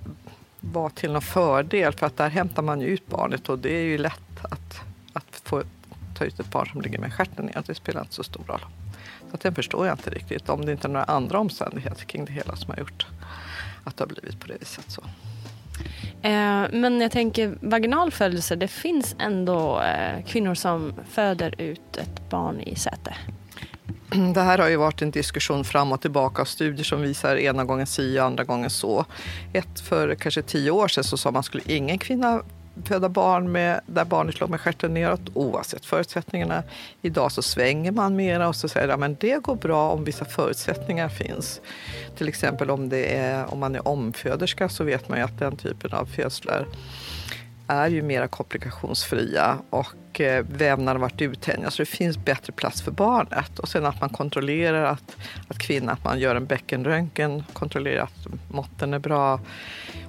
[0.60, 3.84] vara till någon fördel, för att där hämtar man ju ut barnet och det är
[3.84, 4.82] ju lätt att,
[5.14, 5.64] att få
[6.18, 7.64] ta ut ett barn som ligger med stjärten ner.
[7.66, 8.66] Det spelar inte så stor roll.
[9.30, 12.26] Så att den förstår jag inte riktigt, om det inte är några andra omständigheter kring
[12.26, 13.08] det hela som har gjort
[13.84, 14.86] att det har blivit på det viset.
[14.92, 15.02] Så.
[16.22, 22.30] Eh, men jag tänker vaginal födelse, det finns ändå eh, kvinnor som föder ut ett
[22.30, 23.16] barn i säte.
[24.34, 27.64] Det här har ju varit en diskussion fram och tillbaka av studier som visar ena
[27.64, 29.06] gången si och andra gången så.
[29.54, 32.42] Ett för kanske tio år sedan så sa man skulle ingen kvinna
[32.84, 36.64] föda barn med, där barnet slår med stjärten neråt oavsett förutsättningarna.
[37.02, 40.26] Idag så svänger man mera och så säger att ja, det går bra om vissa
[40.26, 41.62] förutsättningar finns.
[42.18, 45.58] Till exempel om, det är, om man är omföderska så vet man ju att den
[45.58, 46.66] typen av födslar
[47.68, 52.54] är ju mera komplikationsfria och eh, vävnaden har varit uttänjda så alltså, det finns bättre
[52.54, 53.60] plats för barnet.
[53.60, 55.18] Och sen att man kontrollerar att,
[55.48, 59.40] att kvinnan, att man gör en bäckenröntgen, kontrollerar att måtten är bra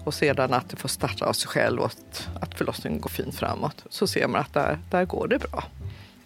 [0.04, 3.34] och sedan att det får starta av sig själv och att, att förlossningen går fint
[3.34, 3.84] framåt.
[3.90, 5.64] Så ser man att där, där går det bra.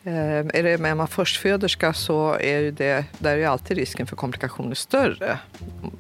[0.05, 4.75] Ehm, är, det, är man förstföderska så är det, där är alltid risken för komplikationer
[4.75, 5.39] större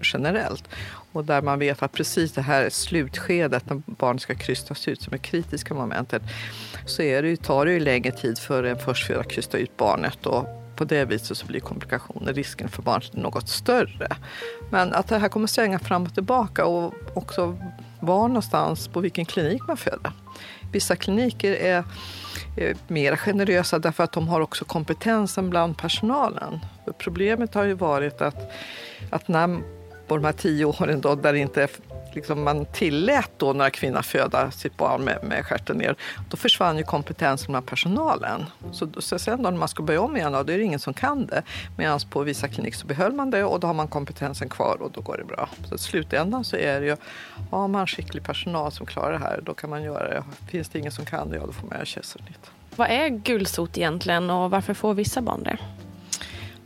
[0.03, 0.69] generellt.
[1.13, 5.15] Och där man vet att precis det här slutskedet när barnet ska krystas ut som
[5.15, 6.23] är kritiska momentet
[6.87, 10.27] så är det, tar det ju längre tid för en förstföderska att krysta ut barnet
[10.27, 10.47] och
[10.77, 14.09] på det viset så blir komplikationer, risken för barnet något större.
[14.71, 17.59] Men att det här kommer svänga fram och tillbaka och också
[18.01, 20.13] var någonstans på vilken klinik man föder.
[20.73, 21.85] Vissa kliniker är
[22.57, 26.61] Eh, mer generösa därför att de har också kompetensen bland personalen.
[26.99, 28.53] Problemet har ju varit att,
[29.11, 29.61] att när
[30.07, 31.69] på de här tio åren då, där inte
[32.15, 35.97] liksom man tillät då några kvinnor föda sitt barn med, med stjärten ner,
[36.31, 38.45] då försvann ju kompetensen bland personalen.
[38.73, 40.79] Så, så sen då när man ska börja om igen, då, då är det ingen
[40.79, 41.43] som kan det.
[41.77, 44.91] Medan på vissa kliniker så behöll man det och då har man kompetensen kvar och
[44.91, 45.49] då går det bra.
[45.69, 46.97] Så i slutändan så är det ju,
[47.51, 50.25] har man skicklig personal som klarar det här, då kan man göra det.
[50.51, 52.51] Finns det ingen som kan det, ja då får man göra kejsarsnitt.
[52.77, 55.59] Vad är gulsot egentligen och varför får vissa barn det?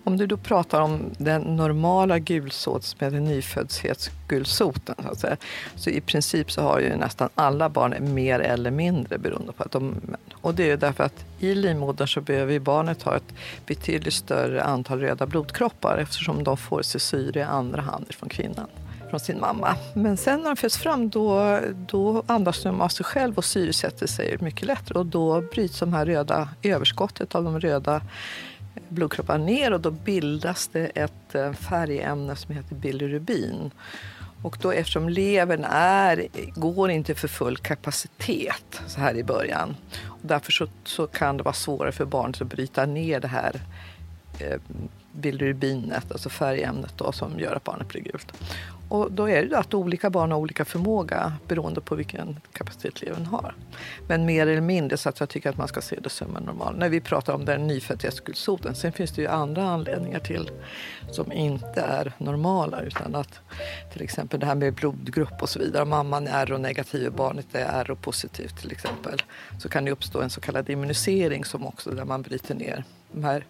[0.04, 5.36] Om du då pratar om den normala gulsot som heter nyföddhetsgulsoten så, att säga,
[5.74, 9.72] så i princip så har ju nästan alla barn mer eller mindre beroende på att
[9.72, 9.94] de...
[10.32, 13.34] Och det är därför att i livmodern så behöver barnet ha ett
[13.66, 18.66] betydligt större antal röda blodkroppar eftersom de får sig syre i andra hand från kvinnan
[19.14, 19.76] från sin mamma.
[19.94, 24.06] Men sen när de föds fram då, då andas de av sig själv och syresätter
[24.06, 28.00] sig mycket lättare och då bryts de här röda överskottet av de röda
[28.88, 33.70] blodkroppar ner och då bildas det ett eh, färgämne som heter bilirubin.
[34.42, 39.76] Och då eftersom levern är, går inte för full kapacitet så här i början.
[40.04, 43.60] Och därför så, så kan det vara svårare för barnet att bryta ner det här
[44.38, 44.60] eh,
[45.12, 48.32] bilirubinet, alltså färgämnet då, som gör att barnet blir gult.
[48.94, 53.26] Och då är det att olika barn har olika förmåga beroende på vilken kapacitet levern
[53.26, 53.54] har.
[54.08, 56.42] Men mer eller mindre så att jag tycker att man ska se det som en
[56.42, 56.76] normal.
[56.76, 58.74] När vi pratar om den nyföddhetsgulsoten.
[58.74, 60.50] Sen finns det ju andra anledningar till
[61.10, 62.80] som inte är normala.
[62.80, 63.40] Utan att
[63.92, 65.82] till exempel det här med blodgrupp och så vidare.
[65.82, 69.22] Om mamman är R-negativ och barnet är R-positivt till exempel.
[69.58, 73.24] Så kan det uppstå en så kallad immunisering som också där man bryter ner de
[73.24, 73.46] här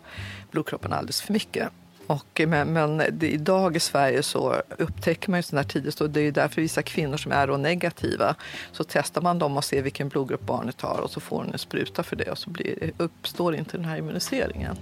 [0.51, 1.69] blodkropparna alldeles för mycket.
[2.07, 6.11] Och, men men det, idag i Sverige så upptäcker man ju sådana här tidigt och
[6.11, 8.35] det är därför vissa kvinnor som är negativa
[8.73, 11.59] så testar man dem och ser vilken blodgrupp barnet har och så får hon en
[11.59, 14.77] spruta för det och så blir, uppstår inte den här immuniseringen.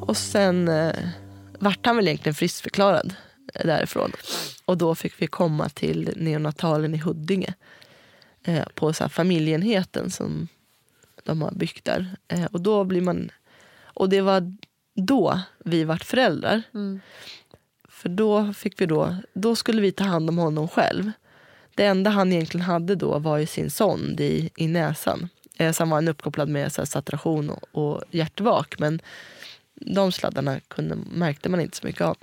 [0.00, 0.94] Och sen eh,
[1.58, 3.14] vart han väl egentligen friskförklarad
[3.54, 4.12] eh, därifrån.
[4.64, 7.54] Och då fick vi komma till neonatalen i Huddinge.
[8.44, 10.48] Eh, på så här familjeenheten som
[11.26, 12.16] de har byggt där.
[12.28, 13.30] Eh, och då blir man...
[13.84, 14.56] Och det var
[14.94, 16.62] då vi vart föräldrar.
[16.74, 17.00] Mm.
[17.88, 21.12] För då fick vi då, då skulle vi ta hand om honom själv.
[21.74, 25.28] Det enda han egentligen hade då var ju sin sond i, i näsan.
[25.56, 28.78] Eh, sen var han uppkopplad med så här, saturation och, och hjärtvak.
[28.78, 29.00] Men
[29.74, 32.16] de sladdarna kunde, märkte man inte så mycket av.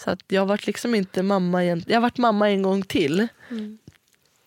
[0.00, 1.84] Så att jag vart liksom inte mamma igen.
[1.86, 3.28] Jag vart mamma en gång till.
[3.50, 3.78] Mm.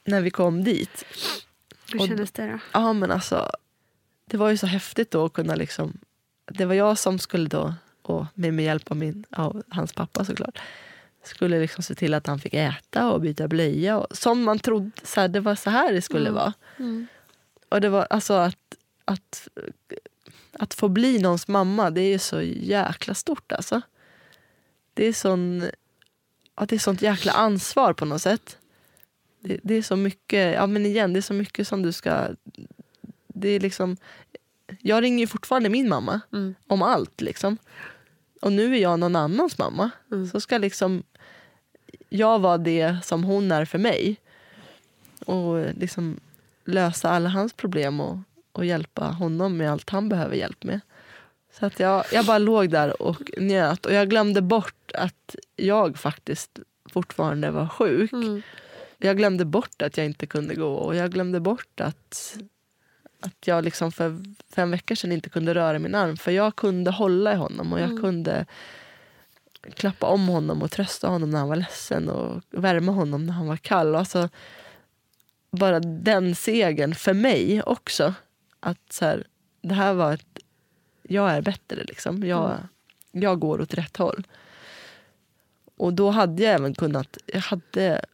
[0.06, 1.06] När vi kom dit.
[1.91, 2.60] Hur kändes det då?
[2.72, 3.52] Ja men alltså
[4.29, 5.97] det var ju så häftigt då att kunna liksom...
[6.45, 10.59] Det var jag som skulle då, och med, hjälp av, min, av hans pappa såklart,
[11.23, 13.97] skulle liksom se till att han fick äta och byta blöja.
[13.97, 16.33] Och, som man trodde, så här, det var så här det skulle mm.
[16.33, 16.53] vara.
[16.77, 17.07] Mm.
[17.69, 18.75] Och det var alltså att,
[19.05, 19.47] att,
[20.51, 23.81] att få bli någons mamma, det är så jäkla stort alltså.
[24.93, 25.69] Det är sån,
[26.55, 28.57] att det är sånt jäkla ansvar på något sätt.
[29.39, 32.27] Det, det, är så mycket, ja men igen, det är så mycket som du ska
[33.39, 33.97] det är liksom,
[34.80, 36.55] jag ringer fortfarande min mamma mm.
[36.68, 37.22] om allt.
[37.22, 37.57] Liksom.
[38.41, 39.89] Och nu är jag någon annans mamma.
[40.11, 40.27] Mm.
[40.27, 41.03] Så ska liksom
[42.09, 44.18] jag vara det som hon är för mig.
[45.26, 46.19] Och liksom
[46.65, 48.18] lösa alla hans problem och,
[48.51, 50.80] och hjälpa honom med allt han behöver hjälp med.
[51.59, 53.85] Så att jag, jag bara låg där och njöt.
[53.85, 56.59] Och jag glömde bort att jag faktiskt
[56.93, 58.14] fortfarande var sjuk.
[58.14, 58.41] Mm.
[58.97, 62.38] Jag glömde bort att jag inte kunde gå och jag glömde bort att
[63.19, 64.23] att jag liksom för
[64.56, 66.18] fem veckor sedan inte kunde röra min arm.
[66.18, 68.02] För jag kunde hålla i honom och jag mm.
[68.02, 68.45] kunde
[69.73, 73.48] klappa om honom och trösta honom när han var ledsen och värma honom när han
[73.48, 73.95] var kall.
[73.95, 74.30] Alltså,
[75.52, 78.14] bara den segern för mig också.
[78.60, 79.27] Att så här,
[79.61, 80.39] det här var ett...
[81.03, 82.23] Jag är bättre liksom.
[82.23, 82.61] Jag, mm.
[83.11, 84.27] jag går åt rätt håll.
[85.77, 88.06] och då hade jag även kunnat, jag hade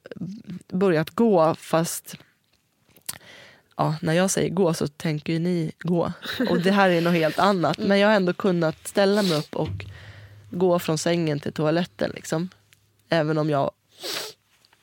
[0.68, 2.18] börjat gå fast
[3.84, 6.12] ja, när jag säger gå så tänker ju ni gå.
[6.50, 7.78] Och det här är något helt annat.
[7.78, 9.86] Men jag har ändå kunnat ställa mig upp och
[10.50, 12.12] gå från sängen till toaletten.
[12.16, 12.50] Liksom.
[13.10, 13.72] Även om jag,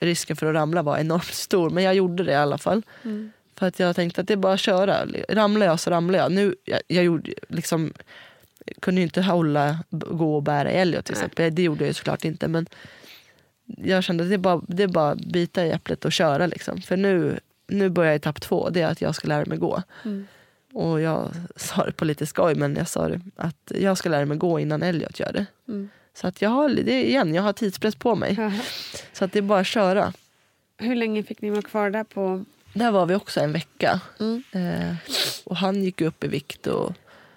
[0.00, 1.70] risken för att ramla var enormt stor.
[1.70, 2.82] Men jag gjorde det i alla fall.
[3.04, 3.32] Mm.
[3.56, 5.06] För att jag tänkte att det är bara att köra.
[5.28, 6.32] Ramlar jag så ramlar jag.
[6.32, 7.92] Nu, jag, jag gjorde, liksom,
[8.80, 11.54] kunde ju inte hålla, gå och bära Elliot till exempel.
[11.54, 12.48] Det gjorde jag ju såklart inte.
[12.48, 12.66] Men
[13.66, 16.46] jag kände att det är bara, det är bara bita i äpplet och köra.
[16.46, 16.82] Liksom.
[16.82, 17.40] För nu,
[17.70, 18.70] nu börjar etapp två.
[18.70, 19.82] Det är att jag ska lära mig gå.
[20.04, 20.26] Mm.
[20.72, 24.26] Och jag sa det på lite skoj, men jag sa det att jag ska lära
[24.26, 25.46] mig gå innan Elliot gör det.
[25.68, 25.88] Mm.
[26.14, 28.36] Så att jag har, det igen, jag har tidspress på mig.
[29.12, 30.12] Så att det är bara att köra.
[30.78, 32.44] Hur länge fick ni vara kvar där på?
[32.72, 34.00] Där var vi också en vecka.
[34.20, 34.42] Mm.
[34.52, 34.96] Eh,
[35.44, 36.92] och han gick upp i vikt och,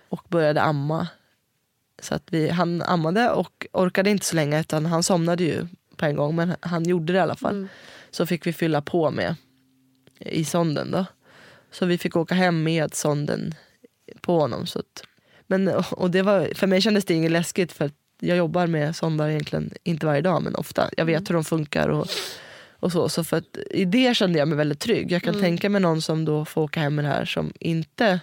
[0.09, 1.07] och började amma.
[2.01, 6.05] Så att vi, han ammade och orkade inte så länge utan han somnade ju på
[6.05, 6.35] en gång.
[6.35, 7.55] Men han gjorde det i alla fall.
[7.55, 7.67] Mm.
[8.11, 9.35] Så fick vi fylla på med
[10.19, 11.05] i sonden då.
[11.71, 13.55] Så vi fick åka hem med sonden
[14.21, 14.67] på honom.
[14.67, 15.03] Så att,
[15.47, 18.95] men, och det var, för mig kändes det inget läskigt för att jag jobbar med
[18.95, 20.89] sondar egentligen inte varje dag men ofta.
[20.97, 22.07] Jag vet hur de funkar och,
[22.79, 23.09] och så.
[23.09, 25.11] Så för att, i det kände jag mig väldigt trygg.
[25.11, 25.41] Jag kan Mm.
[25.43, 28.19] tänka mig någon som då får åka hem med det här som inte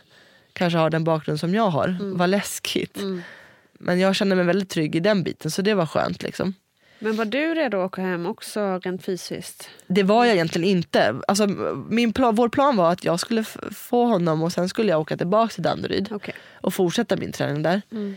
[0.53, 1.97] kanske har den bakgrund som jag har.
[2.01, 2.97] Vad läskigt.
[2.97, 3.23] Mm.
[3.73, 6.23] Men jag kände mig väldigt trygg i den biten så det var skönt.
[6.23, 6.55] Liksom.
[7.03, 9.71] Men var du redo att åka hem också rent fysiskt?
[9.87, 11.21] Det var jag egentligen inte.
[11.29, 11.47] Alltså,
[11.89, 13.45] min plan, vår plan var att jag skulle
[13.75, 16.35] få honom och sen skulle jag åka tillbaka till Danderyd Okej.
[16.61, 17.83] och fortsätta min träning där.
[17.93, 18.17] Mm.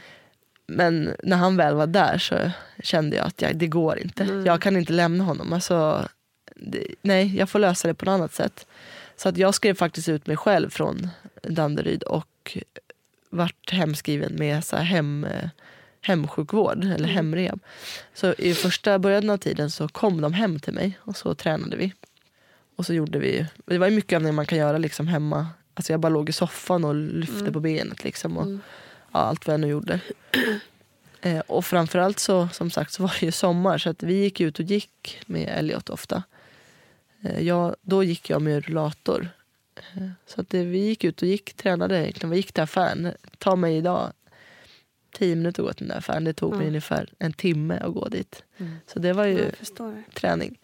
[0.67, 2.35] Men när han väl var där så
[2.83, 4.23] kände jag att jag, det går inte.
[4.23, 4.45] Mm.
[4.45, 5.53] Jag kan inte lämna honom.
[5.53, 6.07] Alltså,
[6.55, 8.67] det, nej, jag får lösa det på något annat sätt.
[9.15, 11.09] Så att jag skrev faktiskt ut mig själv från
[11.43, 12.57] Danderyd och
[13.29, 15.49] vart hemskriven med så hem, eh,
[16.03, 17.59] hemsjukvård eller hemrehab.
[18.13, 21.75] Så i första början av tiden så kom de hem till mig och så tränade
[21.77, 21.93] vi.
[22.75, 25.47] Och så gjorde vi, det var mycket övningar man kan göra liksom hemma.
[25.73, 27.53] Alltså jag bara låg i soffan och lyfte Mm.
[27.53, 28.37] på benet liksom.
[28.37, 28.59] Och, Mm.
[29.11, 29.99] ja, allt vad jag nu gjorde.
[31.25, 34.41] Eh, och framförallt så, som sagt, så var det ju sommar så att vi gick
[34.41, 36.23] ut och gick med Elliot ofta.
[37.23, 39.29] Eh, jag, då gick jag med rullator.
[39.75, 42.29] Eh, så att det, vi gick ut och gick, tränade egentligen.
[42.29, 43.11] Vi gick till affären.
[43.37, 44.11] Ta mig idag
[45.13, 46.23] tio minuter att gå till den där affären.
[46.23, 46.67] Det tog mig Mm.
[46.67, 48.43] ungefär en timme att gå dit.
[48.57, 48.75] Mm.
[48.87, 49.51] Så det var ju
[50.13, 50.59] träning.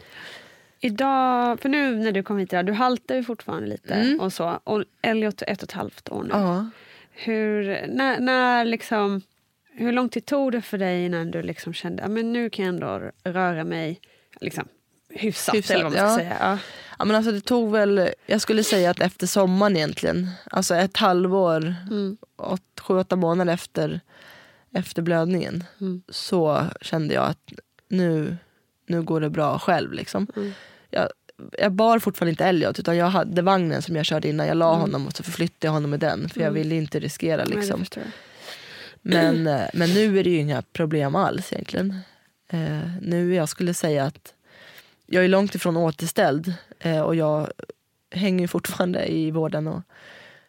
[0.80, 4.19] Idag, för nu när du kom hit idag, du haltar ju fortfarande lite Mm.
[4.19, 4.59] och så.
[4.63, 6.30] Och Elliot är ett och ett halvt år nu.
[6.34, 6.69] Ja.
[7.11, 9.21] Hur, när, när liksom,
[9.71, 12.73] hur lång tid tog det för dig innan du liksom kände att nu kan jag
[12.73, 13.99] ändå röra mig
[14.41, 14.67] liksom,
[15.09, 16.17] hyfsat, Hyfsat, eller vad man ska ja.
[16.17, 16.38] säga.
[16.41, 16.57] Ja.
[16.99, 20.30] Ja, men alltså det tog väl, jag skulle säga att efter sommaren egentligen.
[20.51, 22.17] Alltså ett halvår, Mm.
[22.38, 23.99] åt, sju, åtta månader efter,
[24.73, 25.63] efter blödningen.
[25.81, 26.01] Mm.
[26.09, 27.51] Så kände jag att
[27.87, 28.37] nu,
[28.87, 29.93] nu går det bra själv.
[29.93, 30.27] Liksom.
[30.35, 30.51] Mm.
[30.89, 31.09] Jag,
[31.57, 34.47] jag bar fortfarande inte Elliot utan jag hade vagnen som jag körde innan.
[34.47, 34.81] Jag la Mm.
[34.81, 36.29] honom och så förflyttade jag honom med den.
[36.29, 36.61] För jag Mm.
[36.61, 37.45] ville inte riskera.
[37.45, 37.85] Nej, Liksom.
[37.95, 38.03] jag.
[39.01, 41.99] Men, eh, men nu är det ju inga problem alls egentligen.
[42.49, 44.33] Eh, nu jag skulle säga att
[45.05, 47.51] jag är långt ifrån återställd eh, och jag
[48.11, 49.67] hänger fortfarande i vården.
[49.67, 49.81] Och,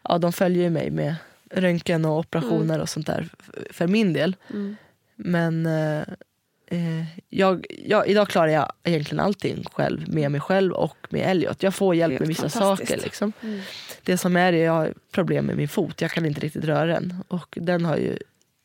[0.02, 1.14] ja, de följer mig med
[1.50, 3.28] röntgen och operationer och sånt där
[3.70, 4.36] för min del.
[4.50, 4.76] Mm.
[5.16, 6.02] Men eh,
[6.66, 11.62] eh, jag, jag, idag klarar jag egentligen allting själv med mig själv och med Elliot.
[11.62, 12.96] Jag får hjälp med vissa saker.
[12.96, 13.32] Liksom.
[13.42, 13.60] Mm.
[14.02, 16.00] Det som är det, jag har problem med min fot.
[16.00, 17.14] Jag kan inte riktigt röra den.
[17.28, 18.18] Och den har ju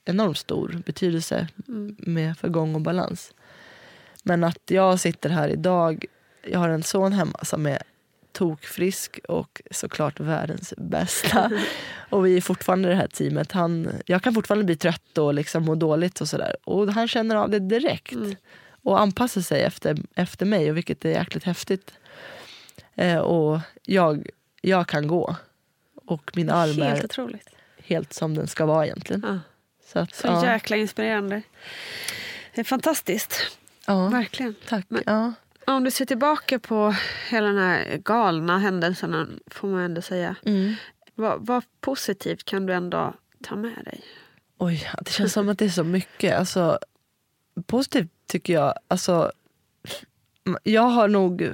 [0.06, 1.96] enormt stor betydelse Mm.
[2.00, 3.34] med för gång och balans.
[4.24, 6.06] Men att jag sitter här idag,
[6.44, 7.84] jag har en son hemma som är
[8.36, 11.52] tokfrisk och såklart världens bästa.
[12.10, 13.52] Och vi är fortfarande det här teamet.
[13.52, 16.56] Han, jag kan fortfarande bli trött och liksom må dåligt och sådär.
[16.64, 18.12] Och han känner av det direkt.
[18.14, 18.36] Mm.
[18.84, 21.94] Och anpassar sig efter, efter mig, och vilket är jäkligt häftigt.
[22.96, 24.28] Eh, och jag,
[24.62, 25.36] jag kan gå.
[26.06, 27.50] Och min arm Helt är otroligt.
[27.84, 29.24] helt som den ska vara egentligen.
[29.28, 29.40] Ja.
[29.92, 30.46] Så, att, Så ja.
[30.46, 31.42] jäkla inspirerande.
[32.56, 33.58] Det är fantastiskt.
[33.86, 34.56] Ja, Verkligen.
[34.68, 34.86] tack.
[34.90, 35.34] Men- ja.
[35.68, 36.96] Om du ser tillbaka på
[37.30, 40.36] hela den här galna händelserna, får man ändå säga.
[40.46, 40.74] Mm.
[41.16, 43.14] Vad, vad positivt kan du ändå
[43.44, 44.02] ta med dig?
[44.58, 46.40] Oj, det känns som att det är så mycket.
[46.40, 46.80] Alltså,
[47.66, 48.74] positivt tycker jag.
[48.88, 49.32] Alltså,
[50.64, 51.50] jag har nog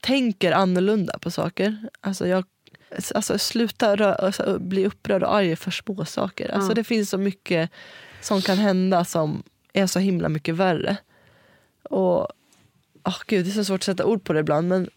[0.00, 1.88] tänker annorlunda på saker.
[2.00, 2.44] Alltså, jag
[3.14, 6.48] alltså, sluta rö- alltså, bli upprörd och arg för små saker.
[6.50, 6.74] Alltså, Ja.
[6.74, 7.70] Det finns så mycket
[8.20, 10.96] som kan hända som är så himla mycket värre.
[11.82, 12.28] Och
[13.04, 14.68] åh gud, Det är så svårt att sätta ord på det ibland.
[14.68, 14.90] Men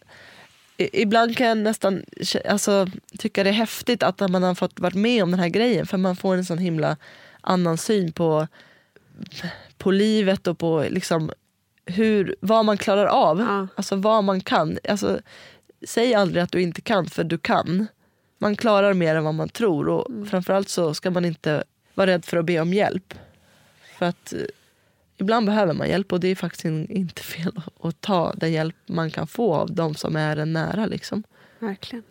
[0.76, 2.02] ibland kan jag nästan
[2.48, 2.86] alltså,
[3.18, 5.86] tycka det är häftigt att man har fått varit med om den här grejen.
[5.86, 6.96] För man får en sån himla
[7.40, 8.48] annan syn på,
[9.78, 11.30] på livet och på liksom,
[11.86, 13.40] hur, vad man klarar av.
[13.40, 13.68] Ja.
[13.74, 14.78] Alltså vad man kan.
[14.88, 15.20] Alltså,
[15.86, 17.86] säg aldrig att du inte kan, för du kan.
[18.38, 19.88] Man klarar mer än vad man tror.
[19.88, 20.26] Och mm.
[20.26, 21.64] Framförallt så ska man inte
[21.94, 23.14] vara rädd för att be om hjälp.
[23.98, 24.40] För att eh,
[25.18, 29.10] ibland behöver man hjälp och det är faktiskt inte fel att ta den hjälp man
[29.10, 30.86] kan få av de som är en nära.
[30.86, 31.22] Liksom.
[31.58, 32.04] Verkligen.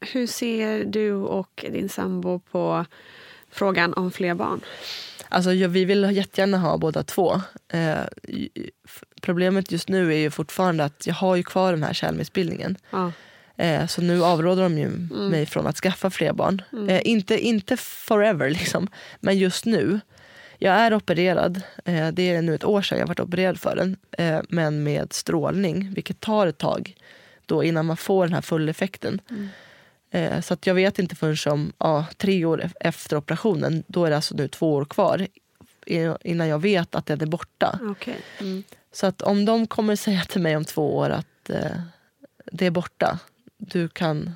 [0.00, 2.84] Hur ser du och din sambo på
[3.50, 4.60] frågan om fler barn?
[5.28, 7.40] Alltså, ja, vi vill jättegärna ha båda två.
[7.68, 7.98] Eh,
[9.20, 12.76] problemet just nu är ju fortfarande att jag har ju kvar den här kärlmissbildningen.
[12.90, 13.12] Ja.
[13.56, 15.28] Eh, så nu avråder de ju mm.
[15.28, 16.62] mig från att skaffa fler barn.
[16.72, 16.88] Mm.
[16.88, 18.88] Eh, inte, inte forever liksom,
[19.20, 20.00] men just nu.
[20.62, 21.62] Jag är opererad.
[21.84, 23.96] Eh, det är nu ett år sedan jag varit opererad för den.
[24.18, 26.94] Eh, men med strålning, vilket tar ett tag
[27.46, 29.20] då innan man får den här fulleffekten.
[29.30, 29.48] Mm.
[30.10, 34.10] Eh, så att jag vet inte förrän om ja, tre år efter operationen, då är
[34.10, 35.26] det alltså nu två år kvar
[36.24, 37.78] innan jag vet att den är borta.
[37.90, 38.16] Okay.
[38.38, 38.64] Mm.
[38.92, 41.80] Så att om de kommer säga till mig om två år att eh,
[42.52, 43.18] det är borta,
[43.56, 44.32] du kan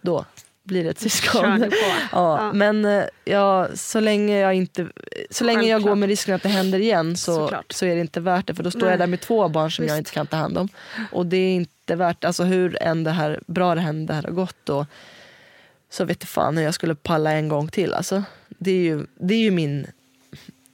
[0.00, 0.24] då
[0.70, 1.70] blir ett syskon.
[1.72, 2.52] Ja, ja.
[2.52, 4.86] Men eh, ja, så länge jag, inte,
[5.30, 8.20] så länge jag går med risken att det händer igen så, så är det inte
[8.20, 8.54] värt det.
[8.54, 8.90] För då står Nej.
[8.90, 9.90] jag där med två barn som Visst.
[9.90, 10.68] jag inte kan ta hand om.
[11.12, 14.22] Och det är inte värt alltså hur än det här, bra det, här, det här
[14.22, 14.56] har gått.
[14.64, 14.86] Då,
[15.90, 17.94] så vet fan hur jag skulle palla en gång till.
[17.94, 19.86] Alltså, det, är ju, det är ju min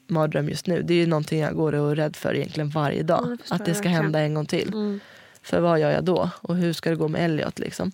[0.09, 0.82] mardröm just nu.
[0.82, 3.39] Det är ju någonting jag går och är rädd för egentligen varje dag.
[3.51, 4.68] att det ska hända en gång till.
[4.68, 5.01] Mm.
[5.43, 6.31] För vad gör jag då?
[6.43, 7.59] Och hur ska det gå med Elliot?
[7.59, 7.93] Liksom?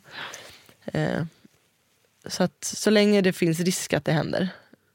[0.85, 1.23] Eh,
[2.27, 4.49] så, att, så länge det finns risk att det händer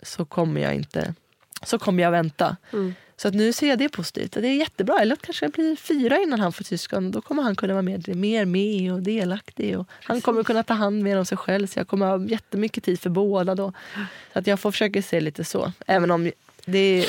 [0.03, 1.13] så kommer jag inte
[1.65, 2.57] så kommer jag vänta.
[2.73, 2.93] Mm.
[3.17, 4.31] Så att nu ser jag det positivt.
[4.31, 4.99] Det är jättebra.
[4.99, 7.11] Eller kanske blir fyra innan han får syskon.
[7.11, 9.79] Då kommer han kunna vara med, mer med och delaktig.
[9.79, 11.67] Och han kommer kunna ta hand mer om sig själv.
[11.67, 13.73] Så jag kommer ha jättemycket tid för båda då.
[14.33, 15.71] Så att jag får försöka se lite så.
[15.87, 16.31] Även om
[16.65, 17.05] det är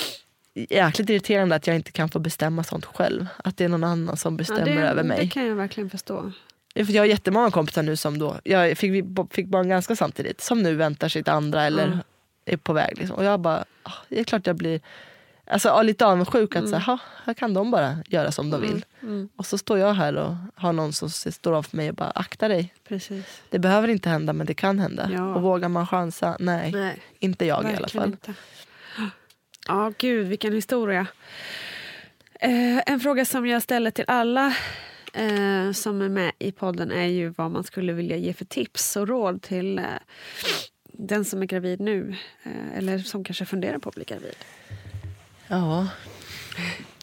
[0.55, 3.27] jäkligt irriterande att jag inte kan få bestämma sånt själv.
[3.37, 5.19] Att det är någon annan som bestämmer ja, det, över mig.
[5.21, 6.33] Det kan jag verkligen förstå.
[6.87, 10.63] För jag har jättemånga kompisar nu som då, jag fick, fick barn ganska samtidigt, som
[10.63, 11.99] nu väntar sitt andra eller mm.
[12.45, 12.99] är på väg.
[12.99, 13.17] Liksom.
[13.17, 14.81] Och jag bara, ah, det är klart jag blir
[15.47, 16.71] alltså, lite avundsjuk att mm.
[16.71, 18.71] så här, här kan de bara göra som de mm.
[18.73, 18.85] vill.
[19.03, 19.29] Mm.
[19.37, 22.11] Och så står jag här och har någon som står av för mig och bara
[22.11, 22.75] akta dig.
[22.89, 23.43] Precis.
[23.51, 25.11] Det behöver inte hända men det kan hända.
[25.13, 25.35] Ja.
[25.35, 26.37] Och vågar man chansa?
[26.41, 27.03] Nej, Nej.
[27.19, 28.09] inte jag Verkligen i alla fall.
[28.09, 28.35] Inte.
[29.67, 31.07] Ja, gud vilken historia.
[32.41, 34.55] Eh, en fråga som jag ställer till alla
[35.13, 38.97] eh, som är med i podden är ju vad man skulle vilja ge för tips
[38.97, 39.85] och råd till eh,
[40.93, 44.37] den som är gravid nu eh, eller som kanske funderar på att bli gravid.
[45.49, 45.89] Ja,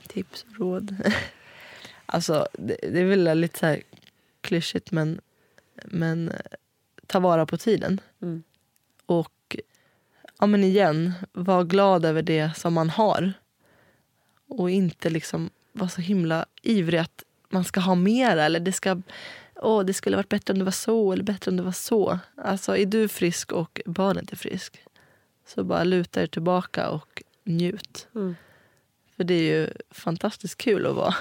[0.07, 0.95] tips och råd.
[2.05, 3.81] alltså, det, det är väl lite så här
[4.41, 5.21] klyschigt men,
[5.85, 6.31] men
[7.07, 8.01] ta vara på tiden.
[8.21, 8.43] Mm.
[9.05, 9.57] Och
[10.39, 13.33] ja, men igen, var glad över det som man har.
[14.47, 18.43] Och inte liksom vara så himla ivrig att man ska ha mera.
[18.43, 19.01] Eller det, ska,
[19.55, 22.19] åh, det skulle varit bättre om det var så eller bättre om det var så.
[22.37, 24.81] Alltså, är du frisk och barnet är frisk
[25.47, 28.07] så bara luta er tillbaka och njut.
[28.15, 28.35] Mm.
[29.15, 31.15] För det är ju fantastiskt kul att vara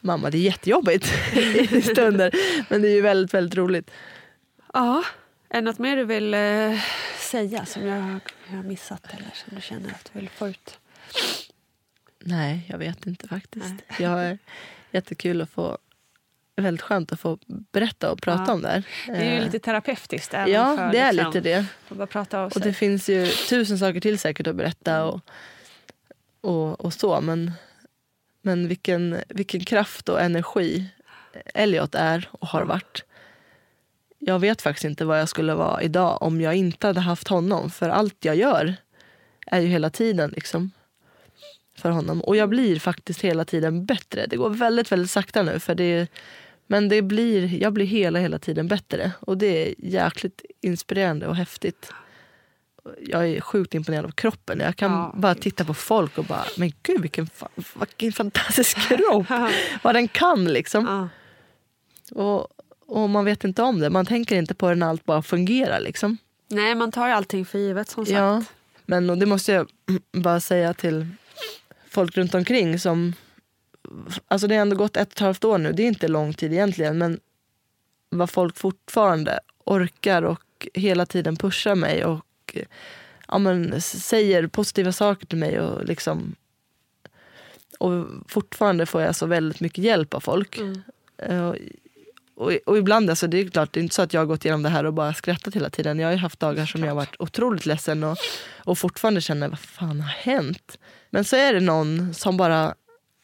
[0.00, 0.30] mamma.
[0.30, 1.12] Det är jättejobbigt
[1.72, 2.30] i stunder,
[2.68, 3.90] men det är ju väldigt, väldigt roligt.
[4.72, 5.04] Ja.
[5.48, 6.80] Är det något mer du vill eh,
[7.18, 10.78] säga som jag, jag har missat eller som du känner att du vill få ut?
[12.18, 13.74] Nej, jag vet inte faktiskt.
[13.88, 13.96] Nej.
[13.98, 14.38] Jag
[14.94, 15.78] jättekul att få
[16.56, 18.52] väldigt skönt att få berätta och prata ja.
[18.52, 18.82] om det här.
[19.06, 20.34] Det är ju eh, lite terapeutiskt.
[20.34, 21.66] Även ja, för, det är liksom, lite det.
[21.88, 22.60] Bara prata av sig.
[22.60, 25.20] Och det finns ju tusen saker till säkert att berätta och,
[26.40, 27.20] och, och så.
[27.20, 27.52] Men,
[28.42, 30.90] men vilken, vilken kraft och energi
[31.54, 33.04] Elliot är och har varit.
[34.18, 37.70] Jag vet faktiskt inte vad jag skulle vara idag om jag inte hade haft honom.
[37.70, 38.76] För allt jag gör
[39.46, 40.70] är ju hela tiden liksom
[41.76, 42.20] för honom.
[42.20, 44.26] Och jag blir faktiskt hela tiden bättre.
[44.26, 45.58] Det går väldigt, väldigt sakta nu.
[45.60, 46.08] För det,
[46.66, 49.12] men det blir, jag blir hela, hela tiden bättre.
[49.20, 51.92] Och det är jäkligt inspirerande och häftigt.
[53.00, 54.60] Jag är sjukt imponerad av kroppen.
[54.60, 55.14] Jag kan ja.
[55.16, 57.28] bara titta på folk och bara, men gud vilken,
[57.74, 59.26] vilken fantastisk kropp.
[59.82, 60.86] Vad den kan liksom.
[60.86, 61.08] Ja.
[62.22, 62.48] Och,
[62.86, 63.90] och man vet inte om det.
[63.90, 66.18] Man tänker inte på när allt bara fungerar liksom.
[66.48, 68.18] Nej, man tar ju allting för givet som sagt.
[68.18, 68.44] Ja.
[68.86, 69.68] Men och det måste jag
[70.12, 71.06] bara säga till
[71.94, 73.12] folk runt omkring som...
[74.28, 75.72] Alltså det har ändå gått ett och ett halvt år nu.
[75.72, 76.98] Det är inte lång tid egentligen.
[76.98, 77.20] Men
[78.10, 82.56] vad folk fortfarande orkar och hela tiden pushar mig och
[83.28, 85.60] ja, men, säger positiva saker till mig.
[85.60, 86.34] Och liksom
[87.78, 90.58] och fortfarande får jag så väldigt mycket hjälp av folk.
[90.58, 90.82] Mm.
[91.48, 91.56] Och,
[92.34, 94.44] och, och, ibland, alltså, det är klart, det är inte så att jag har gått
[94.44, 95.98] igenom det här och bara skrattat hela tiden.
[95.98, 98.18] Jag har haft dagar som jag har varit otroligt ledsen och,
[98.56, 100.78] och fortfarande känner, vad fan har hänt?
[101.14, 102.74] Men så är det någon som bara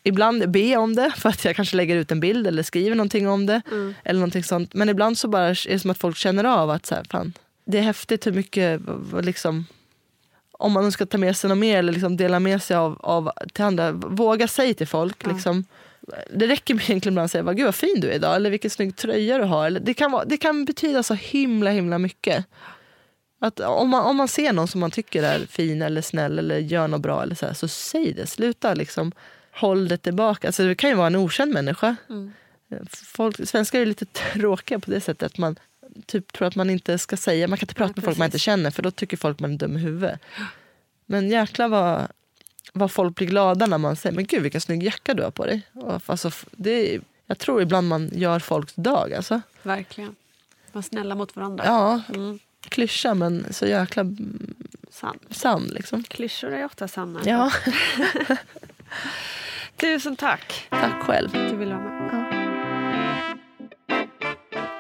[0.03, 3.29] ibland be om det för att jag kanske lägger ut en bild eller skriver någonting
[3.29, 3.63] om det.
[3.71, 3.95] Mm.
[4.05, 4.75] Eller någonting sånt.
[4.75, 7.33] Men ibland så bara är det som att folk känner av att så här, fan,
[7.65, 8.81] det är häftigt hur mycket
[9.23, 9.67] liksom,
[10.53, 13.31] om man ska ta med sig något mer eller liksom dela med sig av, av
[13.53, 15.17] till andra, våga säga till folk.
[15.25, 15.33] Ja.
[15.33, 15.65] Liksom,
[16.35, 18.71] det räcker med egentligen ibland att säga Gud vad fin du är idag eller vilken
[18.71, 19.67] snygg tröja du har.
[19.67, 22.47] Eller, det, kan vara, det kan betyda så himla himla mycket.
[23.43, 26.59] Att om, man, om man ser någon som man tycker är fin eller snäll eller
[26.59, 28.27] gör något bra eller så, här, så säg det.
[28.27, 29.13] Sluta liksom
[29.53, 30.49] håll det tillbaka.
[30.49, 31.97] Alltså, det kan ju vara en okänd människa.
[32.09, 32.33] Mm.
[32.91, 35.57] Folk, svenskar är lite tråkiga på det sättet att man
[36.07, 38.39] typ tror att man inte ska säga, man kan inte prata med folk man inte
[38.39, 40.21] känner för då tycker folk man är dum i huvudet.
[41.07, 42.07] Men jäklar vad,
[42.73, 45.47] vad folk blir glada när man säger men gud vilken snygg jacka du har på
[45.47, 45.63] dig.
[45.73, 49.13] Och, alltså, det är, jag tror ibland man gör folks dag.
[49.13, 49.41] Alltså.
[49.63, 50.17] Verkligen.
[50.73, 51.65] Var snälla mot varandra.
[51.67, 52.39] Ja, Mm.
[52.69, 54.05] Klyscha men så jäkla
[54.91, 55.19] Sann.
[55.31, 55.65] sann.
[55.65, 56.03] Liksom.
[56.03, 57.21] Klyschor är ofta sanna.
[57.25, 57.53] Ja.
[59.77, 60.67] Tusen tack.
[60.71, 61.31] Tack själv.
[61.33, 62.27] Du ville vara med.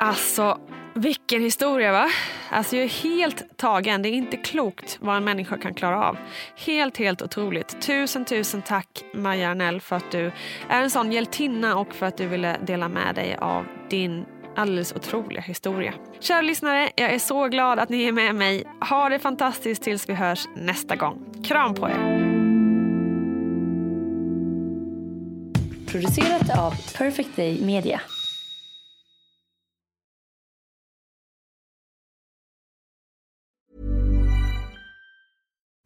[0.01, 0.59] Alltså,
[0.94, 2.11] vilken historia va?
[2.51, 4.02] Alltså jag är helt tagen.
[4.02, 6.16] Det är inte klokt vad en människa kan klara av.
[6.57, 7.82] Helt, helt otroligt.
[7.82, 10.32] Tusen, tusen tack Maja Arnell för att du
[10.69, 14.24] är en sån hjältinna och för att du ville dela med dig av din
[14.56, 15.94] alldeles otroliga historia.
[16.20, 18.64] Kära lyssnare, jag är så glad att ni är med mig.
[18.90, 21.43] Ha det fantastiskt tills vi hörs nästa gång.
[21.44, 22.31] Kram på er!
[25.86, 28.01] Producerat av Perfect Day Media.